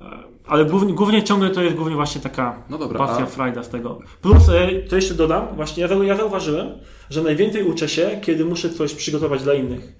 E, 0.00 0.04
Ale 0.46 0.64
głównie, 0.64 0.92
głównie 0.92 1.22
ciągle 1.22 1.50
to 1.50 1.62
jest 1.62 1.76
głównie 1.76 1.94
właśnie 1.94 2.20
taka 2.20 2.62
No 2.70 2.78
dobra, 2.78 2.98
pasja, 2.98 3.24
a- 3.24 3.26
frajda 3.26 3.62
z 3.62 3.68
tego. 3.68 3.98
Plus, 4.22 4.48
e, 4.48 4.68
to 4.88 4.96
jeszcze 4.96 5.14
dodam, 5.14 5.46
właśnie 5.56 5.82
ja, 5.82 5.88
ja 6.04 6.16
zauważyłem, 6.16 6.66
że 7.10 7.22
najwięcej 7.22 7.62
uczę 7.62 7.88
się, 7.88 8.18
kiedy 8.22 8.44
muszę 8.44 8.70
coś 8.70 8.94
przygotować 8.94 9.42
dla 9.42 9.54
innych. 9.54 9.92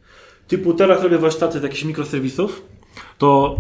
Typu 0.49 0.75
teraz 0.75 1.03
robię 1.03 1.19
warsztaty 1.19 1.61
z 1.61 1.63
jakichś 1.63 1.85
mikroserwisów, 1.85 2.63
to 3.19 3.57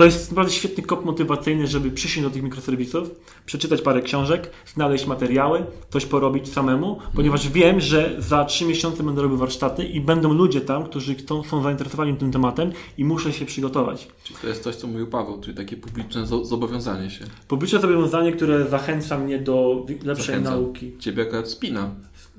to 0.00 0.04
jest 0.04 0.30
naprawdę 0.30 0.52
świetny 0.52 0.82
kop 0.84 1.04
motywacyjny, 1.04 1.66
żeby 1.66 1.90
przyjść 1.90 2.20
do 2.20 2.30
tych 2.30 2.42
mikroserwisów, 2.42 3.10
przeczytać 3.46 3.82
parę 3.82 4.02
książek, 4.02 4.50
znaleźć 4.74 5.06
materiały, 5.06 5.66
coś 5.90 6.06
porobić 6.06 6.48
samemu, 6.52 6.98
ponieważ 7.14 7.48
wiem, 7.48 7.80
że 7.80 8.16
za 8.18 8.44
trzy 8.44 8.64
miesiące 8.64 9.02
będę 9.02 9.22
robił 9.22 9.36
warsztaty 9.38 9.84
i 9.84 10.00
będą 10.00 10.32
ludzie 10.32 10.60
tam, 10.60 10.84
którzy 10.84 11.14
chcą, 11.14 11.42
są 11.42 11.62
zainteresowani 11.62 12.16
tym 12.16 12.32
tematem 12.32 12.72
i 12.98 13.04
muszę 13.04 13.32
się 13.32 13.44
przygotować. 13.46 14.08
Czyli 14.24 14.38
to 14.42 14.48
jest 14.48 14.62
coś, 14.62 14.76
co 14.76 14.86
mówił 14.86 15.06
Paweł, 15.06 15.40
czyli 15.40 15.56
takie 15.56 15.76
publiczne 15.76 16.22
zo- 16.22 16.44
zobowiązanie 16.44 17.10
się. 17.10 17.24
Publiczne 17.48 17.80
zobowiązanie, 17.80 18.32
które 18.32 18.68
zachęca 18.68 19.18
mnie 19.18 19.38
do 19.38 19.86
lepszej 20.04 20.26
Zachęca. 20.26 20.50
nauki. 20.50 20.92
Ciebie 20.98 21.22
akurat 21.22 21.48
spina. 21.50 21.90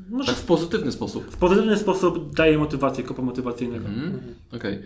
Może 0.10 0.28
Tak 0.32 0.42
w 0.42 0.46
pozytywny 0.46 0.92
sposób. 0.92 1.24
w 1.32 1.38
pozytywny 1.38 1.78
sposób 1.78 2.36
daje 2.36 2.58
motywację, 2.58 3.04
kopa 3.04 3.22
motywacyjnego. 3.22 3.88
Mhm. 3.88 4.20
Okej. 4.56 4.80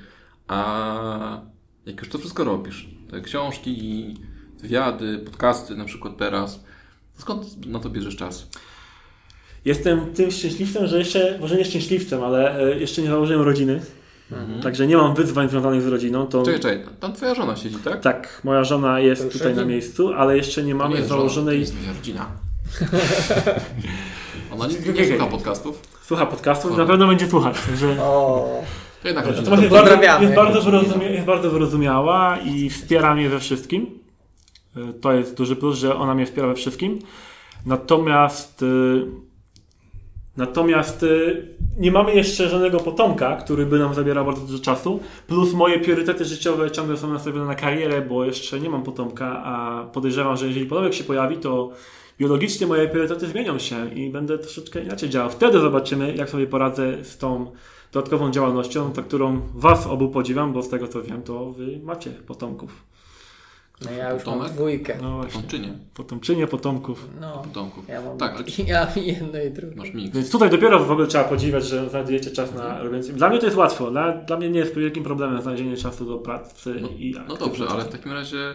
A 0.48 1.42
jak 1.86 2.00
już 2.00 2.10
to 2.10 2.18
wszystko 2.18 2.44
robisz, 2.44 2.90
te 3.12 3.22
książki, 3.22 4.14
wywiady, 4.62 5.18
podcasty 5.18 5.76
na 5.76 5.86
przykład 5.86 6.18
teraz, 6.18 6.64
skąd 7.18 7.66
na 7.68 7.80
to 7.80 7.90
bierzesz 7.90 8.16
czas? 8.16 8.48
Jestem 9.66 10.14
tym 10.14 10.32
szczęśliwcem, 10.32 10.88
że 10.88 11.00
jeszcze, 11.00 11.38
może 11.42 11.58
nie 11.58 11.66
szczęśliwcem, 11.66 12.24
ale 12.24 12.60
e, 12.60 12.80
jeszcze 12.80 13.02
nie 13.02 13.08
założyłem 13.08 13.42
rodziny. 13.42 13.82
Także 14.64 14.88
nie 14.88 14.98
mam 14.98 15.16
wyzwań 15.16 15.50
związanych 15.50 15.82
z 15.82 15.88
rodziną. 15.88 16.28
To, 16.28 16.44
Czekaj, 16.44 16.60
czekaj, 16.60 16.86
tam 17.00 17.14
twoja 17.14 17.36
żona 17.36 17.56
siedzi, 17.56 17.76
tak? 17.84 18.02
tak, 18.02 18.42
moja 18.44 18.64
żona 18.64 19.00
jest 19.00 19.32
tutaj 19.34 19.56
na 19.56 19.66
miejscu, 19.66 20.14
ale 20.14 20.38
jeszcze 20.38 20.64
nie 20.64 20.76
mamy 20.76 20.96
żona, 20.96 21.08
to 21.08 21.16
założonej. 21.16 21.60
jest 21.60 21.76
moja 21.82 21.94
rodzina. 21.94 22.26
Ona 24.52 24.68
nie, 24.68 24.80
Nie, 24.80 24.94
nie 24.94 25.08
słucha 25.08 25.26
podcastów. 25.26 25.82
Słucha 26.06 26.26
podcastów, 26.26 26.72
O. 26.72 26.78
na 26.78 26.86
pewno 26.86 27.08
będzie 27.08 27.28
słuchać. 27.30 27.56
Także... 27.68 27.98
O, 28.02 28.64
jednak 29.10 29.26
rodzina. 29.28 29.56
Jest 29.62 29.74
bardzo, 29.74 30.22
jest, 30.22 30.34
bardzo 30.36 30.62
wyrozumia, 30.62 31.10
jest 31.10 31.26
bardzo 31.26 31.50
wyrozumiała 31.50 32.38
i 32.38 32.70
wspiera 32.70 33.16
mnie 33.16 33.30
we 33.30 33.40
wszystkim. 33.40 34.00
Y, 34.78 34.94
To 34.94 35.14
jest 35.14 35.38
duży 35.38 35.56
plus, 35.56 35.78
że 35.78 35.96
ona 35.96 36.16
mnie 36.16 36.26
wspiera 36.26 36.48
we 36.48 36.56
wszystkim. 36.56 37.00
Natomiast 37.66 38.62
y, 38.62 39.06
natomiast 40.38 41.04
y, 41.04 41.56
nie 41.80 41.92
mamy 41.92 42.16
jeszcze 42.16 42.50
żadnego 42.50 42.80
potomka, 42.80 43.36
który 43.36 43.66
by 43.66 43.80
nam 43.80 43.94
zabierał 43.94 44.26
bardzo 44.26 44.42
dużo 44.42 44.60
czasu. 44.64 45.00
Plus 45.28 45.54
moje 45.54 45.80
priorytety 45.80 46.26
życiowe 46.26 46.72
ciągle 46.72 46.98
są 46.98 47.14
nastawione 47.14 47.46
na 47.46 47.56
karierę, 47.56 48.02
bo 48.02 48.26
jeszcze 48.26 48.60
nie 48.60 48.70
mam 48.70 48.84
potomka, 48.84 49.44
a 49.46 49.84
podejrzewam, 49.94 50.38
że 50.38 50.48
jeżeli 50.48 50.66
potomek 50.66 50.94
się 50.94 51.04
pojawi, 51.04 51.38
to 51.38 51.72
biologicznie 52.20 52.68
moje 52.68 52.88
priorytety 52.88 53.28
zmienią 53.28 53.60
się 53.60 53.94
i 53.94 54.10
będę 54.10 54.38
troszeczkę 54.38 54.84
inaczej 54.84 55.10
działał. 55.10 55.30
Wtedy 55.30 55.60
zobaczymy, 55.60 56.16
jak 56.16 56.30
sobie 56.30 56.48
poradzę 56.48 57.04
z 57.04 57.18
tą 57.18 57.52
dodatkową 57.96 58.32
działalnością, 58.32 58.94
za 58.94 59.02
którą 59.04 59.42
Was 59.56 59.88
obu 59.88 60.10
podziwiam, 60.10 60.54
bo 60.54 60.62
z 60.62 60.70
tego 60.70 60.88
co 60.88 61.02
wiem, 61.04 61.24
to 61.24 61.52
Wy 61.52 61.80
macie 61.84 62.12
potomków. 62.12 62.84
no 63.86 63.92
ja 63.92 64.12
już 64.14 64.26
mam 64.26 64.34
Potomek? 64.36 64.54
dwójkę. 64.54 64.98
No 65.02 65.16
właśnie. 65.16 65.34
Potomczynie, 65.42 65.74
Potomczynie 65.94 66.48
potomków. 66.48 67.08
No, 67.22 67.38
potomków. 67.38 67.88
ja 67.90 68.02
mam 68.02 68.18
Tak, 68.18 68.34
ale 68.36 68.44
ja 68.68 68.86
mam 68.96 69.04
jedno 69.04 69.42
i 69.42 69.52
drugie. 69.52 69.76
masz 69.76 69.94
miks. 69.94 70.16
Więc 70.16 70.32
tutaj 70.32 70.50
dopiero 70.50 70.86
w 70.86 70.92
ogóle 70.92 71.08
trzeba 71.08 71.24
podziwiać, 71.24 71.66
że 71.66 71.90
znajdujecie 71.90 72.32
czas 72.32 72.54
na 72.54 72.84
robienie. 72.84 73.04
Dla 73.04 73.30
mnie 73.30 73.40
to 73.40 73.46
jest 73.46 73.58
łatwo. 73.58 73.92
Dla, 73.92 74.12
dla 74.14 74.38
mnie 74.38 74.50
nie 74.50 74.60
jest 74.60 74.76
wielkim 74.76 75.04
problemem 75.04 75.42
znalezienie 75.42 75.78
czasu 75.78 76.06
do 76.06 76.18
pracy 76.18 76.76
No, 76.82 76.88
i 76.90 77.16
no 77.28 77.36
dobrze, 77.38 77.68
ale 77.68 77.84
w 77.84 77.90
takim 77.90 78.12
razie, 78.12 78.52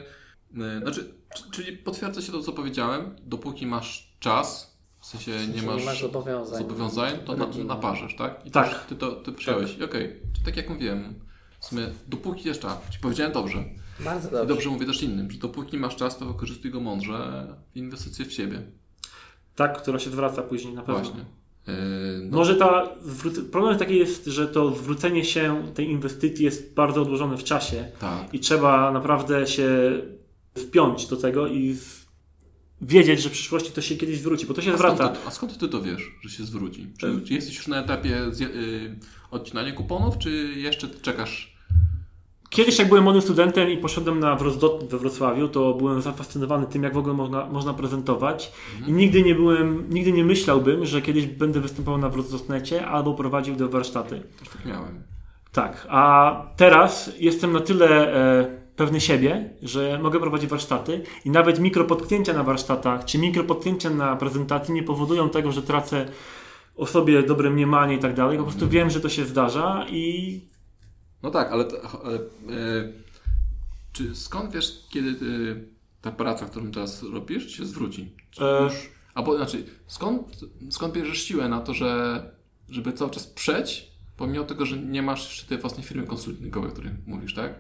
y, 0.76 0.80
znaczy, 0.82 1.14
c- 1.36 1.45
czyli 1.53 1.76
potwierdza 1.76 2.22
się 2.22 2.32
to, 2.32 2.41
co 2.43 2.53
powiedziałem, 2.53 3.14
dopóki 3.22 3.66
masz 3.66 4.12
czas, 4.20 4.70
w 5.01 5.07
sensie 5.07 5.30
nie 5.30 5.61
Nie 5.61 5.62
masz, 5.62 5.84
masz 5.84 6.01
zobowiązań. 6.01 6.59
zobowiązań, 6.59 7.18
to 7.24 7.36
na, 7.36 7.46
naparzasz, 7.64 8.16
tak? 8.16 8.46
I 8.46 8.51
Tak. 8.51 8.84
Ty 8.86 8.96
to 8.96 9.12
ty 9.12 9.32
przyjąłeś. 9.32 9.78
I 9.78 9.84
Okej, 9.84 10.16
Czy 10.36 10.44
tak 10.44 10.57
jak 10.57 10.68
mówiłem, 10.70 11.14
w 11.61 11.64
sumie 11.64 11.86
dopóki 12.09 12.48
jest 12.48 12.61
czas, 12.62 12.78
ci 12.90 12.98
powiedziałem 12.98 13.32
dobrze. 13.32 13.64
Bardzo 14.01 14.28
I 14.28 14.32
dobrze. 14.32 14.46
dobrze 14.46 14.68
mówię 14.70 14.86
też 14.86 15.03
innym, 15.03 15.30
że 15.30 15.38
dopóki 15.38 15.76
masz 15.78 15.96
czas, 15.96 16.18
to 16.18 16.26
wykorzystuj 16.26 16.70
go 16.70 16.80
mądrze 16.80 17.46
w 17.72 17.76
inwestycje 17.76 18.24
w 18.24 18.32
siebie. 18.32 18.62
Tak, 19.57 19.82
która 19.82 19.98
się 19.98 20.11
zwraca 20.11 20.42
później 20.42 20.74
na 20.74 20.82
pewno. 20.82 21.03
Właśnie. 21.03 21.24
Yy, 21.66 21.74
no, 22.30 22.36
Może 22.36 22.57
ta 22.57 22.88
problem 23.53 23.78
taki 23.78 23.96
jest, 23.98 24.26
że 24.26 24.48
to 24.48 24.74
zwrócenie 24.74 25.24
się 25.24 25.62
tej 25.74 25.90
inwestycji 25.90 26.44
jest 26.44 26.74
bardzo 26.74 27.03
odłożone 27.03 27.36
w 27.36 27.44
czasie 27.44 27.88
tak. 27.98 28.34
i 28.34 28.40
trzeba 28.40 28.92
naprawdę 28.92 29.46
się 29.46 29.68
wpiąć 30.59 31.07
do 31.07 31.16
tego 31.16 31.46
i. 31.46 31.76
wiedzieć, 32.81 33.22
że 33.22 33.28
w 33.28 33.33
przyszłości 33.33 33.72
to 33.72 33.81
się 33.81 33.97
kiedyś 33.97 34.18
zwróci, 34.18 34.47
bo 34.47 34.55
to 34.55 34.62
się 34.62 34.72
A 34.72 34.78
skąd, 34.78 34.95
zwraca. 34.97 35.14
ty, 35.14 35.26
a 35.26 35.31
skąd 35.31 35.59
ty 35.59 35.68
to 35.68 35.83
wiesz, 35.83 36.11
że 36.22 36.31
się 36.31 36.45
zwróci? 36.45 36.87
Czy, 36.99 37.20
czy 37.24 37.35
jesteś 37.35 37.57
już 37.57 37.68
na 37.68 37.81
etapie 37.83 38.20
zje, 38.31 38.47
y, 38.47 38.97
odcinania 39.31 39.72
kuponów, 39.72 40.18
czy 40.18 40.31
jeszcze 40.57 40.89
czekasz? 40.89 41.51
Kiedyś 42.51 42.78
jak 42.78 42.89
byłem 42.89 43.05
młodym 43.05 43.22
studentem 43.22 43.70
i 43.70 43.76
poszedłem 43.76 44.20
na 44.20 44.37
Wrocław 44.37 44.72
we 44.89 44.99
Wrocławiu, 44.99 45.49
to 45.49 45.74
byłem 45.74 46.03
zafascynowany 46.03 46.66
tym, 46.66 46.83
jak 46.83 46.95
w 46.95 46.99
ogóle 46.99 47.14
można, 47.14 47.47
można 47.47 47.74
prezentować 47.74 48.53
i 48.87 48.93
nigdy 48.93 49.22
nie 49.22 49.35
byłem, 49.35 49.87
nigdy 49.91 50.12
nie 50.12 50.24
myślałbym, 50.24 50.87
że 50.87 51.03
kiedyś 51.03 51.26
będę 51.26 51.61
występował 51.61 52.01
na 52.01 52.09
Wrocławnecie 52.09 52.87
albo 52.87 53.14
prowadził 53.14 53.57
do 53.57 53.68
warsztaty. 53.68 54.22
Też 54.39 54.49
tak 54.49 54.64
miałem. 54.66 55.03
Tak, 55.53 55.87
a 55.91 56.43
teraz 56.57 57.11
jestem 57.18 57.53
na 57.53 57.61
tyle 57.61 58.14
e, 58.14 58.60
pewny 58.81 59.01
siebie, 59.01 59.51
że 59.62 59.99
mogę 60.03 60.20
prowadzić 60.20 60.51
warsztaty 60.51 61.03
i 61.24 61.31
nawet 61.31 61.59
mikropotknięcia 61.61 62.33
na 62.33 62.43
warsztatach 62.45 63.05
czy 63.05 63.18
mikropotknięcia 63.18 63.91
na 63.91 64.16
prezentacji 64.16 64.74
nie 64.74 64.83
powodują 64.83 65.31
tego, 65.31 65.53
że 65.53 65.62
tracę 65.62 66.09
o 66.76 66.87
sobie 66.87 67.22
dobre 67.22 67.51
mniemanie 67.51 67.95
i 67.95 67.99
tak 67.99 68.14
dalej. 68.14 68.39
Po 68.39 68.45
prostu 68.45 68.68
wiem, 68.68 68.91
że 68.91 69.01
to 69.01 69.09
się 69.09 69.24
zdarza 69.24 69.87
i 69.91 70.41
No 71.22 71.31
tak, 71.31 71.53
ale, 71.53 71.64
to- 71.64 72.05
ale 72.05 72.16
e, 72.16 72.20
czy 73.93 74.14
skąd 74.14 74.53
wiesz, 74.53 74.87
kiedy 74.91 75.09
y, 75.26 75.68
ta 76.03 76.12
praca, 76.12 76.47
którą 76.47 76.70
teraz 76.70 77.03
robisz, 77.03 77.57
się 77.57 77.64
zwróci? 77.66 78.12
Czy 78.31 78.45
E. 78.45 78.62
już, 78.64 78.91
albo 79.14 79.37
znaczy, 79.37 79.64
skąd, 79.87 80.41
skąd 80.70 80.95
bierzesz 80.95 81.22
siłę 81.22 81.49
na 81.49 81.61
to, 81.61 81.74
że, 81.74 82.22
żeby 82.68 82.93
cały 82.93 83.11
czas 83.11 83.26
przeć, 83.26 83.91
pomimo 84.16 84.45
tego, 84.45 84.66
że 84.66 84.76
nie 84.78 85.03
masz 85.03 85.24
jeszcze 85.28 85.47
tej 85.47 85.59
własnej 85.59 85.87
firmy 85.87 86.07
konsultingowej, 86.07 86.70
o 86.70 86.72
której 86.72 86.93
mówisz, 87.07 87.35
tak? 87.35 87.55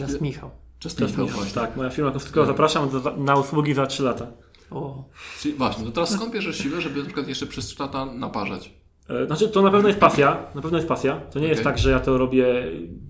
Just 0.00 0.20
Michał. 0.20 0.50
Just 0.84 1.00
Michał 1.00 1.26
właśnie. 1.26 1.52
tak, 1.54 1.76
moja 1.76 1.90
firma 1.90 2.10
konsultingowa, 2.10 2.46
zapraszam 2.46 2.90
do, 2.90 3.16
na 3.16 3.36
usługi 3.36 3.74
za 3.74 3.86
3 3.86 4.02
lata. 4.02 4.26
O, 4.70 5.04
Czyli 5.40 5.54
właśnie, 5.54 5.84
to 5.84 5.90
teraz 5.90 6.10
skąd 6.10 6.32
bierzesz 6.32 6.58
siłę, 6.58 6.80
żeby 6.80 6.98
na 6.98 7.04
przykład 7.04 7.28
jeszcze 7.28 7.46
przez 7.46 7.66
3 7.66 7.76
lata 7.82 8.06
naparzać? 8.06 8.72
E, 9.08 9.26
Znaczy, 9.26 9.48
to 9.48 9.62
na 9.62 9.70
pewno 9.70 9.88
jest 9.88 10.00
pasja. 10.00 10.46
Na 10.54 10.62
pewno 10.62 10.78
jest 10.78 10.88
pasja. 10.88 11.20
To 11.20 11.38
nie 11.40 11.48
jest 11.48 11.60
Okej. 11.60 11.72
tak, 11.72 11.78
że 11.82 11.90
ja 11.90 12.00
to 12.00 12.18
robię 12.18 12.46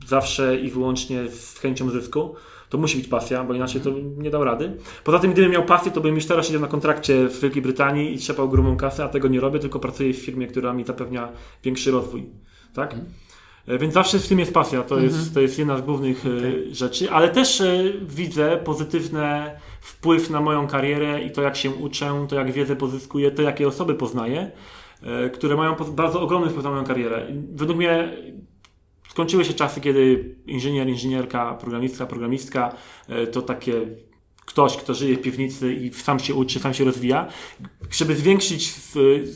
zawsze 0.06 0.56
i 0.56 0.70
wyłącznie 0.70 1.28
z 1.30 1.58
chęcią 1.58 1.90
zysku. 1.90 2.34
To 2.68 2.78
musi 2.78 2.98
być 2.98 3.08
pasja, 3.08 3.44
bo 3.44 3.54
inaczej 3.54 3.80
to 3.80 3.90
bym 3.90 4.22
nie 4.22 4.30
dał 4.30 4.44
rady. 4.44 4.76
Poza 5.04 5.18
tym, 5.18 5.32
gdybym 5.32 5.50
miał 5.50 5.64
pasję, 5.64 5.92
to 5.92 6.00
bym 6.00 6.14
już 6.14 6.26
teraz 6.26 6.46
siedział 6.46 6.60
na 6.60 6.66
kontrakcie 6.68 7.28
w 7.28 7.40
Wielkiej 7.40 7.62
Brytanii 7.62 8.14
i 8.14 8.18
trzepał 8.18 8.48
grubą 8.48 8.76
kasę, 8.76 9.04
a 9.04 9.08
tego 9.08 9.28
nie 9.28 9.40
robię, 9.40 9.58
tylko 9.58 9.78
pracuję 9.80 10.14
w 10.14 10.16
firmie, 10.16 10.46
która 10.46 10.72
mi 10.72 10.84
zapewnia 10.84 11.32
większy 11.64 11.90
rozwój. 11.90 12.26
Tak? 12.74 12.94
E, 12.94 12.96
Więc 13.80 13.94
zawsze 13.94 14.18
w 14.18 14.28
tym 14.28 14.38
jest 14.38 14.54
pasja, 14.54 14.82
to, 14.82 14.98
jest, 14.98 15.34
to 15.34 15.40
jest 15.40 15.58
jedna 15.58 15.78
z 15.78 15.82
głównych 15.82 16.24
e, 16.26 16.74
rzeczy, 16.74 17.10
ale 17.10 17.28
też 17.28 17.60
e, 17.60 17.84
widzę 18.02 18.56
pozytywny 18.64 19.50
wpływ 19.80 20.30
na 20.30 20.40
moją 20.40 20.66
karierę 20.66 21.22
i 21.22 21.30
to 21.30 21.42
jak 21.42 21.56
się 21.56 21.70
uczę, 21.70 22.26
to 22.28 22.36
jak 22.36 22.52
wiedzę 22.52 22.76
pozyskuję, 22.76 23.30
to 23.30 23.42
jakie 23.42 23.68
osoby 23.68 23.94
poznaję, 23.94 24.50
e, 25.02 25.30
które 25.30 25.56
mają 25.56 25.74
bardzo 25.74 26.20
ogromny 26.20 26.50
wpływ 26.50 26.64
na 26.64 26.70
moją 26.70 26.84
karierę. 26.84 27.26
Według 27.54 27.78
mnie 27.78 28.16
skończyły 29.08 29.44
się 29.44 29.54
czasy, 29.54 29.80
kiedy 29.80 30.34
inżynier, 30.46 30.88
inżynierka, 30.88 31.54
programistka, 31.54 32.06
programistka 32.06 32.74
e, 33.08 33.26
to 33.26 33.42
takie 33.42 33.86
ktoś, 34.48 34.76
kto 34.76 34.94
żyje 34.94 35.16
w 35.16 35.22
piwnicy 35.22 35.74
i 35.74 35.92
sam 35.92 36.18
się 36.18 36.34
uczy, 36.34 36.58
sam 36.60 36.74
się 36.74 36.84
rozwija. 36.84 37.28
Żeby 37.90 38.16
zwiększyć 38.16 38.74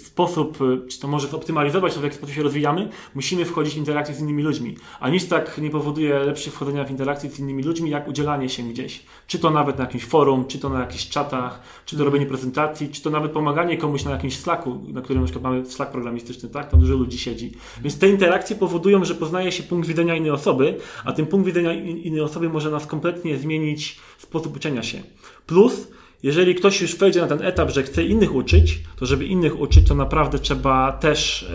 sposób, 0.06 0.58
e, 0.62 0.88
czy 0.88 1.00
to 1.00 1.08
może 1.08 1.28
zoptymalizować 1.28 1.94
to, 1.94 2.00
w 2.00 2.02
jaki 2.02 2.16
sposób 2.16 2.34
się 2.34 2.42
rozwijamy, 2.42 2.88
musimy 3.14 3.44
wchodzić 3.44 3.74
w 3.74 3.76
interakcję 3.76 4.14
z 4.14 4.20
innymi 4.20 4.42
ludźmi. 4.42 4.76
A 5.00 5.08
nic 5.08 5.28
tak 5.28 5.58
nie 5.58 5.70
powoduje 5.70 6.18
lepszego 6.18 6.56
wchodzenia 6.56 6.84
w 6.84 6.90
interakcję 6.90 7.30
z 7.30 7.38
innymi 7.38 7.62
ludźmi, 7.62 7.90
jak 7.90 8.08
udzielanie 8.08 8.48
się 8.48 8.62
gdzieś. 8.62 9.02
Czy 9.26 9.38
to 9.38 9.50
nawet 9.50 9.78
na 9.78 9.84
jakimś 9.84 10.04
forum, 10.04 10.44
czy 10.46 10.58
to 10.58 10.68
na 10.68 10.80
jakichś 10.80 11.08
czatach, 11.08 11.62
czy 11.86 11.96
to 11.96 12.04
robienie 12.04 12.26
prezentacji, 12.26 12.88
czy 12.88 13.02
to 13.02 13.10
nawet 13.10 13.32
pomaganie 13.32 13.76
komuś 13.76 14.04
na 14.04 14.10
jakimś 14.10 14.38
Slacku, 14.38 14.80
na 14.88 15.02
którym 15.02 15.22
na 15.22 15.26
przykład 15.26 15.42
mamy 15.44 15.66
Slack 15.66 15.92
programistyczny, 15.92 16.48
tak? 16.48 16.70
Tam 16.70 16.80
dużo 16.80 16.94
ludzi 16.94 17.18
siedzi. 17.18 17.52
Więc 17.82 17.98
te 17.98 18.08
interakcje 18.08 18.56
powodują, 18.56 19.04
że 19.04 19.14
poznaje 19.14 19.52
się 19.52 19.62
punkt 19.62 19.88
widzenia 19.88 20.16
innej 20.16 20.30
osoby, 20.30 20.78
a 21.04 21.12
ten 21.12 21.26
punkt 21.26 21.46
widzenia 21.46 21.72
in- 21.72 21.98
innej 21.98 22.20
osoby 22.20 22.48
może 22.48 22.70
nas 22.70 22.86
kompletnie 22.86 23.38
zmienić 23.38 23.98
sposób 24.22 24.56
uczenia 24.56 24.82
się. 24.82 25.02
Plus, 25.46 25.88
jeżeli 26.22 26.54
ktoś 26.54 26.80
już 26.80 26.96
wejdzie 26.96 27.20
na 27.20 27.26
ten 27.26 27.42
etap, 27.42 27.70
że 27.70 27.82
chce 27.82 28.04
innych 28.04 28.34
uczyć, 28.34 28.80
to 28.96 29.06
żeby 29.06 29.24
innych 29.24 29.60
uczyć, 29.60 29.88
to 29.88 29.94
naprawdę 29.94 30.38
trzeba 30.38 30.92
też. 30.92 31.46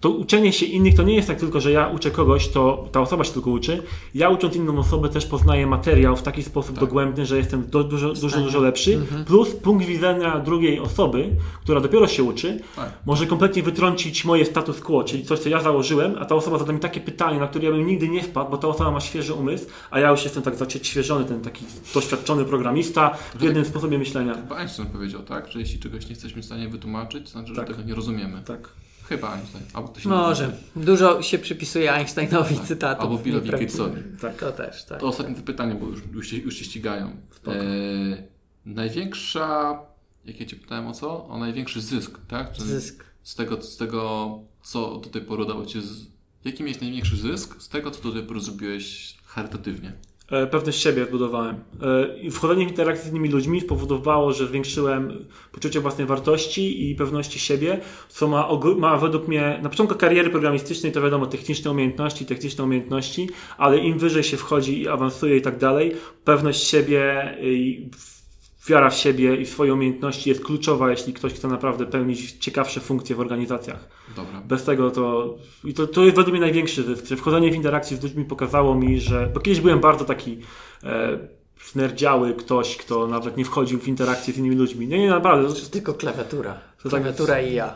To 0.00 0.10
uczenie 0.10 0.52
się 0.52 0.66
innych 0.66 0.94
to 0.94 1.02
nie 1.02 1.14
jest 1.14 1.28
tak 1.28 1.38
tylko, 1.40 1.60
że 1.60 1.72
ja 1.72 1.88
uczę 1.88 2.10
kogoś, 2.10 2.48
to 2.48 2.88
ta 2.92 3.00
osoba 3.00 3.24
się 3.24 3.32
tylko 3.32 3.50
uczy. 3.50 3.82
Ja 4.14 4.28
ucząc 4.28 4.56
inną 4.56 4.78
osobę 4.78 5.08
też 5.08 5.26
poznaję 5.26 5.66
materiał 5.66 6.16
w 6.16 6.22
taki 6.22 6.42
sposób 6.42 6.78
dogłębny, 6.78 7.26
że 7.26 7.36
jestem 7.36 7.66
do, 7.70 7.84
dużo, 7.84 8.12
dużo, 8.12 8.40
dużo 8.40 8.60
lepszy. 8.60 9.06
Plus 9.26 9.50
punkt 9.50 9.86
widzenia 9.86 10.38
drugiej 10.38 10.80
osoby, 10.80 11.30
która 11.62 11.80
dopiero 11.80 12.06
się 12.06 12.22
uczy, 12.22 12.60
Tak. 12.76 12.92
może 13.06 13.26
kompletnie 13.26 13.62
wytrącić 13.62 14.24
moje 14.24 14.44
status 14.44 14.80
quo, 14.80 15.04
czyli 15.04 15.24
coś, 15.24 15.38
co 15.38 15.48
ja 15.48 15.60
założyłem, 15.62 16.14
a 16.18 16.24
ta 16.24 16.34
osoba 16.34 16.58
zada 16.58 16.72
mi 16.72 16.80
takie 16.80 17.00
pytanie, 17.00 17.40
na 17.40 17.46
które 17.48 17.64
ja 17.64 17.70
bym 17.70 17.86
nigdy 17.86 18.08
nie 18.08 18.22
wpadł, 18.22 18.50
bo 18.50 18.56
ta 18.58 18.68
osoba 18.68 18.90
ma 18.90 19.00
świeży 19.00 19.34
umysł, 19.34 19.66
a 19.90 20.00
ja 20.00 20.10
już 20.10 20.24
jestem 20.24 20.42
tak 20.42 20.54
zacieświeżony, 20.56 21.24
ten 21.24 21.40
taki 21.40 21.64
doświadczony 21.94 22.44
programista 22.44 23.14
w 23.34 23.42
jednym 23.42 23.64
sposobie 23.64 23.98
myślenia. 23.98 24.34
Einstein 24.56 24.88
powiedział, 24.88 25.22
tak? 25.22 25.50
Że 25.50 25.60
jeśli 25.60 25.78
czegoś 25.78 26.04
nie 26.04 26.10
jesteśmy 26.10 26.42
w 26.42 26.44
stanie 26.44 26.68
wytłumaczyć, 26.68 27.24
to 27.24 27.30
znaczy, 27.30 27.48
że 27.48 27.54
Tak. 27.54 27.66
tego 27.68 27.82
nie 27.82 27.94
rozumiemy. 27.94 28.42
Tak. 28.46 28.68
Chyba 29.10 29.32
Einstein. 29.32 29.64
Albo 29.72 29.88
ktoś 29.88 30.04
Może. 30.04 30.44
inny. 30.44 30.84
Dużo 30.84 31.22
się 31.22 31.38
przypisuje 31.38 31.92
Einsteinowi 31.92 32.60
cytatów. 32.60 33.04
Albo 33.04 33.18
Billowi. 33.18 33.50
Gatesowi. 33.50 34.02
Tak. 34.20 34.36
To 34.36 34.52
też, 34.52 34.84
tak. 34.84 35.00
To 35.00 35.06
ostatnie 35.06 35.34
te 35.34 35.42
pytanie, 35.42 35.74
bo 35.74 35.86
już, 35.86 36.00
już, 36.12 36.28
się, 36.28 36.36
już 36.36 36.54
się 36.54 36.64
ścigają. 36.64 37.16
E, 37.46 37.52
największa, 38.66 39.78
jak 40.24 40.40
ja 40.40 40.46
Cię 40.46 40.56
pytałem 40.56 40.86
o 40.86 40.92
co? 40.92 41.28
O 41.28 41.38
największy 41.38 41.80
zysk, 41.80 42.18
tak? 42.28 42.56
Zysk. 42.56 43.04
Z 43.22 43.34
tego, 43.34 43.62
z 43.62 43.76
tego, 43.76 44.38
co 44.62 44.96
do 44.96 45.08
tej 45.10 45.22
pory 45.22 45.42
udało 45.42 45.66
Ci... 45.66 45.82
Z... 45.82 46.06
Jaki 46.44 46.62
miałeś 46.62 46.80
największy 46.80 47.16
zysk 47.16 47.62
z 47.62 47.68
tego, 47.68 47.90
co 47.90 48.02
do 48.02 48.12
tej 48.12 48.22
pory 48.22 48.40
zrobiłeś 48.40 49.16
charytatywnie? 49.24 49.92
E, 50.30 50.46
Pewność 50.46 50.82
siebie 50.82 51.06
zbudowałem. 51.06 51.56
E, 52.26 52.30
wchodzenie 52.30 52.66
w 52.66 52.68
interakcję 52.68 53.04
z 53.04 53.10
innymi 53.10 53.28
ludźmi 53.28 53.60
spowodowało, 53.60 54.32
że 54.32 54.46
zwiększyłem 54.46 55.24
poczucie 55.52 55.80
własnej 55.80 56.06
wartości 56.06 56.90
i 56.90 56.94
pewności 56.94 57.38
siebie, 57.38 57.80
co 58.08 58.28
ma, 58.28 58.48
ma 58.76 58.96
według 58.96 59.28
mnie, 59.28 59.60
na 59.62 59.68
początku 59.68 59.98
kariery 59.98 60.30
programistycznej 60.30 60.92
to 60.92 61.02
wiadomo, 61.02 61.26
techniczne 61.26 61.70
umiejętności, 61.70 62.26
techniczne 62.26 62.64
umiejętności, 62.64 63.28
ale 63.58 63.78
im 63.78 63.98
wyżej 63.98 64.22
się 64.22 64.36
wchodzi 64.36 64.82
i 64.82 64.88
awansuje 64.88 65.36
i 65.36 65.42
tak 65.42 65.58
dalej, 65.58 65.96
pewność 66.24 66.68
siebie 66.68 67.34
i 67.40 67.88
wiara 68.70 68.90
w 68.90 68.94
siebie 68.96 69.36
i 69.36 69.44
w 69.44 69.48
swoje 69.48 69.74
umiejętności 69.74 70.28
jest 70.30 70.44
kluczowa, 70.44 70.90
jeśli 70.90 71.12
ktoś 71.12 71.32
chce 71.32 71.48
naprawdę 71.48 71.86
pełnić 71.86 72.32
ciekawsze 72.32 72.80
funkcje 72.80 73.16
w 73.16 73.20
organizacjach. 73.20 73.88
Dobra. 74.16 74.40
Bez 74.40 74.64
tego 74.64 74.90
to. 74.90 75.34
I 75.64 75.74
to, 75.74 75.86
to 75.86 76.04
jest 76.04 76.16
według 76.16 76.32
mnie 76.32 76.40
największy 76.40 76.82
zysk. 76.82 77.06
Że 77.06 77.16
wchodzenie 77.16 77.52
w 77.52 77.54
interakcję 77.54 77.96
z 77.96 78.02
ludźmi 78.02 78.24
pokazało 78.24 78.74
mi, 78.74 79.00
że. 79.00 79.30
Bo 79.34 79.40
kiedyś 79.40 79.60
byłem 79.60 79.80
bardzo 79.80 80.04
taki. 80.04 80.38
E, 80.84 81.18
Nerdziały 81.74 82.34
ktoś, 82.34 82.76
kto 82.76 83.06
nawet 83.06 83.36
nie 83.36 83.44
wchodził 83.44 83.78
w 83.80 83.88
interakcję 83.88 84.34
z 84.34 84.38
innymi 84.38 84.56
ludźmi. 84.56 84.86
Nie, 84.86 84.98
nie, 84.98 85.08
naprawdę. 85.08 85.48
To- 85.48 85.70
Tylko 85.70 85.94
klawiatura. 85.94 86.54
To 86.82 86.88
tak- 86.88 87.02
Klawiatura 87.02 87.40
i 87.40 87.54
ja. 87.54 87.74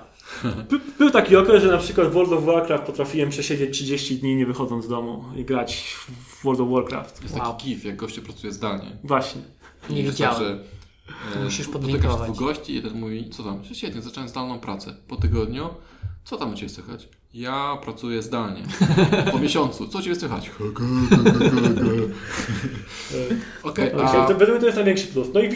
By, 0.70 0.80
był 0.98 1.10
taki 1.10 1.36
okres, 1.36 1.62
że 1.62 1.68
na 1.72 1.78
przykład 1.78 2.08
w 2.08 2.12
World 2.12 2.32
of 2.32 2.44
Warcraft 2.44 2.84
potrafiłem 2.84 3.30
przesiedzieć 3.30 3.70
30 3.74 4.16
dni 4.18 4.36
nie 4.36 4.46
wychodząc 4.46 4.84
z 4.84 4.88
domu 4.88 5.24
i 5.36 5.44
grać 5.44 5.96
w 6.08 6.44
World 6.44 6.60
of 6.60 6.68
Warcraft. 6.70 7.22
Jest 7.22 7.34
Wow. 7.36 7.52
taki 7.52 7.68
gif, 7.68 7.84
jak 7.84 7.96
goście 7.96 8.22
pracuje 8.22 8.52
zdalnie. 8.52 8.96
Właśnie. 9.04 9.42
Nie 9.90 10.00
I 10.00 10.04
widziałem. 10.04 10.42
że, 10.42 10.58
e, 11.36 11.44
Musisz 11.44 11.66
spotykasz 11.66 11.92
podlinkować. 11.92 12.30
dwóch 12.30 12.38
gości 12.38 12.72
i 12.72 12.74
jeden 12.74 13.00
mówi, 13.00 13.30
co 13.30 13.42
tam? 13.42 13.60
Świetnie, 13.72 14.02
zacząłem 14.02 14.28
zdalną 14.28 14.58
pracę. 14.58 14.94
Po 15.08 15.16
tygodniu, 15.16 15.68
co 16.24 16.36
tam 16.36 16.52
u 16.52 16.54
Ciebie 16.54 16.68
słychać? 16.68 17.08
Ja 17.34 17.78
pracuję 17.82 18.22
zdalnie. 18.22 18.62
Po 19.32 19.38
miesiącu, 19.38 19.88
co 19.88 19.98
u 19.98 20.02
Ciebie 20.02 20.16
słychać? 20.16 20.50
Okej, 23.62 23.92
Okay, 23.94 24.06
a 24.06 24.26
to, 24.26 24.34
według 24.34 24.50
mnie 24.50 24.60
to 24.60 24.66
jest 24.66 24.76
największy 24.76 25.06
plus. 25.06 25.28
No 25.34 25.40
i 25.40 25.48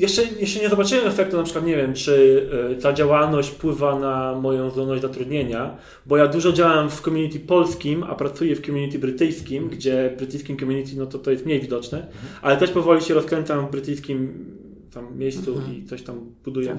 jeszcze, 0.00 0.22
jeszcze 0.40 0.60
nie 0.60 0.68
zobaczyłem 0.68 1.06
efektu, 1.06 1.36
na 1.36 1.42
przykład 1.42 1.66
nie 1.66 1.76
wiem, 1.76 1.94
czy 1.94 2.46
e, 2.70 2.74
ta 2.74 2.92
działalność 2.92 3.48
wpływa 3.48 3.98
na 3.98 4.34
moją 4.34 4.70
zdolność 4.70 5.02
zatrudnienia, 5.02 5.76
bo 6.06 6.16
ja 6.16 6.28
dużo 6.28 6.52
działam 6.52 6.90
w 6.90 7.00
community 7.00 7.40
polskim, 7.40 8.02
a 8.02 8.14
pracuję 8.14 8.56
w 8.56 8.66
community 8.66 8.98
brytyjskim, 8.98 9.68
gdzie 9.68 10.10
w 10.14 10.18
brytyjskim 10.18 10.56
community 10.56 10.96
no 10.96 11.06
to, 11.06 11.18
to 11.18 11.30
jest 11.30 11.46
mniej 11.46 11.60
widoczne, 11.60 12.06
ale 12.42 12.56
też 12.56 12.70
powoli 12.70 13.02
się 13.02 13.14
rozkręcam 13.14 13.66
w 13.66 13.70
brytyjskim 13.70 14.44
tam 14.94 15.18
miejscu 15.18 15.60
i 15.72 15.84
coś 15.84 16.02
tam 16.02 16.34
buduję. 16.44 16.76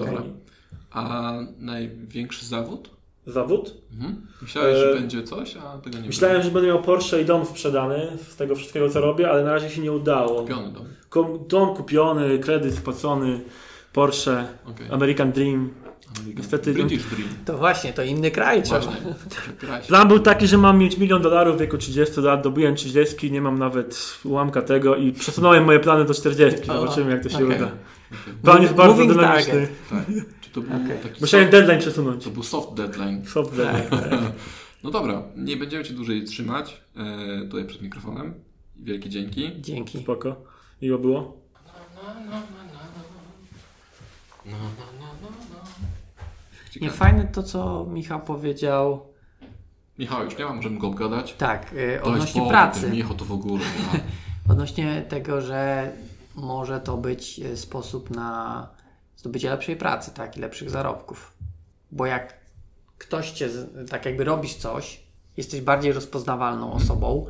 A 0.91 1.33
największy 1.59 2.45
zawód? 2.45 3.00
Zawód? 3.27 3.73
Mhm. 3.93 4.27
Myślałeś, 4.41 4.77
że 4.77 4.91
E, 4.91 4.93
będzie 4.93 5.23
coś, 5.23 5.55
a 5.57 5.77
tego 5.77 5.99
nie 5.99 6.07
Myślałem, 6.07 6.41
że 6.43 6.51
będę 6.51 6.67
miał 6.67 6.81
Porsche 6.81 7.21
i 7.21 7.25
dom 7.25 7.45
sprzedany 7.45 8.07
z 8.29 8.35
tego 8.35 8.55
wszystkiego, 8.55 8.89
co 8.89 9.01
robię, 9.01 9.29
ale 9.31 9.43
na 9.43 9.51
razie 9.53 9.69
się 9.69 9.81
nie 9.81 9.91
udało. 9.91 10.27
było. 10.27 10.41
Kupiony 10.41 10.71
dom. 10.73 10.85
Kom- 11.09 11.47
Dom 11.47 11.75
kupiony, 11.75 12.39
kredyt 12.39 12.75
spłacony, 12.75 13.41
Porsche, 13.93 14.45
Okej. 14.65 14.87
American 14.91 15.31
Dream. 15.31 15.69
American- 16.13 16.37
Niestety- 16.37 16.73
British 16.73 17.03
Dream. 17.03 17.29
To 17.45 17.57
właśnie, 17.57 17.93
to 17.93 18.03
inny 18.03 18.31
kraj 18.31 18.63
trzeba. 18.63 18.81
Plan 19.87 20.07
był 20.07 20.19
taki, 20.19 20.47
że 20.47 20.57
mam 20.57 20.77
mieć 20.77 20.97
milion 20.97 21.21
dolarów 21.21 21.55
w 21.55 21.59
wieku 21.59 21.77
30 21.77 22.21
lat, 22.21 22.43
dobiłem 22.43 22.75
30, 22.75 23.31
nie 23.31 23.41
mam 23.41 23.59
nawet 23.59 24.17
ułamka 24.23 24.61
tego 24.61 24.95
i 24.95 25.11
przesunąłem 25.11 25.65
moje 25.65 25.79
plany 25.79 26.05
do 26.05 26.13
40. 26.13 26.71
O, 26.71 26.79
Zobaczymy 26.79 27.11
jak 27.11 27.23
to 27.23 27.29
się 27.29 27.35
okej. 27.45 27.57
uda. 27.57 27.71
Plan 28.43 28.61
jest 28.61 28.73
bardzo 28.73 28.93
Moving 28.93 29.13
dynamiczny. 29.13 29.67
Tak. 30.53 30.53
To 30.53 30.61
był 30.61 30.85
Okej. 30.85 30.97
taki 31.03 31.21
Musiałem 31.21 31.45
soft, 31.45 31.51
deadline 31.51 31.79
przesunąć. 31.79 32.23
to 32.23 32.29
był 32.29 32.43
soft 32.43 32.73
deadline. 32.73 33.25
Soft 33.25 33.55
deadline. 33.55 34.11
No 34.83 34.91
dobra, 34.91 35.23
nie 35.35 35.57
będziemy 35.57 35.83
Cię 35.83 35.93
dłużej 35.93 36.23
trzymać 36.23 36.81
e, 36.97 37.41
tutaj 37.45 37.65
przed 37.65 37.81
mikrofonem. 37.81 38.33
Wielkie 38.75 39.09
dzięki. 39.09 39.61
Dzięki. 39.61 39.99
Spoko. 39.99 40.35
Miło 40.81 40.99
było. 40.99 41.37
Nie, 44.45 44.53
Ciekawe. 46.71 46.91
fajne 46.91 47.27
to, 47.27 47.43
co 47.43 47.85
Michał 47.89 48.21
powiedział. 48.21 49.05
Michał, 49.99 50.23
już 50.25 50.37
nie 50.37 50.45
ma, 50.45 50.53
możemy 50.53 50.79
go 50.79 50.87
obgadać. 50.87 51.33
Tak, 51.33 51.73
y, 51.73 51.75
jest 51.75 52.03
odnośnie 52.03 52.47
pracy. 52.49 52.89
Michał 52.89 53.15
to 53.15 53.25
w 53.25 53.31
ogóle. 53.31 53.63
Ja. 53.93 53.99
Odnośnie 54.51 55.05
tego, 55.09 55.41
że 55.41 55.91
może 56.35 56.79
to 56.79 56.97
być 56.97 57.39
e, 57.39 57.57
sposób 57.57 58.09
na 58.09 58.67
zdobycie 59.21 59.49
lepszej 59.49 59.75
pracy, 59.75 60.11
tak, 60.13 60.37
i 60.37 60.39
lepszych 60.39 60.69
zarobków. 60.69 61.33
Bo 61.91 62.05
jak 62.05 62.33
ktoś 62.97 63.31
cię, 63.31 63.49
tak 63.89 64.05
jakby 64.05 64.23
robisz 64.23 64.55
coś, 64.55 65.03
jesteś 65.37 65.61
bardziej 65.61 65.93
rozpoznawalną 65.93 66.73
osobą 66.73 67.25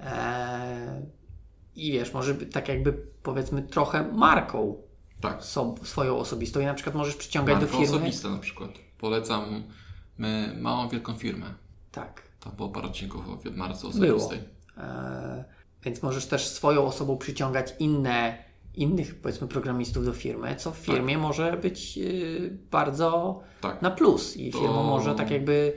e, 0.00 1.02
i 1.76 1.92
wiesz, 1.92 2.12
może 2.14 2.34
tak 2.34 2.68
jakby 2.68 2.92
powiedzmy 3.22 3.62
trochę 3.62 4.12
marką 4.12 4.82
Tak. 5.20 5.42
swoją 5.82 6.18
osobistą 6.18 6.60
i 6.60 6.64
na 6.64 6.74
przykład 6.74 6.96
możesz 6.96 7.16
przyciągać 7.16 7.54
do 7.54 7.60
Marka 7.60 7.76
firmy. 7.78 7.96
osobista 7.96 8.28
na 8.30 8.38
przykład. 8.38 8.70
Polecam 8.98 9.62
my, 10.18 10.56
małą, 10.60 10.88
wielką 10.88 11.14
firmę. 11.14 11.54
Tak. 11.92 12.22
Tam 12.40 12.52
było 12.56 12.68
parę 12.68 12.86
odcinków 12.88 13.28
o 13.28 13.38
marce 13.50 13.80
Było. 13.98 14.16
osobistej. 14.16 14.48
E, 14.78 15.44
więc 15.82 16.02
możesz 16.02 16.26
też 16.26 16.48
swoją 16.48 16.84
osobą 16.84 17.16
przyciągać 17.18 17.74
inne, 17.78 18.44
innych 18.74 19.14
powiedzmy 19.14 19.48
programistów 19.48 20.04
do 20.04 20.12
firmy, 20.12 20.56
co 20.56 20.70
w 20.72 20.76
firmie 20.76 21.18
może 21.18 21.58
być 21.62 21.98
y, 21.98 22.58
bardzo 22.70 23.40
Tak. 23.60 23.82
na 23.82 23.90
plus 23.90 24.36
i 24.36 24.50
To- 24.50 24.58
firma 24.58 24.82
może 24.82 25.14
tak 25.14 25.30
jakby 25.30 25.72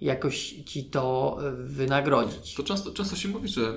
jakoś 0.00 0.38
ci 0.66 0.84
to 0.84 1.38
y, 1.48 1.52
wynagrodzić. 1.66 2.54
To 2.54 2.62
często, 2.62 2.90
często 2.92 3.16
się 3.16 3.28
mówi, 3.28 3.48
że 3.48 3.76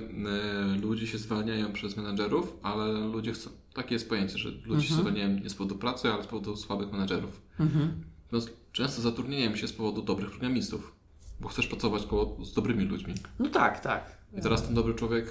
y, 0.78 0.82
ludzie 0.82 1.08
się 1.08 1.18
zwalniają 1.18 1.74
przez 1.74 1.98
menedżerów, 1.98 2.58
ale 2.64 2.92
ludzie 2.94 3.32
chcą. 3.34 3.50
Takie 3.74 3.96
jest 3.96 4.10
pojęcie, 4.10 4.38
że 4.38 4.50
ludzie 4.50 4.64
Mhm. 4.64 4.82
się 4.84 4.94
zwalniają 4.94 5.40
nie 5.40 5.50
z 5.50 5.54
powodu 5.56 5.76
pracy, 5.76 6.10
ale 6.10 6.24
z 6.24 6.28
powodu 6.28 6.56
słabych 6.58 6.92
menedżerów. 6.92 7.42
Mhm. 7.60 8.04
No, 8.32 8.40
często 8.72 9.02
zatrudniają 9.02 9.56
się 9.56 9.68
z 9.68 9.74
powodu 9.74 10.02
dobrych 10.02 10.30
programistów. 10.30 10.94
bo 11.40 11.50
chcesz 11.50 11.68
pracować 11.68 12.06
koło, 12.06 12.38
z 12.46 12.54
dobrymi 12.54 12.84
ludźmi. 12.86 13.14
No 13.40 13.50
tak, 13.50 13.80
tak. 13.80 14.18
I 14.38 14.42
teraz 14.42 14.64
ten 14.66 14.76
dobry 14.76 14.94
człowiek 14.94 15.28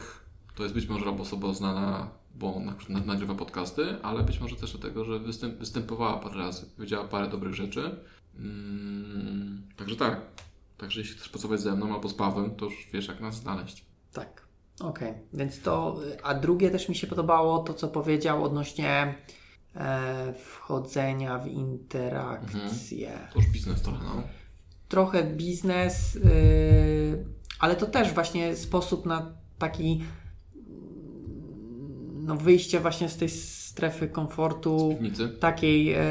to 0.54 0.62
jest 0.62 0.74
być 0.74 0.88
może 0.88 1.06
albo 1.06 1.22
osoba 1.22 1.54
znana, 1.54 2.10
bo 2.34 2.60
na, 2.60 2.74
na, 2.88 3.04
nagrywa 3.04 3.34
podcasty, 3.34 3.96
ale 4.02 4.22
być 4.22 4.40
może 4.40 4.56
też 4.56 4.72
dlatego, 4.72 5.04
że 5.04 5.18
występ, 5.18 5.58
występowała 5.58 6.18
parę 6.18 6.34
razy, 6.36 6.66
powiedziała 6.76 7.08
parę 7.08 7.28
dobrych 7.28 7.54
rzeczy. 7.54 7.96
Mm, 8.38 9.62
także 9.76 9.96
tak. 9.96 10.20
Także 10.78 11.00
jeśli 11.00 11.16
chcesz 11.16 11.28
pracować 11.28 11.60
ze 11.60 11.76
mną 11.76 11.94
albo 11.94 12.08
z 12.08 12.14
Pawłem, 12.14 12.56
to 12.56 12.64
już 12.64 12.88
wiesz, 12.92 13.08
jak 13.08 13.20
nas 13.20 13.34
znaleźć. 13.34 13.84
Tak. 14.12 14.42
Okej, 14.80 15.14
więc 15.32 15.60
to. 15.60 16.00
A 16.22 16.34
drugie 16.34 16.70
też 16.70 16.88
mi 16.88 16.94
się 16.94 17.06
podobało 17.06 17.58
to, 17.58 17.74
co 17.74 17.88
powiedział 17.88 18.44
odnośnie 18.44 19.14
e, 19.76 20.32
wchodzenia 20.32 21.38
w 21.38 21.46
interakcję. 21.46 23.18
To 23.32 23.38
już 23.38 23.48
biznes 23.48 23.82
trochę, 23.82 24.04
no. 24.04 24.22
Trochę 24.88 25.24
biznes, 25.24 26.16
y, 26.16 27.24
ale 27.58 27.76
to 27.76 27.86
też 27.86 28.12
właśnie 28.12 28.56
sposób 28.56 29.06
na 29.06 29.32
taki 29.58 30.02
no, 32.22 32.36
wyjście 32.36 32.80
właśnie 32.80 33.08
z 33.08 33.16
tej 33.16 33.28
strefy 33.28 34.08
komfortu 34.08 34.98
takiej 35.40 35.92
e, 35.92 36.04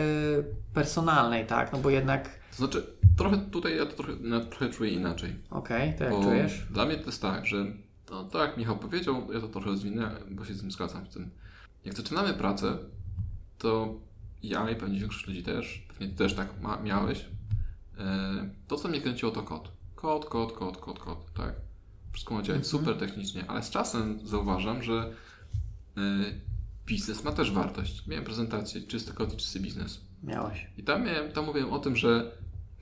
personalnej, 0.74 1.48
tak? 1.48 1.74
No 1.74 1.80
bo 1.80 1.90
jednak. 1.90 2.30
To 2.52 2.58
znaczy, 2.58 2.84
trochę 3.18 3.38
tutaj 3.38 3.78
ja 3.78 3.86
to 3.86 3.94
trochę, 3.94 4.14
no, 4.22 4.40
trochę 4.40 4.70
czuję 4.70 4.92
inaczej. 4.92 5.36
Okej, 5.50 5.94
to 5.98 6.04
jak 6.04 6.14
Bo 6.14 6.24
czujesz? 6.24 6.66
Dla 6.72 6.86
mnie 6.86 6.98
to 6.98 7.06
jest 7.06 7.22
tak, 7.22 7.46
że 7.46 7.66
no, 8.12 8.24
tak 8.24 8.42
jak 8.42 8.58
Michał 8.58 8.78
powiedział, 8.78 9.34
ja 9.34 9.42
to 9.42 9.48
trochę 9.48 9.68
rozwinę, 9.68 10.12
bo 10.32 10.46
się 10.46 10.54
z 10.54 10.60
tym 10.60 10.72
zgadzam. 10.72 11.06
Z 11.10 11.14
tym. 11.14 11.30
Jak 11.86 11.96
zaczynamy 11.96 12.34
pracę, 12.34 12.78
to 13.58 13.96
ja 14.44 14.70
i 14.70 14.76
pewnie 14.76 15.00
większość 15.00 15.28
ludzi 15.28 15.44
też, 15.44 15.86
pewnie 15.88 16.08
ty 16.08 16.16
też 16.16 16.34
tak 16.34 16.62
ma, 16.62 16.78
miałeś, 16.78 17.26
e, 18.00 18.50
to 18.68 18.76
co 18.76 18.88
mnie 18.88 19.02
kręciło 19.02 19.32
to 19.32 19.44
kod. 19.44 19.72
Kod, 19.96 20.26
kod, 20.26 20.52
kod, 20.52 20.78
kod, 20.78 21.00
kod, 21.00 21.34
tak. 21.34 21.54
Wszystko 22.12 22.34
ma 22.34 22.42
działać 22.42 22.68
super 22.68 22.98
technicznie, 22.98 23.46
ale 23.48 23.64
z 23.64 23.70
czasem 23.70 24.20
zauważam, 24.24 24.84
że 24.84 25.14
biznes 26.86 27.24
ma 27.24 27.32
też 27.32 27.52
wartość. 27.52 28.08
Miałem 28.08 28.26
prezentację, 28.26 28.82
czysty 28.82 29.14
kod 29.14 29.34
i 29.34 29.38
czysty 29.38 29.60
biznes. 29.60 30.02
Miałeś. 30.24 30.68
I 30.78 30.84
tam, 30.84 31.06
miałem, 31.06 31.32
tam 31.32 31.46
mówiłem 31.46 31.74
o 31.74 31.80
tym, 31.80 31.96
że 31.96 32.32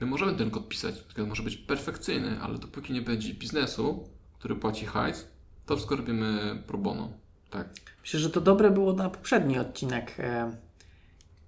my 0.00 0.06
możemy 0.06 0.34
ten 0.34 0.50
kod 0.50 0.68
pisać, 0.68 0.94
tylko 1.02 1.26
może 1.26 1.42
być 1.42 1.56
perfekcyjny, 1.56 2.40
ale 2.40 2.58
dopóki 2.58 2.92
nie 2.92 3.02
będzie 3.02 3.34
biznesu, 3.34 4.08
który 4.38 4.56
płaci 4.56 4.86
hajs, 4.86 5.28
to 5.66 5.76
wszystko 5.76 5.96
robimy 5.96 6.62
pro 6.66 6.78
bono. 6.78 7.08
Tak. 7.50 7.68
Myślę, 8.02 8.20
że 8.20 8.30
to 8.30 8.40
dobre 8.40 8.70
było 8.70 8.92
na 8.92 9.10
poprzedni 9.10 9.58
odcinek 9.58 10.14
e, 10.18 10.50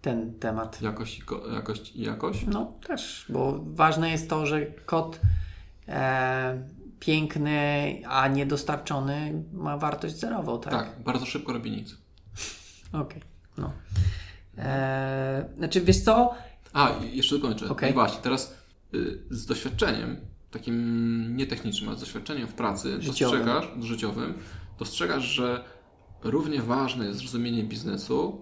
ten 0.03 0.35
temat. 0.39 0.83
Jakość 0.83 1.19
i, 1.19 1.23
ko- 1.23 1.47
jakość 1.55 1.97
jakość? 1.97 2.47
No 2.47 2.73
też, 2.87 3.27
bo 3.29 3.65
ważne 3.67 4.11
jest 4.11 4.31
to, 4.31 4.47
że 4.47 4.67
kod 4.67 5.21
e, 5.89 6.69
piękny, 7.03 8.03
a 8.09 8.29
niedostarczony 8.29 9.45
ma 9.53 9.79
wartość 9.79 10.17
zerową, 10.17 10.61
tak? 10.61 10.73
Tak, 10.73 11.03
bardzo 11.05 11.27
szybko 11.27 11.53
robi 11.53 11.71
nic. 11.71 11.97
Okej, 12.93 13.23
no. 13.59 13.73
E, 14.59 15.49
znaczy, 15.57 15.81
wiesz 15.81 16.01
co? 16.01 16.35
A, 16.73 16.91
jeszcze 17.13 17.39
dokończę. 17.39 17.69
Okej. 17.69 17.91
No 17.91 17.95
właśnie, 17.95 18.23
teraz 18.23 18.55
y, 18.95 19.23
z 19.31 19.47
doświadczeniem, 19.47 20.17
takim 20.51 21.37
nietechnicznym, 21.37 21.89
ale 21.89 21.99
z 21.99 22.01
doświadczeniem 22.01 22.49
w 22.49 22.55
pracy, 22.55 23.03
Życiowym. 23.03 23.39
dostrzegasz, 23.47 23.85
życiowym, 23.85 24.35
dostrzegasz, 24.79 25.25
że 25.25 25.65
równie 26.23 26.63
ważne 26.63 27.07
jest 27.07 27.19
zrozumienie 27.19 27.65
biznesu 27.65 28.41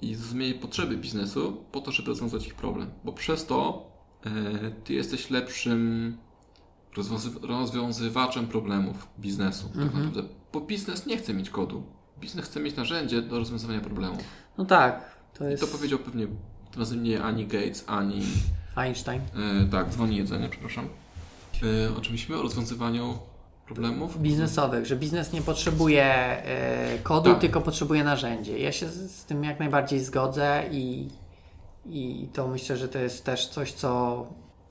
i 0.00 0.14
zrozumienie 0.14 0.54
potrzeby 0.54 0.96
biznesu 0.96 1.64
po 1.72 1.80
to, 1.80 1.92
żeby 1.92 2.08
rozwiązać 2.08 2.46
ich 2.46 2.54
problem. 2.54 2.90
Bo 3.04 3.12
przez 3.12 3.46
to 3.46 3.88
y, 4.26 4.30
ty 4.84 4.94
jesteś 4.94 5.30
lepszym 5.30 6.16
rozwiązywaczem 7.42 8.46
problemów 8.46 9.08
biznesu. 9.18 9.68
Tak 9.68 9.76
naprawdę. 9.76 10.22
Bo 10.52 10.60
biznes 10.60 11.06
nie 11.06 11.16
chce 11.16 11.34
mieć 11.34 11.50
kodu. 11.50 11.82
Biznes 12.20 12.44
chce 12.44 12.60
mieć 12.60 12.76
narzędzie 12.76 13.22
do 13.22 13.38
rozwiązywania 13.38 13.80
problemów. 13.80 14.18
No 14.58 14.64
tak, 14.64 15.16
to 15.38 15.46
I 15.48 15.50
jest 15.50 15.62
to 15.62 15.68
powiedział 15.68 15.98
pewnie 15.98 16.26
tym 16.70 16.80
razem 16.80 17.02
nie 17.02 17.22
ani 17.22 17.46
Gates, 17.46 17.84
ani 17.86 18.22
Einstein. 18.76 19.20
E, 19.20 19.66
tak, 19.70 19.90
dzwoni 19.90 20.16
jedzenie, 20.16 20.48
przepraszam. 20.48 20.88
E, 21.62 21.96
o 21.96 22.00
czym 22.00 22.12
myślimy? 22.12 22.40
O 22.40 22.42
rozwiązywaniu 22.42 23.18
problemów? 23.66 24.22
Biznesowych, 24.22 24.86
że 24.86 24.96
biznes 24.96 25.32
nie 25.32 25.42
potrzebuje 25.42 26.04
e, 26.04 26.98
kodu, 27.02 27.30
Tak. 27.30 27.40
tylko 27.40 27.60
potrzebuje 27.60 28.04
narzędzie. 28.04 28.58
Ja 28.58 28.72
się 28.72 28.88
z, 28.88 29.16
z 29.16 29.24
tym 29.24 29.44
jak 29.44 29.58
najbardziej 29.58 30.00
zgodzę 30.00 30.64
i, 30.72 31.08
i 31.86 32.28
to 32.32 32.48
myślę, 32.48 32.76
że 32.76 32.88
to 32.88 32.98
jest 32.98 33.24
też 33.24 33.46
coś, 33.46 33.72
co 33.72 34.26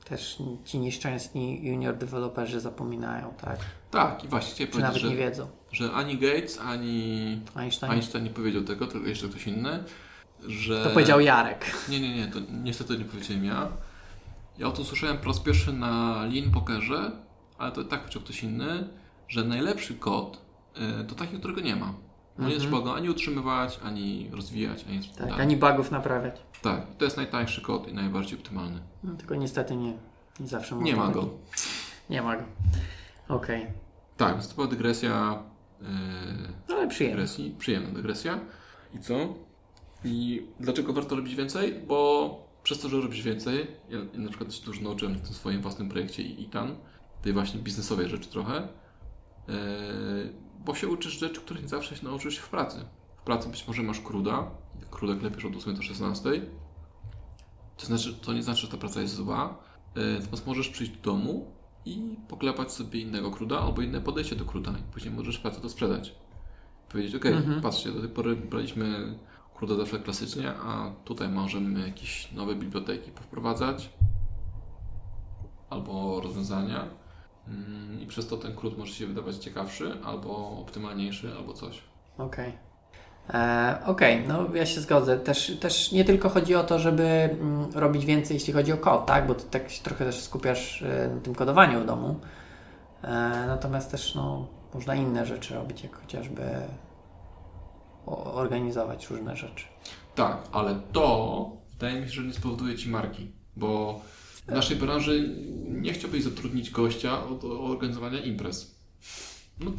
też 0.09 0.37
ci 0.65 0.79
nieszczęsni 0.79 1.65
junior 1.65 1.97
deweloperzy 1.97 2.59
zapominają, 2.59 3.33
tak? 3.41 3.59
Tak, 3.91 4.23
i 4.23 4.27
właśnie 4.27 4.53
chciałem 4.53 4.71
Czy 4.71 4.79
nawet 4.79 4.93
powiedzieć, 4.93 5.11
nie 5.11 5.23
że, 5.25 5.29
wiedzą. 5.29 5.47
że 5.71 5.91
ani 5.91 6.17
Gates, 6.17 6.59
ani 6.59 7.41
Einstein. 7.55 7.91
Einstein 7.91 8.23
nie 8.23 8.29
powiedział 8.29 8.63
tego, 8.63 8.87
tylko 8.87 9.07
jeszcze 9.07 9.29
ktoś 9.29 9.47
inny, 9.47 9.83
że... 10.47 10.83
To 10.83 10.89
powiedział 10.89 11.19
Jarek. 11.19 11.65
Nie, 11.89 11.99
nie, 11.99 12.15
nie, 12.15 12.27
to 12.27 12.39
niestety 12.63 12.97
nie 12.97 13.05
powiedziałem 13.05 13.45
ja. 13.45 13.69
Ja 14.57 14.67
o 14.67 14.71
to 14.71 14.83
słyszałem 14.83 15.17
po 15.17 15.25
raz 15.25 15.39
pierwszy 15.39 15.73
na 15.73 16.23
Lean 16.25 16.51
Pokerze, 16.51 17.11
ale 17.57 17.71
to 17.71 17.83
tak 17.83 17.99
powiedział 17.99 18.21
ktoś 18.21 18.43
inny, 18.43 18.89
że 19.27 19.43
najlepszy 19.43 19.95
kod 19.95 20.41
e, 20.75 21.03
to 21.03 21.15
taki, 21.15 21.37
którego 21.37 21.61
nie 21.61 21.75
ma. 21.75 21.93
No 22.37 22.47
Nie 22.49 22.57
trzeba 22.57 22.81
go 22.81 22.95
ani 22.95 23.09
utrzymywać, 23.09 23.79
ani 23.83 24.29
rozwijać, 24.33 24.85
ani 24.89 25.01
Tak, 25.03 25.17
dalej. 25.27 25.41
ani 25.41 25.57
bugów 25.57 25.91
naprawiać. 25.91 26.35
Tak, 26.61 26.81
to 26.97 27.05
jest 27.05 27.17
najtańszy 27.17 27.61
kod 27.61 27.87
i 27.87 27.93
najbardziej 27.93 28.37
optymalny. 28.39 28.79
No, 29.03 29.13
tylko 29.15 29.35
niestety 29.35 29.75
nie, 29.75 29.93
nie 30.39 30.47
zawsze 30.47 30.75
Nie 30.75 30.95
można 30.95 30.97
ma 30.97 31.13
taki- 31.13 31.25
go. 31.25 31.33
Nie 32.09 32.21
ma 32.21 32.37
go. 32.37 32.43
Okej. 33.27 33.65
Tak, 34.17 34.33
więc 34.33 34.47
to 34.49 34.55
była 34.55 34.67
dygresja. 34.67 35.43
Yy, 35.81 35.87
Ale 36.75 36.87
przyjemnie. 36.87 37.15
dygresji, 37.15 37.55
przyjemna 37.59 37.89
dygresja. 37.89 38.39
I 38.93 38.99
co? 38.99 39.13
I 40.05 40.45
dlaczego 40.59 40.93
warto 40.93 41.15
robić 41.15 41.35
więcej? 41.35 41.73
Bo 41.87 42.47
przez 42.63 42.79
to, 42.79 42.89
że 42.89 43.01
robisz 43.01 43.21
więcej, 43.23 43.67
ja, 43.89 43.97
ja 44.13 44.19
na 44.19 44.29
przykład 44.29 44.53
się 44.53 44.65
dużo 44.65 44.81
nauczyłem 44.81 45.15
w 45.15 45.21
tym 45.21 45.33
swoim 45.33 45.61
własnym 45.61 45.89
projekcie 45.89 46.23
i 46.23 46.41
ITAN, 46.43 46.75
tej 47.21 47.33
właśnie 47.33 47.59
biznesowej 47.59 48.07
rzeczy 48.09 48.29
trochę, 48.29 48.67
yy, 49.47 49.53
bo 50.67 50.75
się 50.75 50.87
uczysz 50.87 51.19
rzeczy, 51.19 51.41
których 51.41 51.63
nie 51.63 51.69
zawsze 51.69 51.95
się 51.95 52.05
nauczysz 52.05 52.35
się 52.35 52.41
w 52.41 52.49
pracy. 52.49 52.85
W 53.17 53.21
pracy 53.21 53.49
być 53.49 53.67
może 53.67 53.83
masz 53.83 54.01
kruda, 54.01 54.51
kruda 54.91 55.15
klepiesz 55.15 55.45
od 55.45 55.55
8 55.55 55.75
do 55.75 55.81
16, 55.81 56.41
to, 57.77 57.85
znaczy, 57.85 58.13
to 58.13 58.33
nie 58.33 58.43
znaczy, 58.43 58.61
że 58.61 58.67
ta 58.67 58.77
praca 58.77 59.01
jest 59.01 59.15
zła, 59.15 59.57
yy, 59.95 60.17
natomiast 60.19 60.47
możesz 60.47 60.69
przyjść 60.69 60.91
do 60.91 61.11
domu 61.11 61.51
i 61.85 62.15
poklepać 62.27 62.71
sobie 62.71 62.99
innego 62.99 63.31
kruda 63.31 63.59
albo 63.59 63.81
inne 63.81 64.01
podejście 64.01 64.35
do 64.35 64.45
kruda 64.45 64.71
i 64.71 64.93
później 64.93 65.13
możesz 65.13 65.37
pracę 65.37 65.61
to 65.61 65.69
sprzedać. 65.69 66.15
Powiedzieć, 66.89 67.15
ok, 67.15 67.25
patrzcie, 67.61 67.91
do 67.91 67.99
tej 67.99 68.09
pory 68.09 68.35
braliśmy 68.35 69.15
kruda 69.55 69.75
zawsze 69.75 69.99
klasycznie, 69.99 70.53
a 70.53 70.91
tutaj 71.05 71.29
możemy 71.29 71.87
jakieś 71.87 72.31
nowe 72.31 72.55
biblioteki 72.55 73.11
wprowadzać 73.11 73.89
albo 75.69 76.21
rozwiązania 76.21 76.87
i 78.01 78.07
przez 78.07 78.27
to 78.27 78.37
ten 78.37 78.55
krót 78.55 78.77
może 78.77 78.93
się 78.93 79.07
wydawać 79.07 79.35
ciekawszy 79.35 79.97
albo 80.03 80.59
optymalniejszy 80.59 81.31
albo 81.37 81.53
coś. 81.53 81.81
Okej. 82.17 82.53
E, 83.33 83.79
Okej, 83.85 84.23
no 84.27 84.55
ja 84.55 84.65
się 84.65 84.81
zgodzę. 84.81 85.17
Też, 85.17 85.57
też 85.59 85.91
nie 85.91 86.05
tylko 86.05 86.29
chodzi 86.29 86.55
o 86.55 86.63
to, 86.63 86.79
żeby 86.79 87.03
mm, 87.03 87.71
robić 87.73 88.05
więcej, 88.05 88.35
jeśli 88.35 88.53
chodzi 88.53 88.73
o 88.73 88.77
kod, 88.77 89.05
tak? 89.05 89.27
Bo 89.27 89.35
ty 89.35 89.45
tak 89.45 89.69
się 89.69 89.83
trochę 89.83 90.05
też 90.05 90.21
skupiasz 90.21 90.81
e, 90.81 91.09
na 91.15 91.21
tym 91.21 91.35
kodowaniu 91.35 91.81
w 91.81 91.85
domu. 91.85 92.19
E, 93.03 93.07
natomiast 93.47 93.91
też 93.91 94.15
no, 94.15 94.47
można 94.73 94.95
inne 94.95 95.25
rzeczy 95.25 95.55
robić, 95.55 95.83
jak 95.83 95.95
chociażby 95.95 96.43
organizować 98.33 99.09
różne 99.09 99.35
rzeczy. 99.35 99.65
Tak, 100.15 100.37
ale 100.51 100.75
to 100.91 101.51
wydaje 101.71 102.01
mi 102.01 102.07
się, 102.07 102.13
że 102.13 102.23
nie 102.23 102.33
spowoduje 102.33 102.75
Ci 102.75 102.89
marki, 102.89 103.31
bo 103.55 104.01
w 104.47 104.51
naszej 104.51 104.77
branży 104.77 105.35
nie 105.67 105.93
chciałbyś 105.93 106.23
zatrudnić 106.23 106.69
gościa 106.71 107.27
od 107.27 107.43
organizowania 107.43 108.19
imprez. 108.19 108.75
No, 109.59 109.71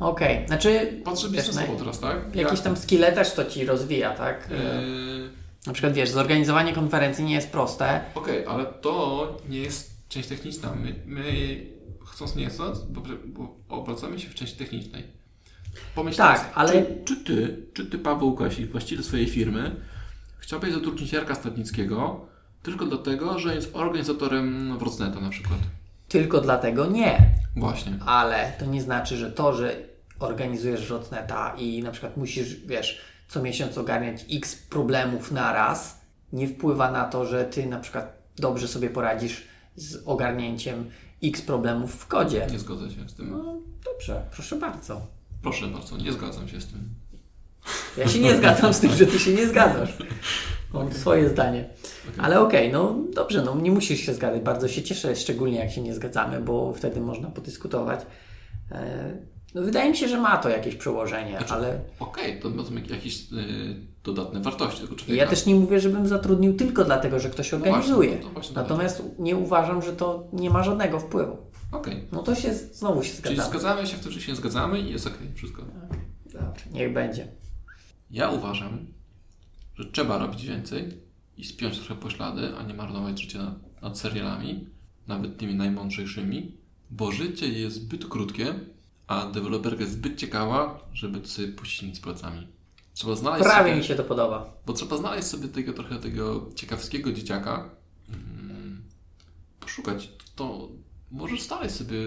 Okej, 0.00 0.46
znaczy 0.46 1.00
patrzę 1.04 1.28
biznesowo 1.28 1.76
teraz, 1.76 2.00
tak? 2.00 2.36
jakieś 2.36 2.60
tam 2.60 2.76
skille 2.76 3.12
też 3.12 3.32
to 3.34 3.44
Ci 3.44 3.64
rozwija, 3.66 4.10
tak? 4.14 4.48
Yy, 4.50 5.30
Na 5.66 5.72
przykład 5.72 5.92
wiesz, 5.92 6.10
zorganizowanie 6.10 6.72
konferencji 6.72 7.24
nie 7.24 7.34
jest 7.34 7.50
proste. 7.50 8.00
Okej, 8.14 8.46
ale 8.46 8.66
to 8.66 9.36
nie 9.48 9.58
jest 9.58 9.90
część 10.08 10.28
techniczna. 10.28 10.72
My, 10.74 10.94
my 11.06 11.22
chcąc 12.06 12.36
nie 12.36 12.46
chcąc, 12.48 12.78
bo, 12.78 13.02
bo 13.26 13.56
obracamy 13.68 14.18
się 14.18 14.28
w 14.28 14.34
części 14.34 14.56
technicznej. 14.56 15.04
Pomyśl 15.94 16.16
Tak, 16.18 16.38
teraz, 16.38 16.52
ale- 16.54 16.72
Czy, 16.72 16.86
czy 17.04 17.16
ty, 17.24 17.66
czy 17.74 17.86
ty 17.86 17.98
Paweł 17.98 18.34
Kasik, 18.36 18.70
właściciel 18.70 19.04
swojej 19.04 19.26
firmy, 19.28 19.76
chciałbyś 20.38 20.72
zatrudnić 20.72 21.12
Jarka 21.12 21.34
Stadnickiego 21.34 22.26
tylko 22.66 22.86
dlatego, 22.86 23.38
że 23.38 23.54
jest 23.54 23.70
organizatorem 23.72 24.78
Wrocneta 24.78 25.20
na 25.20 25.30
przykład? 25.30 25.58
Tylko 26.08 26.40
dlatego 26.40 26.86
nie. 26.86 27.30
Właśnie. 27.56 27.98
Ale 28.06 28.52
to 28.58 28.66
nie 28.66 28.82
znaczy, 28.82 29.16
że 29.16 29.32
to, 29.32 29.52
że 29.52 29.76
organizujesz 30.18 30.90
Rotneta 30.90 31.54
i 31.58 31.82
na 31.82 31.90
przykład 31.90 32.16
musisz, 32.16 32.54
wiesz, 32.54 33.00
co 33.28 33.42
miesiąc 33.42 33.78
ogarniać 33.78 34.24
x 34.32 34.56
problemów 34.56 35.32
na 35.32 35.52
raz, 35.52 36.00
nie 36.32 36.48
wpływa 36.48 36.90
na 36.90 37.04
to, 37.04 37.26
że 37.26 37.44
ty 37.44 37.66
na 37.66 37.78
przykład 37.78 38.12
dobrze 38.36 38.68
sobie 38.68 38.90
poradzisz 38.90 39.42
z 39.76 40.02
ogarnięciem 40.06 40.90
x 41.22 41.42
problemów 41.42 41.94
w 41.94 42.06
kodzie. 42.06 42.46
Nie 42.52 42.58
zgodzę 42.58 42.90
się 42.90 43.08
z 43.08 43.14
tym. 43.14 43.30
No 43.30 43.56
dobrze, 43.84 44.22
proszę 44.30 44.56
bardzo. 44.56 45.06
Proszę 45.42 45.66
bardzo, 45.66 45.96
nie 45.96 46.12
zgadzam 46.12 46.48
się 46.48 46.60
z 46.60 46.66
tym. 46.66 46.80
Ja 47.96 48.08
się 48.08 48.18
nie 48.18 48.36
zgadzam 48.36 48.74
z 48.74 48.80
tym, 48.80 48.90
że 48.90 49.06
ty 49.06 49.18
się 49.18 49.34
nie 49.34 49.48
zgadzasz. 49.48 49.92
Mam 50.84 50.92
swoje 50.92 51.28
zdanie. 51.28 51.68
Ale 52.18 52.40
okej, 52.40 52.72
no 52.72 52.94
dobrze, 53.14 53.42
no 53.42 53.56
nie 53.56 53.70
musisz 53.70 54.00
się 54.00 54.14
zgadzać. 54.14 54.42
Bardzo 54.42 54.68
się 54.68 54.82
cieszę, 54.82 55.16
szczególnie 55.16 55.58
jak 55.58 55.70
się 55.70 55.80
nie 55.80 55.94
zgadzamy, 55.94 56.40
bo 56.40 56.72
wtedy 56.72 57.00
można 57.00 57.30
podyskutować. 57.30 58.00
E, 58.72 59.36
No 59.54 59.62
wydaje 59.62 59.90
mi 59.90 59.96
się, 59.96 60.08
że 60.08 60.20
ma 60.20 60.36
to 60.36 60.48
jakieś 60.48 60.74
przełożenie, 60.76 61.30
Znaczy, 61.38 61.54
ale 61.54 61.80
Okej, 62.00 62.40
to 62.40 62.50
będą 62.50 62.94
jakieś 62.94 63.20
y, 63.22 63.26
dodatne 64.04 64.40
wartości 64.40 64.80
tego 64.82 64.94
człowieka. 64.96 65.24
ja 65.24 65.30
też 65.30 65.46
nie 65.46 65.54
mówię, 65.54 65.80
żebym 65.80 66.06
zatrudnił 66.08 66.54
tylko 66.56 66.84
dlatego, 66.84 67.20
że 67.20 67.30
ktoś 67.30 67.54
organizuje. 67.54 68.08
właśnie, 68.08 68.22
no 68.22 68.28
to 68.28 68.32
właśnie 68.34 68.54
Natomiast 68.56 69.02
nie 69.18 69.36
uważam, 69.36 69.82
że 69.82 69.92
to 69.92 70.28
nie 70.32 70.50
ma 70.50 70.62
żadnego 70.62 71.00
wpływu. 71.00 71.36
Okej. 71.72 72.04
No 72.12 72.22
to 72.22 72.34
się 72.34 72.54
znowu 72.54 73.02
się 73.02 73.10
Czyli 73.22 73.36
zgadzamy. 73.36 73.48
zgadzamy 73.58 73.86
się 73.86 73.96
w 73.96 74.00
tym, 74.00 74.12
że 74.12 74.20
się 74.20 74.34
zgadzamy 74.36 74.80
i 74.80 74.92
jest 74.92 75.06
okej, 75.06 75.32
wszystko. 75.34 75.62
Dobrze, 76.26 76.64
niech 76.72 76.92
będzie. 76.92 77.28
Ja 78.10 78.30
uważam, 78.30 78.86
że 79.78 79.84
trzeba 79.84 80.18
robić 80.18 80.46
więcej 80.46 81.00
i 81.36 81.44
spiąć 81.44 81.78
trochę 81.78 81.94
poślady, 81.94 82.56
a 82.56 82.62
nie 82.62 82.74
marnować 82.74 83.22
życie 83.22 83.38
nad, 83.38 83.82
nad 83.82 83.98
serialami, 83.98 84.66
nawet 85.06 85.38
tymi 85.38 85.54
najmądrzejszymi, 85.54 86.52
bo 86.90 87.12
życie 87.12 87.48
jest 87.48 87.76
zbyt 87.76 88.06
krótkie, 88.06 88.54
a 89.06 89.26
deweloperka 89.26 89.80
jest 89.80 89.92
zbyt 89.92 90.18
ciekawa, 90.18 90.88
żeby 90.92 91.28
sobie 91.28 91.48
puścić 91.48 91.82
nic 91.82 92.00
palcami. 92.00 92.46
Trzeba 92.94 93.16
znaleźć 93.16 93.44
Prawie 93.44 93.70
sobie, 93.70 93.76
mi 93.76 93.84
się 93.84 93.94
to 93.94 94.04
podoba. 94.04 94.54
Bo 94.66 94.72
trzeba 94.72 94.96
znaleźć 94.96 95.28
sobie 95.28 95.48
tego 95.48 95.72
trochę 95.72 95.96
tego 95.96 96.50
ciekawskiego 96.54 97.12
dzieciaka, 97.12 97.70
mm, 98.08 98.82
poszukać. 99.60 100.10
To 100.36 100.68
możesz 101.10 101.42
znaleźć 101.42 101.74
sobie 101.74 101.98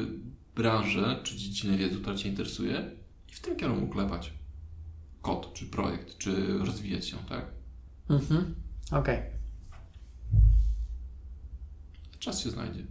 branżę 0.55 1.20
czy 1.24 1.36
dziedzinę 1.36 1.78
wiedzy, 1.78 1.97
która 1.99 2.15
Cię 2.15 2.30
interesuje 2.30 2.91
i 3.30 3.34
w 3.34 3.39
tym 3.39 3.55
kierunku 3.55 3.88
klepać. 3.88 4.34
Kod, 5.22 5.53
czy 5.53 5.65
projekt, 5.65 6.17
czy 6.17 6.57
rozwijać 6.57 7.07
się, 7.07 7.17
tak? 7.30 7.59
Mhm. 8.10 8.55
Okej. 8.91 9.20
Czas 12.20 12.39
się 12.39 12.49
znajdzie. 12.49 12.84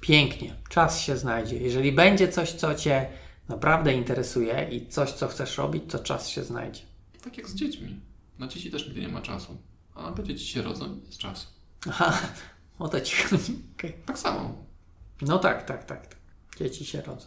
Pięknie. 0.00 0.56
Czas 0.68 1.00
się 1.00 1.16
znajdzie. 1.16 1.56
Jeżeli 1.56 1.92
będzie 1.92 2.28
coś, 2.28 2.52
co 2.52 2.74
Cię 2.74 3.08
naprawdę 3.48 3.94
interesuje 3.94 4.68
i 4.72 4.86
coś, 4.86 5.12
co 5.12 5.28
chcesz 5.28 5.58
robić, 5.58 5.82
to 5.88 5.98
czas 5.98 6.28
się 6.28 6.44
znajdzie. 6.44 6.80
Tak 7.24 7.38
jak 7.38 7.48
z 7.48 7.54
dziećmi. 7.54 8.00
Na 8.38 8.48
dzieci 8.48 8.70
też 8.70 8.86
nigdy 8.86 9.00
nie 9.00 9.08
ma 9.08 9.22
czasu. 9.22 9.56
A 9.94 10.02
nagle 10.02 10.24
dzieci 10.24 10.46
się 10.46 10.62
rodzą, 10.62 11.00
jest 11.06 11.18
czas. 11.18 11.52
Aha, 11.88 12.18
o 12.78 12.88
to 12.88 13.00
Ci 13.00 13.16
chodzi. 13.16 13.58
Okej. 13.74 13.94
Tak 14.06 14.18
samo. 14.18 14.64
No 15.22 15.38
tak, 15.38 15.66
tak, 15.66 15.84
tak, 15.84 16.06
tak. 16.06 16.16
Dzieci 16.58 16.84
się 16.84 17.00
rodzą. 17.02 17.26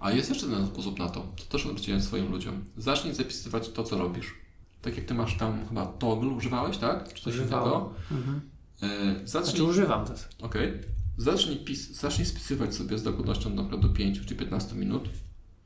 A 0.00 0.10
jest 0.10 0.28
jeszcze 0.28 0.46
jeden 0.46 0.66
sposób 0.66 0.98
na 0.98 1.08
to. 1.08 1.20
To 1.20 1.44
też 1.44 1.66
odrzuciłem 1.66 2.02
swoim 2.02 2.30
ludziom. 2.30 2.64
Zacznij 2.76 3.14
zapisywać 3.14 3.68
to, 3.68 3.84
co 3.84 3.98
robisz. 3.98 4.34
Tak 4.84 4.96
jak 4.96 5.06
ty 5.06 5.14
masz 5.14 5.36
tam 5.36 5.68
chyba 5.68 5.86
toggle 5.86 6.28
używałeś, 6.28 6.76
tak? 6.78 7.14
Czy 7.14 7.24
coś 7.24 7.36
innego? 7.36 7.94
Mhm. 8.10 8.40
E, 8.82 8.88
zacznij, 9.28 9.50
Znaczy 9.50 9.64
używam 9.64 10.06
to. 10.06 10.12
Okej. 10.42 10.80
Zacznij, 11.16 11.56
pis, 11.56 11.90
zacznij 11.90 12.26
spisywać 12.26 12.74
sobie 12.74 12.98
z 12.98 13.02
dokładnością 13.02 13.50
na 13.50 13.62
przykład 13.62 13.82
do 13.82 13.88
5 13.88 14.20
czy 14.26 14.36
15 14.36 14.74
minut 14.74 15.08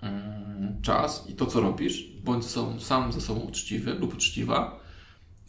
mm, 0.00 0.82
czas 0.82 1.24
i 1.28 1.34
to, 1.34 1.46
co 1.46 1.60
robisz. 1.60 2.04
Bądź 2.24 2.44
sobą, 2.44 2.80
sam 2.80 3.12
ze 3.12 3.20
sobą 3.20 3.40
uczciwy 3.40 3.94
lub 3.94 4.14
uczciwa. 4.14 4.80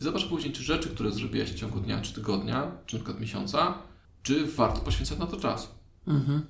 I 0.02 0.04
zobacz 0.04 0.28
później, 0.28 0.54
czy 0.54 0.64
rzeczy, 0.64 0.90
które 0.90 1.12
zrobiłeś 1.12 1.52
w 1.52 1.56
ciągu 1.56 1.80
dnia, 1.80 2.02
czy 2.02 2.14
tygodnia, 2.14 2.72
czy 2.86 2.96
na 2.96 3.04
przykład 3.04 3.22
miesiąca, 3.22 3.74
czy 4.24 4.46
warto 4.46 4.82
poświęcać 4.82 5.20
na 5.20 5.28
to 5.28 5.38
czas. 5.38 5.76
Mhm. 6.08 6.42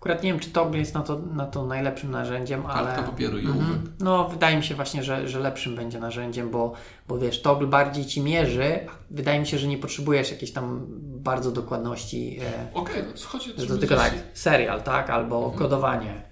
Akurat 0.00 0.22
nie 0.22 0.30
wiem, 0.30 0.40
czy 0.40 0.50
Toggle 0.50 0.78
jest 0.78 0.94
na 0.94 1.02
to, 1.02 1.18
na 1.18 1.46
to 1.46 1.66
najlepszym 1.66 2.10
narzędziem, 2.10 2.62
Kartka 2.62 2.94
ale... 2.94 3.02
papieru 3.02 3.38
i 3.38 3.46
ołówek. 3.46 3.66
No, 4.00 4.28
wydaje 4.28 4.56
mi 4.56 4.62
się 4.64 4.74
właśnie, 4.74 5.02
że, 5.02 5.28
że 5.28 5.40
lepszym 5.40 5.76
będzie 5.76 6.00
narzędziem, 6.00 6.50
bo, 6.50 6.72
bo 7.08 7.18
wiesz, 7.18 7.42
Toggle 7.42 7.66
bardziej 7.66 8.06
Ci 8.06 8.20
mierzy. 8.20 8.78
Wydaje 9.10 9.40
mi 9.40 9.46
się, 9.46 9.58
że 9.58 9.68
nie 9.68 9.78
potrzebujesz 9.78 10.30
jakiejś 10.30 10.52
tam 10.52 10.86
bardzo 11.00 11.50
dokładności, 11.52 12.38
e, 12.42 12.74
Okej, 12.74 13.02
no 13.06 13.12
to 13.22 13.28
chodzi 13.28 13.50
że 13.56 13.66
to 13.66 13.76
tylko 13.78 13.96
tak, 13.96 14.14
serial, 14.34 14.82
tak? 14.82 15.10
Albo 15.10 15.36
Mhm. 15.36 15.58
kodowanie, 15.58 16.22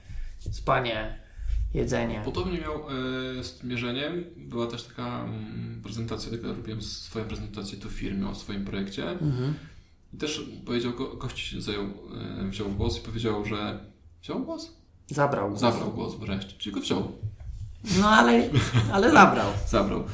spanie, 0.52 1.18
jedzenie. 1.74 2.22
Podobnie 2.24 2.58
miał 2.60 2.74
e, 2.74 3.44
z 3.44 3.64
mierzeniem. 3.64 4.24
Była 4.36 4.66
też 4.66 4.82
taka 4.82 5.24
mm, 5.24 5.80
prezentacja, 5.82 6.32
taka 6.32 6.48
robiłem 6.48 6.82
swoją 6.82 7.24
prezentację 7.24 7.78
tu 7.78 7.90
firmie 7.90 8.28
o 8.28 8.34
swoim 8.34 8.64
projekcie. 8.64 9.10
Mhm. 9.10 9.54
I 10.12 10.16
też 10.16 10.42
powiedział, 10.66 10.92
go, 10.92 11.16
gość 11.16 11.38
się 11.38 11.60
zajął, 11.60 11.84
e, 11.84 12.48
wziął 12.48 12.68
głos 12.68 12.98
i 12.98 13.00
powiedział, 13.00 13.44
że 13.44 13.80
wziął 14.22 14.44
głos? 14.44 14.76
Zabrał. 15.06 15.48
głos. 15.48 15.60
Zabrał 15.60 15.92
głos 15.92 16.14
wreszcie, 16.14 16.52
czyli 16.58 16.74
go 16.74 16.80
wziął, 16.80 17.12
No, 18.00 18.08
ale, 18.08 18.50
ale 18.92 19.12
zabrał. 19.12 19.52
zabrał. 19.68 20.04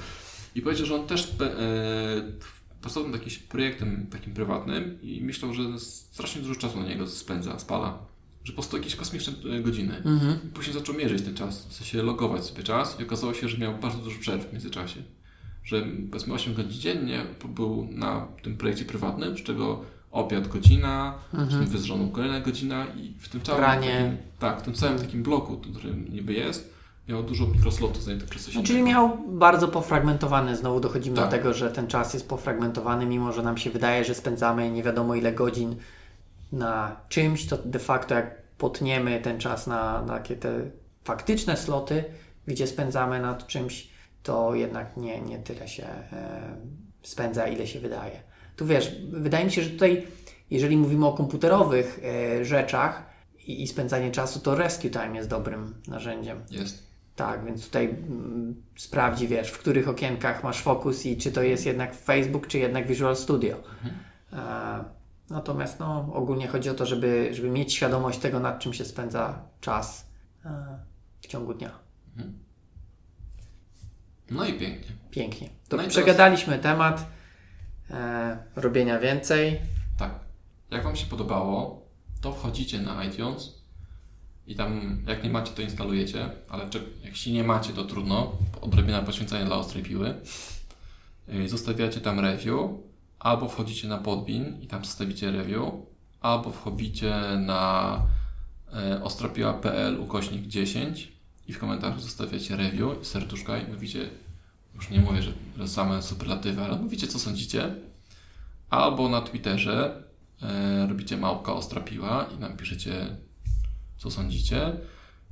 I 0.55 0.63
powiedział, 0.63 0.87
że 0.87 0.95
on 0.95 1.07
też 1.07 1.33
e, 1.41 2.33
pracował 2.81 3.11
nad 3.11 3.21
jakimś 3.21 3.39
projektem 3.39 4.07
takim 4.11 4.35
prywatnym 4.35 5.03
i 5.03 5.21
myślał, 5.21 5.55
że 5.55 5.79
strasznie 5.79 6.43
dużo 6.43 6.61
czasu 6.61 6.81
na 6.81 6.87
niego 6.87 7.07
spędza, 7.07 7.59
spala. 7.59 7.99
Że 8.45 8.53
po 8.53 8.57
prostu 8.57 8.77
jakieś 8.77 8.97
kosmiczne 8.97 9.33
e, 9.51 9.61
godziny. 9.61 9.97
Mhm. 9.97 10.39
I 10.45 10.49
później 10.49 10.75
zaczął 10.75 10.95
mierzyć 10.95 11.23
ten 11.23 11.35
czas, 11.35 11.67
w 11.67 11.73
sensie 11.73 12.03
logować 12.03 12.45
sobie 12.45 12.63
czas 12.63 13.01
i 13.01 13.05
okazało 13.05 13.35
się, 13.35 13.49
że 13.49 13.59
miał 13.59 13.79
bardzo 13.79 13.99
dużo 13.99 14.21
przerw 14.21 14.49
w 14.49 14.53
międzyczasie. 14.53 15.03
Że 15.65 15.83
powiedzmy 16.11 16.35
8 16.35 16.55
godzin 16.55 16.81
dziennie 16.81 17.23
był 17.49 17.89
na 17.91 18.27
tym 18.43 18.57
projekcie 18.57 18.85
prywatnym, 18.85 19.39
z 19.39 19.43
czego 19.43 19.81
obiad 20.11 20.49
godzina, 20.49 21.15
mhm. 21.35 21.79
z 21.79 21.85
żoną 21.85 22.11
kolejna 22.11 22.41
godzina 22.41 22.87
i 22.97 23.15
w 23.19 23.29
tym 23.29 23.41
całym 23.41 23.65
takim, 23.65 24.17
tak, 24.39 24.61
w 24.61 24.63
tym 24.63 24.75
całym 24.75 24.99
takim 24.99 25.23
bloku, 25.23 25.57
którym 25.57 26.13
niby 26.13 26.33
jest, 26.33 26.75
miał 27.09 27.23
dużo 27.23 27.47
mikroslotów 27.47 28.03
zajętych 28.03 28.29
przez 28.29 28.45
coś 28.45 28.55
No, 28.55 28.63
czyli 28.63 28.83
miał 28.83 29.19
bardzo 29.29 29.69
pofragmentowany, 29.69 30.57
znowu 30.57 30.81
dochodzimy 30.81 31.17
Tak. 31.17 31.25
do 31.25 31.31
tego, 31.31 31.55
że 31.55 31.71
ten 31.71 31.87
czas 31.87 32.15
jest 32.15 32.29
pofragmentowany, 32.29 33.07
mimo 33.07 33.33
że 33.33 33.43
nam 33.43 33.57
się 33.57 33.71
wydaje, 33.71 34.05
że 34.05 34.15
spędzamy 34.15 34.71
nie 34.71 34.83
wiadomo 34.83 35.15
ile 35.15 35.33
godzin 35.33 35.77
na 36.53 36.97
czymś, 37.09 37.47
to 37.47 37.59
de 37.65 37.79
facto 37.79 38.15
jak 38.15 38.43
potniemy 38.59 39.21
ten 39.21 39.41
czas 39.41 39.67
na, 39.67 40.03
na 40.03 40.15
takie 40.15 40.37
te 40.37 40.71
faktyczne 41.05 41.57
sloty, 41.57 42.05
gdzie 42.47 42.67
spędzamy 42.67 43.21
nad 43.21 43.47
czymś, 43.47 43.89
to 44.25 44.55
jednak 44.55 44.97
nie, 44.97 45.21
nie 45.21 45.39
tyle 45.39 45.69
się 45.69 45.85
e, 46.13 46.57
spędza, 47.03 47.47
ile 47.47 47.67
się 47.67 47.81
wydaje. 47.81 48.23
Tu 48.57 48.67
wiesz, 48.67 48.97
wydaje 49.11 49.45
mi 49.45 49.51
się, 49.51 49.63
że 49.63 49.71
tutaj, 49.71 50.07
jeżeli 50.51 50.77
mówimy 50.77 51.07
o 51.07 51.13
komputerowych 51.13 52.01
e, 52.05 52.45
rzeczach 52.45 53.07
i, 53.47 53.63
i 53.63 53.69
spędzanie 53.69 54.11
czasu, 54.11 54.41
to 54.41 54.55
Rescue 54.55 54.91
Time 54.91 55.17
jest 55.17 55.29
dobrym 55.29 55.75
narzędziem. 55.89 56.41
Jest. 56.51 56.83
Tak, 57.17 57.45
więc 57.45 57.65
tutaj 57.65 57.85
mm, 57.85 58.63
sprawdzi, 58.77 59.29
wiesz, 59.29 59.49
w 59.51 59.59
których 59.59 59.89
okienkach 59.89 60.45
masz 60.45 60.63
fokus 60.63 61.07
i 61.07 61.17
czy 61.17 61.33
to 61.33 61.43
jest 61.43 61.67
jednak 61.67 61.95
Facebook, 61.95 62.47
czy 62.47 62.59
jednak 62.59 62.87
Visual 62.87 63.17
Studio. 63.17 63.57
E, 64.33 64.85
natomiast 65.31 65.81
no, 65.81 66.11
ogólnie 66.13 66.49
chodzi 66.49 66.71
o 66.71 66.75
to, 66.75 66.87
żeby, 66.87 67.29
żeby 67.33 67.51
mieć 67.51 67.73
świadomość 67.73 68.19
tego, 68.19 68.41
nad 68.41 68.59
czym 68.59 68.73
się 68.73 68.85
spędza 68.85 69.43
czas 69.61 70.11
e, 70.45 70.79
w 71.21 71.27
ciągu 71.27 71.55
dnia. 71.55 71.71
No 74.31 74.45
i 74.47 74.53
pięknie. 74.53 74.95
Pięknie. 75.11 75.49
To 75.69 75.77
No 75.77 75.83
i 75.83 75.87
teraz- 75.87 75.93
przegadaliśmy 75.93 76.59
temat 76.59 77.07
e, 77.91 78.39
robienia 78.57 78.99
więcej. 78.99 79.61
Tak. 79.99 80.15
Jak 80.71 80.85
Wam 80.85 80.97
się 80.97 81.07
podobało, 81.07 81.87
to 82.21 82.33
wchodzicie 82.33 82.79
na 82.81 83.05
iTunes 83.05 83.63
i 84.47 84.55
tam, 84.55 84.99
jak 85.09 85.25
nie 85.25 85.31
macie, 85.31 85.53
to 85.53 85.63
instalujecie, 85.63 86.31
ale 86.49 86.67
się 87.13 87.33
nie 87.33 87.45
macie, 87.45 87.73
to 87.73 87.85
trudno. 87.85 88.33
Odrobina 88.61 89.03
poświęcenia 89.03 89.45
dla 89.45 89.57
ostrej 89.57 89.83
piły. 89.83 90.15
Yy, 91.29 91.49
Zostawiacie 91.49 92.01
tam 92.01 92.21
review, 92.21 92.71
albo 93.19 93.49
wchodzicie 93.49 93.89
na 93.89 93.99
Podbin 93.99 94.61
i 94.61 94.67
tam 94.67 94.85
zostawicie 94.85 95.31
review, 95.31 95.73
albo 96.21 96.51
wchodzicie 96.51 97.15
na 97.39 98.03
e, 98.75 99.03
ostropiła.pl 99.03 100.01
ukośnik 100.01 100.47
10 100.47 101.13
i 101.49 101.53
w 101.53 101.59
komentarzu 101.59 102.01
zostawiacie 102.01 102.57
review 102.57 103.07
serduszka 103.07 103.59
i 103.59 103.73
mówicie, 103.73 104.11
już 104.75 104.91
nie 104.91 105.01
mówię, 105.01 105.23
że, 105.23 105.33
że 105.59 105.69
same 105.69 106.03
superlatywy, 106.03 106.63
ale 106.63 106.77
mówicie, 106.77 107.07
co 107.07 107.19
sądzicie. 107.19 107.75
Albo 108.71 109.09
na 109.09 109.21
Twitterze 109.21 110.05
e, 110.43 110.87
robicie 110.87 111.17
małpka 111.17 111.53
ostrapiła 111.53 112.27
i 112.37 112.41
nam 112.41 112.57
piszecie, 112.57 113.17
co 113.97 114.11
sądzicie. 114.11 114.73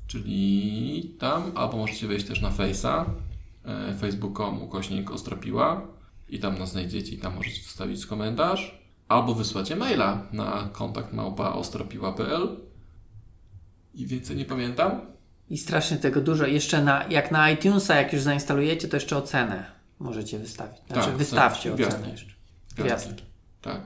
Czyli 0.06 1.16
tam, 1.18 1.52
albo 1.54 1.76
możecie 1.76 2.06
wejść 2.06 2.26
też 2.26 2.40
na 2.40 2.50
Face'a, 2.50 3.04
e, 3.64 3.94
facebook.com 3.94 4.62
ukośnik 4.62 5.10
ostrapiła 5.10 5.86
i 6.28 6.38
tam 6.38 6.58
nas 6.58 6.70
znajdziecie 6.70 7.14
i 7.14 7.18
tam 7.18 7.34
możecie 7.34 7.62
zostawić 7.62 8.06
komentarz. 8.06 8.82
Albo 9.08 9.34
wysłacie 9.34 9.76
maila 9.76 10.26
na 10.32 10.68
kontakt 10.72 11.12
małpa 11.12 11.52
ostropiła.pl 11.52 12.56
i 13.94 14.06
więcej 14.06 14.36
nie 14.36 14.44
pamiętam. 14.44 15.11
I 15.50 15.58
strasznie 15.58 15.96
tego 15.96 16.20
dużo. 16.20 16.46
Jeszcze 16.46 16.84
na, 16.84 17.04
jak 17.08 17.30
na 17.30 17.50
iTunesa, 17.50 17.94
jak 17.94 18.12
już 18.12 18.22
zainstalujecie, 18.22 18.88
to 18.88 18.96
jeszcze 18.96 19.16
ocenę 19.16 19.64
możecie 19.98 20.38
wystawić. 20.38 20.78
Znaczy 20.86 21.08
Tak, 21.08 21.16
wystawcie 21.16 21.76
tak, 21.76 21.86
ocenę 21.86 22.10
jeszcze. 22.10 22.32
Gwiazdki. 22.74 22.82
Gwiazdki. 22.82 23.24
Tak. 23.62 23.80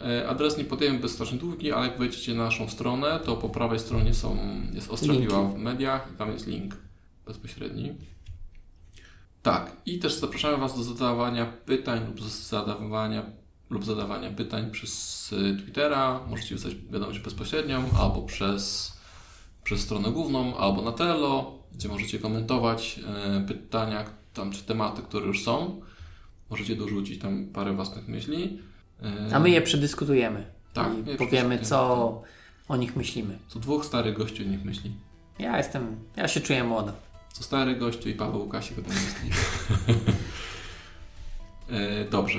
E, 0.00 0.28
Adres 0.28 0.58
nie 0.58 0.64
podajemy 0.64 0.98
bez 0.98 1.12
strasznej 1.12 1.40
długi, 1.40 1.72
ale 1.72 1.86
jak 1.86 1.98
wejdziecie 1.98 2.34
na 2.34 2.44
naszą 2.44 2.68
stronę, 2.68 3.20
to 3.24 3.36
po 3.36 3.48
prawej 3.48 3.78
stronie 3.78 4.14
są, 4.14 4.36
jest 4.72 4.90
Ostrowiła 4.90 5.42
w 5.42 5.58
mediach 5.58 6.08
i 6.14 6.16
tam 6.16 6.32
jest 6.32 6.46
link 6.46 6.76
bezpośredni. 7.26 7.94
Tak, 9.42 9.72
i 9.86 9.98
też 9.98 10.14
zapraszamy 10.14 10.56
Was 10.56 10.76
do 10.76 10.82
zadawania 10.82 11.46
pytań 11.46 12.06
lub 12.06 12.22
zadawania, 12.22 13.22
lub 13.70 13.84
zadawania 13.84 14.30
pytań 14.30 14.70
przez 14.70 15.34
Twittera. 15.62 16.20
Możecie 16.28 16.54
wysłać 16.54 16.74
wiadomość 16.90 17.18
bezpośrednią 17.18 17.84
albo 17.98 18.22
przez, 18.22 18.92
przez 19.68 19.80
stronę 19.80 20.10
główną, 20.10 20.56
albo 20.56 20.82
na 20.82 20.92
Trello, 20.92 21.58
gdzie 21.74 21.88
możecie 21.88 22.18
komentować 22.18 23.00
e, 23.36 23.40
pytania 23.40 24.04
tam, 24.34 24.52
czy 24.52 24.62
tematy, 24.62 25.02
które 25.02 25.26
już 25.26 25.44
są. 25.44 25.80
Możecie 26.50 26.76
dorzucić 26.76 27.22
tam 27.22 27.46
parę 27.46 27.72
własnych 27.72 28.08
myśli. 28.08 28.58
E, 29.30 29.34
A 29.34 29.40
my 29.40 29.50
je 29.50 29.62
przedyskutujemy. 29.62 30.46
Tak, 30.72 30.88
I 31.14 31.16
powiemy, 31.16 31.58
co 31.58 32.22
o 32.68 32.76
nich 32.76 32.96
myślimy. 32.96 33.38
Co 33.48 33.58
dwóch 33.58 33.84
starych 33.84 34.16
gościu 34.16 34.42
niech 34.42 34.64
myśli. 34.64 34.92
Ja 35.38 35.58
jestem, 35.58 35.96
ja 36.16 36.28
się 36.28 36.40
czuję 36.40 36.64
młodo. 36.64 36.92
Co 37.32 37.42
stary 37.42 37.76
gościu 37.76 38.08
i 38.08 38.14
Paweł 38.14 38.40
Łukasik 38.40 38.78
o 38.78 38.82
tym 38.82 38.92
myśli. 38.92 39.30
e, 41.70 42.04
dobrze. 42.04 42.38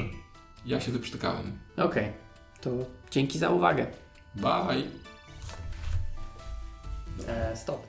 Ja 0.65 0.80
się 0.81 0.91
wyprztykałem. 0.91 1.60
Okej, 1.77 2.11
to 2.61 2.69
dzięki 3.11 3.39
za 3.39 3.49
uwagę. 3.49 3.88
Bye! 4.35 5.09
E, 7.28 7.56
stop, 7.56 7.88